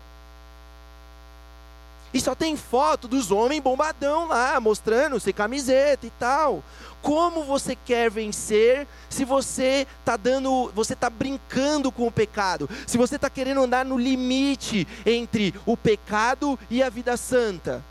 E 2.14 2.20
só 2.20 2.34
tem 2.34 2.56
foto 2.56 3.08
dos 3.08 3.30
homens 3.30 3.62
bombadão 3.62 4.28
lá, 4.28 4.60
mostrando 4.60 5.18
sem 5.18 5.32
camiseta 5.32 6.06
e 6.06 6.10
tal. 6.10 6.62
Como 7.00 7.42
você 7.42 7.74
quer 7.74 8.10
vencer 8.10 8.86
se 9.08 9.24
você 9.24 9.86
está 10.00 10.16
dando, 10.16 10.70
você 10.74 10.92
está 10.92 11.08
brincando 11.08 11.90
com 11.90 12.06
o 12.06 12.12
pecado? 12.12 12.68
Se 12.86 12.98
você 12.98 13.16
está 13.16 13.30
querendo 13.30 13.62
andar 13.62 13.84
no 13.84 13.98
limite 13.98 14.86
entre 15.06 15.54
o 15.64 15.76
pecado 15.76 16.58
e 16.70 16.82
a 16.82 16.90
vida 16.90 17.16
santa? 17.16 17.82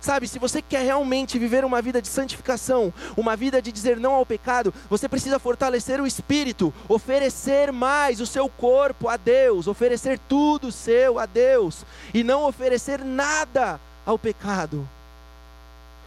Sabe, 0.00 0.28
se 0.28 0.38
você 0.38 0.62
quer 0.62 0.84
realmente 0.84 1.38
viver 1.38 1.64
uma 1.64 1.82
vida 1.82 2.00
de 2.00 2.06
santificação, 2.06 2.92
uma 3.16 3.34
vida 3.34 3.60
de 3.60 3.72
dizer 3.72 3.98
não 3.98 4.14
ao 4.14 4.24
pecado, 4.24 4.72
você 4.88 5.08
precisa 5.08 5.40
fortalecer 5.40 6.00
o 6.00 6.06
espírito, 6.06 6.72
oferecer 6.88 7.72
mais 7.72 8.20
o 8.20 8.26
seu 8.26 8.48
corpo 8.48 9.08
a 9.08 9.16
Deus, 9.16 9.66
oferecer 9.66 10.18
tudo 10.28 10.70
seu 10.70 11.18
a 11.18 11.26
Deus 11.26 11.84
e 12.14 12.22
não 12.22 12.44
oferecer 12.44 13.04
nada 13.04 13.80
ao 14.06 14.16
pecado. 14.16 14.88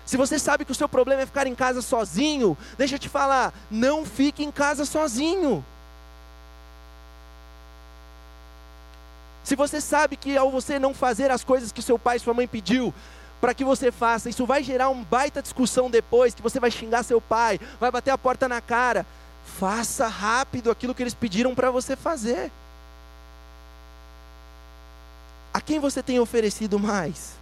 Se 0.06 0.16
você 0.18 0.40
sabe 0.40 0.66
que 0.66 0.72
o 0.72 0.76
seu 0.76 0.90
problema 0.90 1.22
é 1.22 1.26
ficar 1.26 1.46
em 1.46 1.56
casa 1.56 1.82
sozinho, 1.82 2.58
deixa 2.78 2.96
eu 2.96 3.00
te 3.00 3.10
falar, 3.10 3.54
não 3.70 4.06
fique 4.06 4.44
em 4.44 4.52
casa 4.52 4.86
sozinho. 4.86 5.64
Se 9.44 9.56
você 9.56 9.82
sabe 9.82 10.16
que 10.16 10.38
ao 10.38 10.50
você 10.50 10.80
não 10.80 10.94
fazer 10.94 11.30
as 11.30 11.44
coisas 11.44 11.72
que 11.72 11.82
seu 11.82 12.00
pai 12.00 12.18
e 12.18 12.20
sua 12.20 12.34
mãe 12.34 12.48
pediu, 12.48 12.94
para 13.42 13.56
que 13.56 13.66
você 13.66 13.92
faça. 13.92 14.30
Isso 14.30 14.46
vai 14.46 14.64
gerar 14.64 14.90
uma 14.90 15.04
baita 15.04 15.42
discussão 15.42 15.90
depois, 15.90 16.36
que 16.36 16.42
você 16.42 16.60
vai 16.60 16.70
xingar 16.70 17.04
seu 17.04 17.20
pai, 17.20 17.60
vai 17.80 17.90
bater 17.90 18.12
a 18.12 18.18
porta 18.18 18.48
na 18.48 18.62
cara. 18.62 19.06
Faça 19.58 20.08
rápido 20.08 20.70
aquilo 20.70 20.94
que 20.94 21.02
eles 21.02 21.16
pediram 21.16 21.56
para 21.56 21.72
você 21.72 21.96
fazer. 21.96 22.52
A 25.52 25.60
quem 25.60 25.80
você 25.80 26.04
tem 26.04 26.20
oferecido 26.20 26.80
mais? 26.80 27.34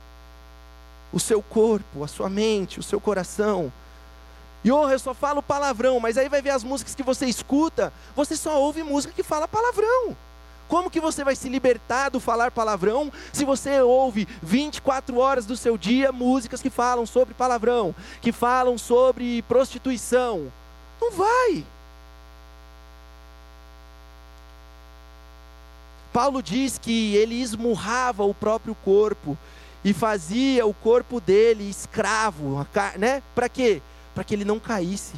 O 1.12 1.20
seu 1.20 1.41
corpo, 1.41 2.04
a 2.04 2.08
sua 2.08 2.30
mente, 2.30 2.80
o 2.80 2.84
seu 2.84 3.00
coração. 3.02 3.72
E 4.64 4.72
oh, 4.72 4.89
eu 4.89 5.00
só 5.00 5.14
falo 5.14 5.43
palavrão, 5.43 6.00
mas 6.00 6.18
aí 6.18 6.30
vai 6.30 6.41
ver 6.41 6.52
as 6.52 6.64
músicas 6.64 6.95
que 6.95 7.04
você 7.04 7.26
escuta, 7.26 7.93
você 8.16 8.36
só 8.36 8.60
ouve 8.60 8.84
música 8.84 9.14
que 9.14 9.24
fala 9.24 9.47
palavrão. 9.47 10.16
Como 10.70 10.91
que 10.91 11.01
você 11.01 11.24
vai 11.24 11.36
se 11.36 11.49
libertar 11.49 12.09
do 12.09 12.20
falar 12.20 12.51
palavrão 12.51 13.11
se 13.34 13.43
você 13.43 13.82
ouve 13.82 14.28
24 14.41 15.17
horas 15.17 15.47
do 15.47 15.57
seu 15.57 15.76
dia 15.78 16.11
músicas 16.11 16.61
que 16.61 16.70
falam 16.70 17.07
sobre 17.07 17.34
palavrão, 17.34 17.93
que 18.22 18.32
falam 18.32 18.78
sobre 18.78 19.41
prostituição? 19.41 20.53
Não 21.01 21.11
vai. 21.11 21.65
Paulo 26.13 26.41
diz 26.43 26.78
que 26.78 27.15
ele 27.15 27.41
esmurrava 27.41 28.24
o 28.24 28.34
próprio 28.34 28.76
corpo 28.76 29.36
e 29.84 29.91
fazia 29.91 30.67
o 30.67 30.74
corpo 30.74 31.20
dele 31.20 31.67
escravo, 31.67 32.67
né? 32.97 33.24
Para 33.34 33.49
quê? 33.49 33.82
Para 34.13 34.24
que 34.24 34.36
ele 34.36 34.45
não 34.45 34.59
caísse. 34.59 35.15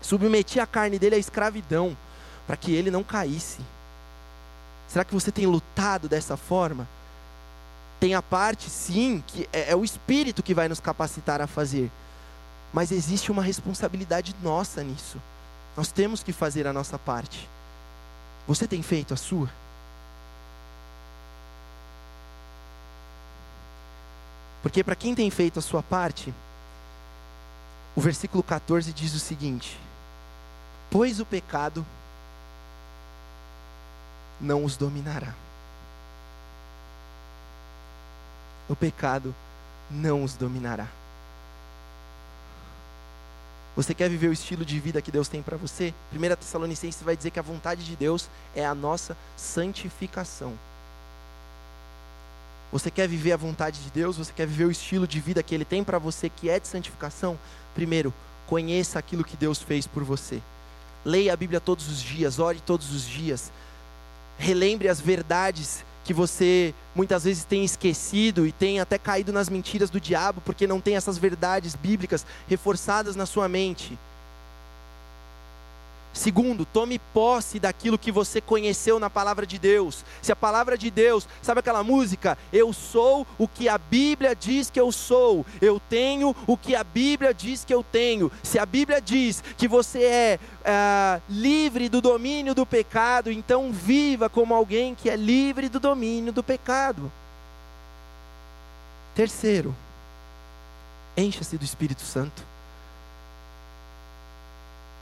Submetia 0.00 0.64
a 0.64 0.66
carne 0.66 0.98
dele 0.98 1.14
à 1.14 1.18
escravidão, 1.18 1.96
para 2.46 2.56
que 2.56 2.72
ele 2.72 2.90
não 2.90 3.04
caísse. 3.04 3.60
Será 4.90 5.04
que 5.04 5.14
você 5.14 5.30
tem 5.30 5.46
lutado 5.46 6.08
dessa 6.08 6.36
forma? 6.36 6.86
Tem 8.00 8.12
a 8.14 8.20
parte, 8.20 8.68
sim, 8.68 9.22
que 9.24 9.48
é, 9.52 9.70
é 9.70 9.76
o 9.76 9.84
Espírito 9.84 10.42
que 10.42 10.52
vai 10.52 10.68
nos 10.68 10.80
capacitar 10.80 11.40
a 11.40 11.46
fazer. 11.46 11.88
Mas 12.72 12.90
existe 12.90 13.30
uma 13.30 13.42
responsabilidade 13.42 14.34
nossa 14.42 14.82
nisso. 14.82 15.22
Nós 15.76 15.92
temos 15.92 16.24
que 16.24 16.32
fazer 16.32 16.66
a 16.66 16.72
nossa 16.72 16.98
parte. 16.98 17.48
Você 18.48 18.66
tem 18.66 18.82
feito 18.82 19.14
a 19.14 19.16
sua? 19.16 19.48
Porque 24.60 24.82
para 24.82 24.96
quem 24.96 25.14
tem 25.14 25.30
feito 25.30 25.60
a 25.60 25.62
sua 25.62 25.84
parte, 25.84 26.34
o 27.94 28.00
versículo 28.00 28.42
14 28.42 28.92
diz 28.92 29.14
o 29.14 29.20
seguinte: 29.20 29.78
Pois 30.90 31.20
o 31.20 31.24
pecado 31.26 31.86
não 34.40 34.64
os 34.64 34.76
dominará. 34.76 35.34
O 38.68 38.76
pecado 38.76 39.34
não 39.90 40.22
os 40.22 40.34
dominará. 40.34 40.86
Você 43.76 43.94
quer 43.94 44.08
viver 44.08 44.28
o 44.28 44.32
estilo 44.32 44.64
de 44.64 44.78
vida 44.80 45.00
que 45.00 45.10
Deus 45.10 45.28
tem 45.28 45.42
para 45.42 45.56
você? 45.56 45.94
1 46.12 46.36
Tessalonicenses 46.36 47.02
vai 47.02 47.16
dizer 47.16 47.30
que 47.30 47.38
a 47.38 47.42
vontade 47.42 47.84
de 47.84 47.96
Deus 47.96 48.28
é 48.54 48.64
a 48.64 48.74
nossa 48.74 49.16
santificação. 49.36 50.54
Você 52.72 52.90
quer 52.90 53.08
viver 53.08 53.32
a 53.32 53.36
vontade 53.36 53.80
de 53.82 53.90
Deus? 53.90 54.16
Você 54.16 54.32
quer 54.32 54.46
viver 54.46 54.66
o 54.66 54.70
estilo 54.70 55.06
de 55.06 55.18
vida 55.18 55.42
que 55.42 55.54
Ele 55.54 55.64
tem 55.64 55.82
para 55.82 55.98
você, 55.98 56.28
que 56.28 56.48
é 56.48 56.60
de 56.60 56.68
santificação? 56.68 57.38
Primeiro, 57.74 58.12
conheça 58.46 58.98
aquilo 58.98 59.24
que 59.24 59.36
Deus 59.36 59.60
fez 59.60 59.86
por 59.86 60.04
você. 60.04 60.40
Leia 61.04 61.32
a 61.32 61.36
Bíblia 61.36 61.60
todos 61.60 61.88
os 61.88 62.00
dias, 62.00 62.38
ore 62.38 62.60
todos 62.60 62.92
os 62.92 63.04
dias, 63.06 63.50
relembre 64.40 64.88
as 64.88 65.00
verdades 65.00 65.84
que 66.02 66.14
você 66.14 66.74
muitas 66.94 67.24
vezes 67.24 67.44
tem 67.44 67.62
esquecido 67.62 68.46
e 68.46 68.50
tem 68.50 68.80
até 68.80 68.98
caído 68.98 69.32
nas 69.32 69.48
mentiras 69.48 69.90
do 69.90 70.00
diabo 70.00 70.40
porque 70.40 70.66
não 70.66 70.80
tem 70.80 70.96
essas 70.96 71.18
verdades 71.18 71.76
bíblicas 71.76 72.26
reforçadas 72.48 73.14
na 73.14 73.26
sua 73.26 73.48
mente. 73.48 73.98
Segundo, 76.12 76.64
tome 76.64 76.98
posse 76.98 77.60
daquilo 77.60 77.96
que 77.96 78.10
você 78.10 78.40
conheceu 78.40 78.98
na 78.98 79.08
palavra 79.08 79.46
de 79.46 79.58
Deus. 79.58 80.04
Se 80.20 80.32
a 80.32 80.36
palavra 80.36 80.76
de 80.76 80.90
Deus, 80.90 81.26
sabe 81.40 81.60
aquela 81.60 81.84
música? 81.84 82.36
Eu 82.52 82.72
sou 82.72 83.26
o 83.38 83.46
que 83.46 83.68
a 83.68 83.78
Bíblia 83.78 84.34
diz 84.34 84.70
que 84.70 84.80
eu 84.80 84.90
sou. 84.90 85.46
Eu 85.60 85.80
tenho 85.88 86.34
o 86.48 86.56
que 86.56 86.74
a 86.74 86.82
Bíblia 86.82 87.32
diz 87.32 87.64
que 87.64 87.72
eu 87.72 87.84
tenho. 87.84 88.30
Se 88.42 88.58
a 88.58 88.66
Bíblia 88.66 89.00
diz 89.00 89.42
que 89.56 89.68
você 89.68 90.02
é 90.02 90.40
uh, 90.62 91.22
livre 91.28 91.88
do 91.88 92.00
domínio 92.00 92.54
do 92.56 92.66
pecado, 92.66 93.30
então 93.30 93.70
viva 93.70 94.28
como 94.28 94.52
alguém 94.52 94.96
que 94.96 95.08
é 95.08 95.16
livre 95.16 95.68
do 95.68 95.78
domínio 95.78 96.32
do 96.32 96.42
pecado. 96.42 97.10
Terceiro, 99.14 99.74
encha-se 101.16 101.56
do 101.56 101.64
Espírito 101.64 102.02
Santo. 102.02 102.49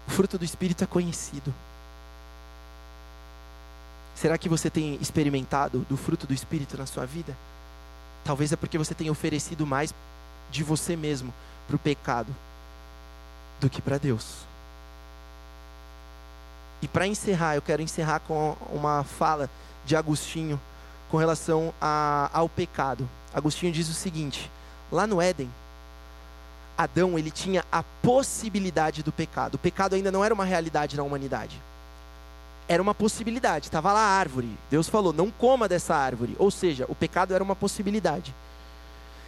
O 0.08 0.10
fruto 0.10 0.38
do 0.38 0.44
Espírito 0.44 0.82
é 0.82 0.86
conhecido. 0.86 1.54
Será 4.14 4.38
que 4.38 4.48
você 4.48 4.70
tem 4.70 4.94
experimentado 5.02 5.80
do 5.80 5.98
fruto 5.98 6.26
do 6.26 6.32
Espírito 6.32 6.78
na 6.78 6.86
sua 6.86 7.04
vida? 7.04 7.36
Talvez 8.24 8.50
é 8.50 8.56
porque 8.56 8.78
você 8.78 8.94
tem 8.94 9.10
oferecido 9.10 9.66
mais 9.66 9.94
de 10.50 10.64
você 10.64 10.96
mesmo 10.96 11.32
para 11.66 11.76
o 11.76 11.78
pecado 11.78 12.34
do 13.60 13.68
que 13.68 13.82
para 13.82 13.98
Deus. 13.98 14.38
E 16.80 16.88
para 16.88 17.06
encerrar, 17.06 17.56
eu 17.56 17.62
quero 17.62 17.82
encerrar 17.82 18.20
com 18.20 18.56
uma 18.72 19.04
fala 19.04 19.50
de 19.84 19.94
Agostinho, 19.94 20.58
com 21.10 21.18
relação 21.18 21.72
a, 21.78 22.30
ao 22.32 22.48
pecado. 22.48 23.06
Agostinho 23.34 23.72
diz 23.72 23.90
o 23.90 23.94
seguinte: 23.94 24.50
lá 24.90 25.06
no 25.06 25.20
Éden, 25.20 25.50
Adão 26.78 27.18
ele 27.18 27.32
tinha 27.32 27.64
a 27.72 27.82
possibilidade 27.82 29.02
do 29.02 29.10
pecado. 29.10 29.56
O 29.56 29.58
pecado 29.58 29.96
ainda 29.96 30.12
não 30.12 30.24
era 30.24 30.32
uma 30.32 30.44
realidade 30.44 30.96
na 30.96 31.02
humanidade. 31.02 31.60
Era 32.68 32.80
uma 32.80 32.94
possibilidade. 32.94 33.66
Estava 33.66 33.92
lá 33.92 34.00
a 34.00 34.18
árvore. 34.18 34.48
Deus 34.70 34.88
falou: 34.88 35.12
não 35.12 35.28
coma 35.28 35.68
dessa 35.68 35.96
árvore. 35.96 36.36
Ou 36.38 36.52
seja, 36.52 36.86
o 36.88 36.94
pecado 36.94 37.34
era 37.34 37.42
uma 37.42 37.56
possibilidade. 37.56 38.32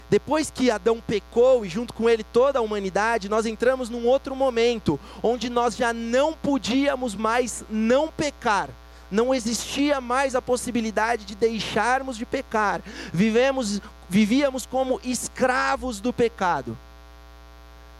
Depois 0.08 0.50
que 0.50 0.70
Adão 0.70 1.00
pecou 1.04 1.66
e 1.66 1.68
junto 1.68 1.92
com 1.92 2.08
ele 2.08 2.22
toda 2.22 2.60
a 2.60 2.62
humanidade, 2.62 3.28
nós 3.28 3.46
entramos 3.46 3.90
num 3.90 4.06
outro 4.06 4.36
momento 4.36 4.98
onde 5.22 5.50
nós 5.50 5.76
já 5.76 5.92
não 5.92 6.32
podíamos 6.32 7.14
mais 7.14 7.64
não 7.68 8.08
pecar 8.08 8.70
não 9.10 9.34
existia 9.34 10.00
mais 10.00 10.36
a 10.36 10.40
possibilidade 10.40 11.24
de 11.24 11.34
deixarmos 11.34 12.16
de 12.16 12.24
pecar. 12.24 12.80
Vivemos, 13.12 13.80
vivíamos 14.08 14.64
como 14.64 15.00
escravos 15.02 16.00
do 16.00 16.12
pecado. 16.12 16.78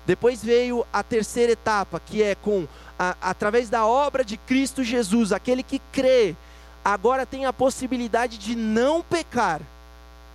Depois 0.07 0.43
veio 0.43 0.87
a 0.93 1.03
terceira 1.03 1.53
etapa, 1.53 2.01
que 2.01 2.23
é 2.23 2.35
com 2.35 2.67
a, 2.99 3.17
através 3.21 3.69
da 3.69 3.87
obra 3.87 4.25
de 4.25 4.37
Cristo 4.37 4.83
Jesus, 4.83 5.33
aquele 5.33 5.63
que 5.63 5.81
crê, 5.93 6.35
agora 6.85 7.27
tem 7.27 7.47
a 7.47 7.53
possibilidade 7.53 8.39
de 8.39 8.55
não 8.55 9.03
pecar. 9.03 9.61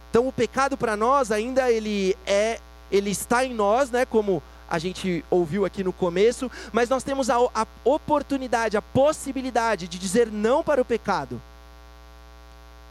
Então 0.09 0.28
o 0.28 0.32
pecado 0.32 0.78
para 0.78 0.95
nós 0.95 1.32
ainda 1.32 1.70
ele 1.72 2.16
é 2.26 2.59
ele 2.91 3.09
está 3.09 3.43
em 3.43 3.53
nós, 3.53 3.89
né, 3.89 4.05
como 4.05 4.41
a 4.70 4.80
gente 4.80 5.24
ouviu 5.30 5.66
aqui 5.66 5.84
no 5.84 5.91
começo, 5.91 6.49
mas 6.72 6.89
nós 6.89 7.03
temos 7.03 7.30
a, 7.30 7.36
a 7.53 7.68
oportunidade, 7.84 8.78
a 8.78 8.82
possibilidade 8.82 9.88
de 9.88 9.99
dizer 9.99 10.32
não 10.32 10.63
para 10.63 10.82
o 10.82 10.86
pecado. 10.86 11.41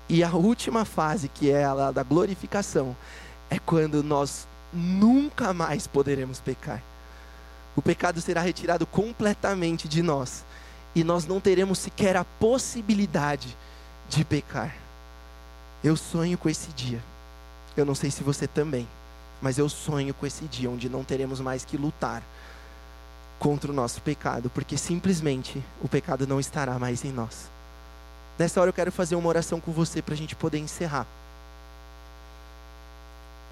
E 0.09 0.23
a 0.23 0.31
última 0.31 0.85
fase, 0.85 1.29
que 1.29 1.51
é 1.51 1.65
a 1.65 1.91
da 1.91 2.03
glorificação, 2.03 2.95
é 3.49 3.59
quando 3.59 4.03
nós 4.03 4.47
nunca 4.75 5.53
mais 5.53 5.87
poderemos 5.87 6.41
pecar. 6.41 6.83
O 7.77 7.83
pecado 7.83 8.21
será 8.21 8.41
retirado 8.41 8.87
completamente 8.87 9.89
de 9.89 10.03
nós 10.03 10.45
e 10.95 11.03
nós 11.03 11.27
não 11.27 11.41
teremos 11.41 11.79
sequer 11.79 12.17
a 12.17 12.25
possibilidade 12.25 13.57
de 14.09 14.25
pecar. 14.25 14.75
Eu 15.83 15.97
sonho 15.97 16.39
com 16.39 16.49
esse 16.49 16.69
dia. 16.73 17.03
Eu 17.77 17.85
não 17.85 17.95
sei 17.95 18.11
se 18.11 18.23
você 18.23 18.47
também. 18.47 18.89
Mas 19.43 19.59
eu 19.59 19.69
sonho 19.69 20.15
com 20.15 20.27
esse 20.27 20.45
dia 20.47 20.71
onde 20.71 20.89
não 20.89 21.05
teremos 21.05 21.41
mais 21.41 21.65
que 21.65 21.77
lutar 21.77 22.23
contra 23.39 23.71
o 23.71 23.75
nosso 23.75 24.01
pecado, 24.01 24.49
porque 24.49 24.77
simplesmente 24.79 25.63
o 25.83 25.89
pecado 25.89 26.27
não 26.27 26.41
estará 26.41 26.79
mais 26.79 27.05
em 27.05 27.13
nós. 27.13 27.51
Nessa 28.39 28.61
hora 28.61 28.71
eu 28.71 28.75
quero 28.75 28.91
fazer 28.91 29.17
uma 29.17 29.29
oração 29.29 29.61
com 29.61 29.73
você 29.73 30.01
para 30.01 30.15
a 30.15 30.17
gente 30.17 30.35
poder 30.35 30.59
encerrar. 30.59 31.07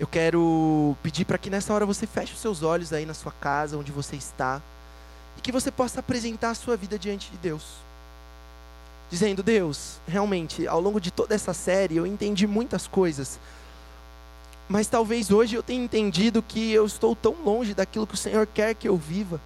Eu 0.02 0.08
quero 0.08 0.96
pedir 1.00 1.24
para 1.24 1.38
que 1.38 1.48
nessa 1.48 1.72
hora 1.72 1.86
você 1.86 2.08
feche 2.08 2.32
os 2.32 2.40
seus 2.40 2.64
olhos 2.64 2.92
aí 2.92 3.06
na 3.06 3.14
sua 3.14 3.30
casa, 3.30 3.78
onde 3.78 3.92
você 3.92 4.16
está, 4.16 4.60
e 5.38 5.40
que 5.40 5.52
você 5.52 5.70
possa 5.70 6.00
apresentar 6.00 6.50
a 6.50 6.54
sua 6.56 6.76
vida 6.76 6.98
diante 6.98 7.30
de 7.30 7.36
Deus. 7.38 7.62
Dizendo, 9.08 9.44
Deus, 9.44 10.00
realmente, 10.08 10.66
ao 10.66 10.80
longo 10.80 11.00
de 11.00 11.12
toda 11.12 11.36
essa 11.36 11.54
série 11.54 11.98
eu 11.98 12.04
entendi 12.04 12.48
muitas 12.48 12.88
coisas 12.88 13.38
mas 14.72 14.86
talvez 14.86 15.30
hoje 15.30 15.54
eu 15.54 15.62
tenha 15.62 15.84
entendido 15.84 16.42
que 16.42 16.72
eu 16.72 16.86
estou 16.86 17.14
tão 17.14 17.34
longe 17.44 17.74
daquilo 17.74 18.06
que 18.06 18.14
o 18.14 18.16
Senhor 18.16 18.46
quer 18.46 18.74
que 18.74 18.88
eu 18.88 18.96
viva. 18.96 19.38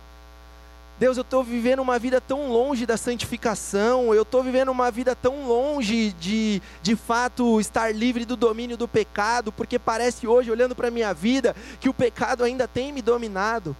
Deus, 0.98 1.18
eu 1.18 1.22
estou 1.22 1.44
vivendo 1.44 1.80
uma 1.80 1.98
vida 1.98 2.22
tão 2.22 2.48
longe 2.48 2.86
da 2.86 2.96
santificação, 2.96 4.14
eu 4.14 4.22
estou 4.22 4.42
vivendo 4.42 4.70
uma 4.70 4.90
vida 4.90 5.14
tão 5.14 5.46
longe 5.46 6.12
de, 6.12 6.62
de 6.82 6.96
fato, 6.96 7.60
estar 7.60 7.94
livre 7.94 8.24
do 8.24 8.34
domínio 8.34 8.78
do 8.78 8.88
pecado, 8.88 9.52
porque 9.52 9.78
parece 9.78 10.26
hoje, 10.26 10.50
olhando 10.50 10.74
para 10.74 10.88
a 10.88 10.90
minha 10.90 11.12
vida, 11.12 11.54
que 11.80 11.90
o 11.90 11.94
pecado 11.94 12.42
ainda 12.42 12.66
tem 12.66 12.92
me 12.92 13.02
dominado. 13.02 13.76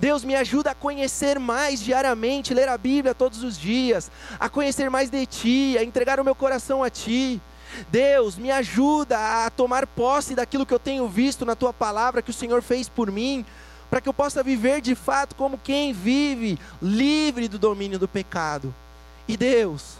Deus 0.00 0.24
me 0.24 0.34
ajuda 0.34 0.70
a 0.70 0.74
conhecer 0.74 1.38
mais 1.38 1.80
diariamente, 1.82 2.54
ler 2.54 2.70
a 2.70 2.78
Bíblia 2.78 3.14
todos 3.14 3.42
os 3.42 3.58
dias, 3.58 4.10
a 4.40 4.48
conhecer 4.48 4.88
mais 4.88 5.10
de 5.10 5.26
Ti, 5.26 5.76
a 5.78 5.84
entregar 5.84 6.18
o 6.18 6.24
meu 6.24 6.34
coração 6.34 6.82
a 6.82 6.88
Ti. 6.88 7.42
Deus, 7.90 8.38
me 8.38 8.50
ajuda 8.50 9.44
a 9.44 9.50
tomar 9.50 9.86
posse 9.86 10.34
daquilo 10.34 10.64
que 10.64 10.72
eu 10.72 10.78
tenho 10.78 11.06
visto 11.08 11.44
na 11.44 11.54
tua 11.54 11.72
palavra 11.72 12.22
que 12.22 12.30
o 12.30 12.34
Senhor 12.34 12.62
fez 12.62 12.88
por 12.88 13.10
mim, 13.10 13.44
para 13.94 14.00
que 14.00 14.08
eu 14.08 14.12
possa 14.12 14.42
viver 14.42 14.80
de 14.80 14.96
fato 14.96 15.36
como 15.36 15.56
quem 15.56 15.92
vive, 15.92 16.58
livre 16.82 17.46
do 17.46 17.60
domínio 17.60 17.96
do 17.96 18.08
pecado. 18.08 18.74
E 19.28 19.36
Deus, 19.36 19.98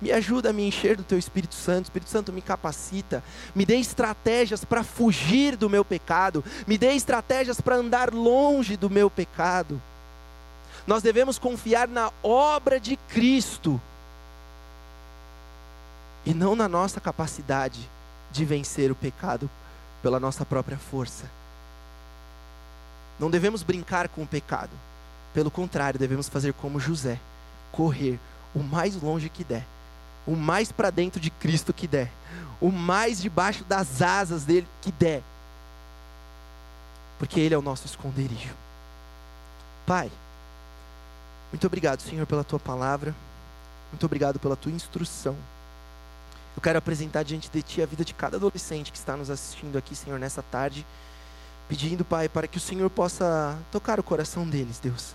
me 0.00 0.12
ajuda 0.12 0.50
a 0.50 0.52
me 0.52 0.64
encher 0.64 0.96
do 0.96 1.02
teu 1.02 1.18
Espírito 1.18 1.56
Santo. 1.56 1.86
Espírito 1.86 2.08
Santo 2.08 2.32
me 2.32 2.40
capacita, 2.40 3.20
me 3.52 3.66
dê 3.66 3.78
estratégias 3.78 4.64
para 4.64 4.84
fugir 4.84 5.56
do 5.56 5.68
meu 5.68 5.84
pecado, 5.84 6.44
me 6.68 6.78
dê 6.78 6.92
estratégias 6.92 7.60
para 7.60 7.74
andar 7.74 8.14
longe 8.14 8.76
do 8.76 8.88
meu 8.88 9.10
pecado. 9.10 9.82
Nós 10.86 11.02
devemos 11.02 11.36
confiar 11.36 11.88
na 11.88 12.12
obra 12.22 12.78
de 12.78 12.94
Cristo 12.94 13.80
e 16.24 16.32
não 16.32 16.54
na 16.54 16.68
nossa 16.68 17.00
capacidade 17.00 17.90
de 18.30 18.44
vencer 18.44 18.92
o 18.92 18.94
pecado 18.94 19.50
pela 20.00 20.20
nossa 20.20 20.46
própria 20.46 20.78
força. 20.78 21.41
Não 23.22 23.30
devemos 23.30 23.62
brincar 23.62 24.08
com 24.08 24.24
o 24.24 24.26
pecado. 24.26 24.72
Pelo 25.32 25.48
contrário, 25.48 25.96
devemos 25.96 26.28
fazer 26.28 26.52
como 26.54 26.80
José, 26.80 27.20
correr 27.70 28.18
o 28.52 28.58
mais 28.58 29.00
longe 29.00 29.28
que 29.28 29.44
der, 29.44 29.64
o 30.26 30.34
mais 30.34 30.72
para 30.72 30.90
dentro 30.90 31.20
de 31.20 31.30
Cristo 31.30 31.72
que 31.72 31.86
der, 31.86 32.10
o 32.60 32.68
mais 32.72 33.22
debaixo 33.22 33.62
das 33.62 34.02
asas 34.02 34.42
dele 34.44 34.66
que 34.80 34.90
der. 34.90 35.22
Porque 37.16 37.38
ele 37.38 37.54
é 37.54 37.58
o 37.58 37.62
nosso 37.62 37.86
esconderijo. 37.86 38.52
Pai, 39.86 40.10
muito 41.52 41.64
obrigado, 41.64 42.00
Senhor, 42.00 42.26
pela 42.26 42.42
tua 42.42 42.58
palavra. 42.58 43.14
Muito 43.92 44.04
obrigado 44.04 44.40
pela 44.40 44.56
tua 44.56 44.72
instrução. 44.72 45.36
Eu 46.56 46.60
quero 46.60 46.78
apresentar 46.78 47.22
diante 47.22 47.48
de 47.48 47.62
Ti 47.62 47.82
a 47.82 47.86
vida 47.86 48.04
de 48.04 48.14
cada 48.14 48.36
adolescente 48.36 48.90
que 48.90 48.98
está 48.98 49.16
nos 49.16 49.30
assistindo 49.30 49.78
aqui, 49.78 49.94
Senhor, 49.94 50.18
nessa 50.18 50.42
tarde. 50.42 50.84
Pedindo, 51.68 52.04
Pai, 52.04 52.28
para 52.28 52.46
que 52.46 52.58
o 52.58 52.60
Senhor 52.60 52.88
possa 52.90 53.58
tocar 53.70 53.98
o 53.98 54.02
coração 54.02 54.46
deles, 54.46 54.78
Deus. 54.78 55.14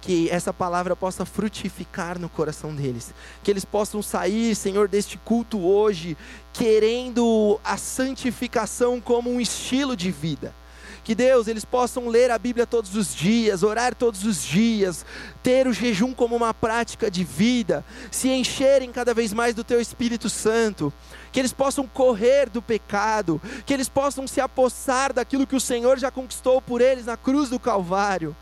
Que 0.00 0.30
essa 0.30 0.52
palavra 0.52 0.96
possa 0.96 1.26
frutificar 1.26 2.18
no 2.18 2.28
coração 2.28 2.74
deles. 2.74 3.12
Que 3.42 3.50
eles 3.50 3.64
possam 3.64 4.02
sair, 4.02 4.54
Senhor, 4.54 4.88
deste 4.88 5.18
culto 5.18 5.60
hoje, 5.60 6.16
querendo 6.52 7.60
a 7.62 7.76
santificação 7.76 9.00
como 9.00 9.30
um 9.30 9.40
estilo 9.40 9.94
de 9.94 10.10
vida 10.10 10.54
que 11.02 11.14
Deus, 11.14 11.48
eles 11.48 11.64
possam 11.64 12.08
ler 12.08 12.30
a 12.30 12.38
Bíblia 12.38 12.66
todos 12.66 12.94
os 12.94 13.14
dias, 13.14 13.62
orar 13.62 13.94
todos 13.94 14.24
os 14.24 14.42
dias, 14.42 15.04
ter 15.42 15.66
o 15.66 15.72
jejum 15.72 16.12
como 16.12 16.36
uma 16.36 16.52
prática 16.52 17.10
de 17.10 17.24
vida, 17.24 17.84
se 18.10 18.28
encherem 18.28 18.92
cada 18.92 19.14
vez 19.14 19.32
mais 19.32 19.54
do 19.54 19.64
Teu 19.64 19.80
Espírito 19.80 20.28
Santo, 20.28 20.92
que 21.32 21.40
eles 21.40 21.52
possam 21.52 21.86
correr 21.86 22.48
do 22.48 22.60
pecado, 22.60 23.40
que 23.64 23.72
eles 23.72 23.88
possam 23.88 24.26
se 24.26 24.40
apossar 24.40 25.12
daquilo 25.12 25.46
que 25.46 25.56
o 25.56 25.60
Senhor 25.60 25.98
já 25.98 26.10
conquistou 26.10 26.60
por 26.60 26.80
eles 26.80 27.06
na 27.06 27.16
cruz 27.16 27.48
do 27.48 27.58
Calvário 27.58 28.36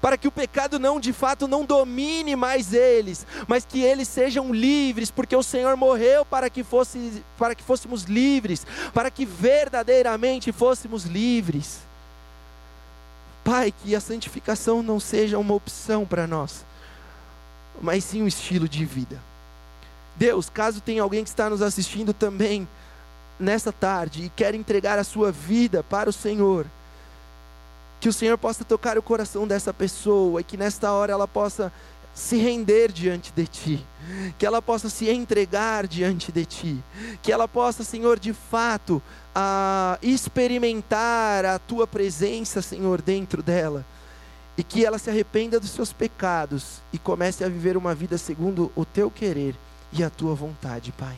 para 0.00 0.16
que 0.16 0.28
o 0.28 0.32
pecado 0.32 0.78
não 0.78 1.00
de 1.00 1.12
fato 1.12 1.48
não 1.48 1.64
domine 1.64 2.36
mais 2.36 2.72
eles, 2.72 3.26
mas 3.46 3.64
que 3.64 3.82
eles 3.82 4.08
sejam 4.08 4.52
livres, 4.52 5.10
porque 5.10 5.34
o 5.34 5.42
Senhor 5.42 5.76
morreu 5.76 6.24
para 6.24 6.48
que 6.48 6.62
fosse 6.62 7.22
para 7.36 7.54
que 7.54 7.62
fôssemos 7.62 8.04
livres, 8.04 8.66
para 8.94 9.10
que 9.10 9.24
verdadeiramente 9.24 10.52
fôssemos 10.52 11.04
livres. 11.04 11.87
Pai, 13.48 13.72
que 13.72 13.96
a 13.96 14.00
santificação 14.00 14.82
não 14.82 15.00
seja 15.00 15.38
uma 15.38 15.54
opção 15.54 16.04
para 16.04 16.26
nós, 16.26 16.66
mas 17.80 18.04
sim 18.04 18.22
um 18.22 18.26
estilo 18.26 18.68
de 18.68 18.84
vida. 18.84 19.18
Deus, 20.16 20.50
caso 20.50 20.82
tenha 20.82 21.02
alguém 21.02 21.24
que 21.24 21.30
está 21.30 21.48
nos 21.48 21.62
assistindo 21.62 22.12
também 22.12 22.68
nessa 23.40 23.72
tarde 23.72 24.24
e 24.24 24.28
quer 24.28 24.54
entregar 24.54 24.98
a 24.98 25.04
sua 25.04 25.32
vida 25.32 25.82
para 25.82 26.10
o 26.10 26.12
Senhor, 26.12 26.66
que 27.98 28.10
o 28.10 28.12
Senhor 28.12 28.36
possa 28.36 28.66
tocar 28.66 28.98
o 28.98 29.02
coração 29.02 29.48
dessa 29.48 29.72
pessoa 29.72 30.42
e 30.42 30.44
que 30.44 30.58
nesta 30.58 30.92
hora 30.92 31.14
ela 31.14 31.26
possa 31.26 31.72
se 32.12 32.36
render 32.36 32.92
diante 32.92 33.32
de 33.32 33.46
Ti, 33.46 33.86
que 34.38 34.44
ela 34.44 34.60
possa 34.60 34.90
se 34.90 35.08
entregar 35.08 35.86
diante 35.86 36.30
de 36.30 36.44
Ti, 36.44 36.84
que 37.22 37.32
ela 37.32 37.48
possa, 37.48 37.82
Senhor, 37.82 38.18
de 38.18 38.34
fato, 38.34 39.00
a 39.40 40.00
experimentar 40.02 41.44
a 41.44 41.60
Tua 41.60 41.86
presença, 41.86 42.60
Senhor, 42.60 43.00
dentro 43.00 43.40
dela, 43.40 43.86
e 44.56 44.64
que 44.64 44.84
ela 44.84 44.98
se 44.98 45.08
arrependa 45.08 45.60
dos 45.60 45.70
seus 45.70 45.92
pecados 45.92 46.82
e 46.92 46.98
comece 46.98 47.44
a 47.44 47.48
viver 47.48 47.76
uma 47.76 47.94
vida 47.94 48.18
segundo 48.18 48.72
o 48.74 48.84
Teu 48.84 49.08
querer 49.08 49.54
e 49.92 50.02
a 50.02 50.10
Tua 50.10 50.34
vontade, 50.34 50.90
Pai. 50.90 51.16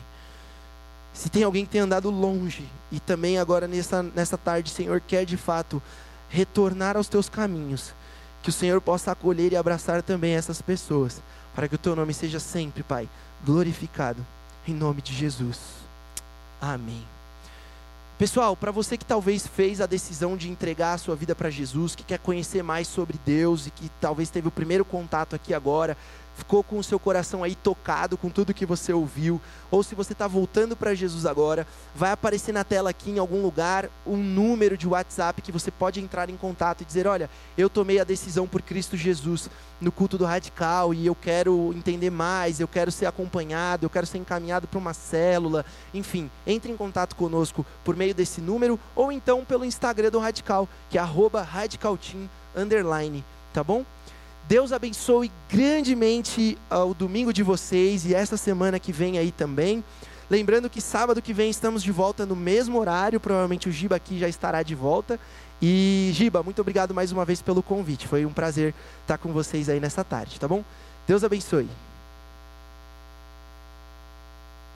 Se 1.11 1.31
tem 1.31 1.41
alguém 1.41 1.65
que 1.65 1.71
tem 1.71 1.81
andado 1.81 2.11
longe 2.11 2.63
e 2.91 2.99
também 2.99 3.39
agora 3.39 3.67
nessa, 3.67 4.03
nessa 4.03 4.37
tarde, 4.37 4.69
Senhor, 4.69 5.01
quer 5.01 5.25
de 5.25 5.35
fato 5.35 5.81
retornar 6.29 6.97
aos 6.97 7.07
Teus 7.07 7.27
caminhos, 7.27 7.91
que 8.43 8.49
o 8.49 8.53
Senhor 8.53 8.79
possa 8.81 9.13
acolher 9.13 9.51
e 9.51 9.57
abraçar 9.57 10.03
também 10.03 10.35
essas 10.35 10.61
pessoas, 10.61 11.19
para 11.55 11.67
que 11.67 11.73
o 11.73 11.79
teu 11.79 11.95
nome 11.95 12.13
seja 12.13 12.39
sempre, 12.39 12.83
Pai, 12.83 13.09
glorificado. 13.43 14.23
Em 14.67 14.75
nome 14.75 15.01
de 15.01 15.11
Jesus. 15.11 15.57
Amém. 16.61 17.03
Pessoal, 18.21 18.55
para 18.55 18.71
você 18.71 18.99
que 18.99 19.03
talvez 19.03 19.47
fez 19.47 19.81
a 19.81 19.87
decisão 19.87 20.37
de 20.37 20.47
entregar 20.47 20.93
a 20.93 20.97
sua 20.99 21.15
vida 21.15 21.33
para 21.33 21.49
Jesus, 21.49 21.95
que 21.95 22.03
quer 22.03 22.19
conhecer 22.19 22.61
mais 22.61 22.87
sobre 22.87 23.19
Deus 23.25 23.65
e 23.65 23.71
que 23.71 23.89
talvez 23.99 24.29
teve 24.29 24.47
o 24.47 24.51
primeiro 24.51 24.85
contato 24.85 25.35
aqui 25.35 25.55
agora, 25.55 25.97
ficou 26.35 26.63
com 26.63 26.77
o 26.77 26.83
seu 26.83 26.99
coração 26.99 27.43
aí 27.43 27.55
tocado 27.55 28.17
com 28.17 28.29
tudo 28.29 28.53
que 28.53 28.65
você 28.65 28.91
ouviu, 28.91 29.39
ou 29.69 29.83
se 29.83 29.95
você 29.95 30.13
está 30.13 30.27
voltando 30.27 30.75
para 30.75 30.95
Jesus 30.95 31.25
agora, 31.25 31.67
vai 31.95 32.11
aparecer 32.11 32.51
na 32.51 32.63
tela 32.63 32.89
aqui 32.89 33.11
em 33.11 33.19
algum 33.19 33.41
lugar 33.41 33.89
um 34.05 34.17
número 34.17 34.77
de 34.77 34.87
WhatsApp 34.87 35.41
que 35.41 35.51
você 35.51 35.71
pode 35.71 35.99
entrar 35.99 36.29
em 36.29 36.37
contato 36.37 36.81
e 36.81 36.85
dizer: 36.85 37.07
Olha, 37.07 37.29
eu 37.57 37.69
tomei 37.69 37.99
a 37.99 38.03
decisão 38.03 38.47
por 38.47 38.61
Cristo 38.61 38.97
Jesus 38.97 39.49
no 39.79 39.91
culto 39.91 40.17
do 40.17 40.25
radical 40.25 40.93
e 40.93 41.05
eu 41.05 41.15
quero 41.15 41.73
entender 41.75 42.09
mais, 42.09 42.59
eu 42.59 42.67
quero 42.67 42.91
ser 42.91 43.05
acompanhado, 43.05 43.85
eu 43.85 43.89
quero 43.89 44.05
ser 44.05 44.17
encaminhado 44.17 44.67
para 44.67 44.79
uma 44.79 44.93
célula. 44.93 45.65
Enfim, 45.93 46.29
entre 46.45 46.71
em 46.71 46.77
contato 46.77 47.15
conosco 47.15 47.65
por 47.83 47.95
meio 47.95 48.13
desse 48.13 48.41
número 48.41 48.79
ou 48.95 49.11
então 49.11 49.43
pelo 49.43 49.65
Instagram 49.65 50.11
do 50.11 50.19
Radical, 50.19 50.67
que 50.89 50.97
é 50.97 51.01
radicalteam, 51.01 52.29
tá 53.53 53.63
bom? 53.63 53.85
Deus 54.51 54.73
abençoe 54.73 55.31
grandemente 55.49 56.57
uh, 56.69 56.79
o 56.79 56.93
domingo 56.93 57.31
de 57.31 57.41
vocês 57.41 58.05
e 58.05 58.13
essa 58.13 58.35
semana 58.35 58.81
que 58.81 58.91
vem 58.91 59.17
aí 59.17 59.31
também. 59.31 59.81
Lembrando 60.29 60.69
que 60.69 60.81
sábado 60.81 61.21
que 61.21 61.33
vem 61.33 61.49
estamos 61.49 61.81
de 61.81 61.89
volta 61.89 62.25
no 62.25 62.35
mesmo 62.35 62.77
horário, 62.77 63.17
provavelmente 63.17 63.69
o 63.69 63.71
Giba 63.71 63.95
aqui 63.95 64.19
já 64.19 64.27
estará 64.27 64.61
de 64.61 64.75
volta. 64.75 65.17
E 65.61 66.11
Giba, 66.13 66.43
muito 66.43 66.59
obrigado 66.59 66.93
mais 66.93 67.13
uma 67.13 67.23
vez 67.23 67.41
pelo 67.41 67.63
convite. 67.63 68.09
Foi 68.09 68.25
um 68.25 68.33
prazer 68.33 68.73
estar 69.03 69.17
com 69.17 69.31
vocês 69.31 69.69
aí 69.69 69.79
nessa 69.79 70.03
tarde, 70.03 70.37
tá 70.37 70.49
bom? 70.49 70.65
Deus 71.07 71.23
abençoe. 71.23 71.69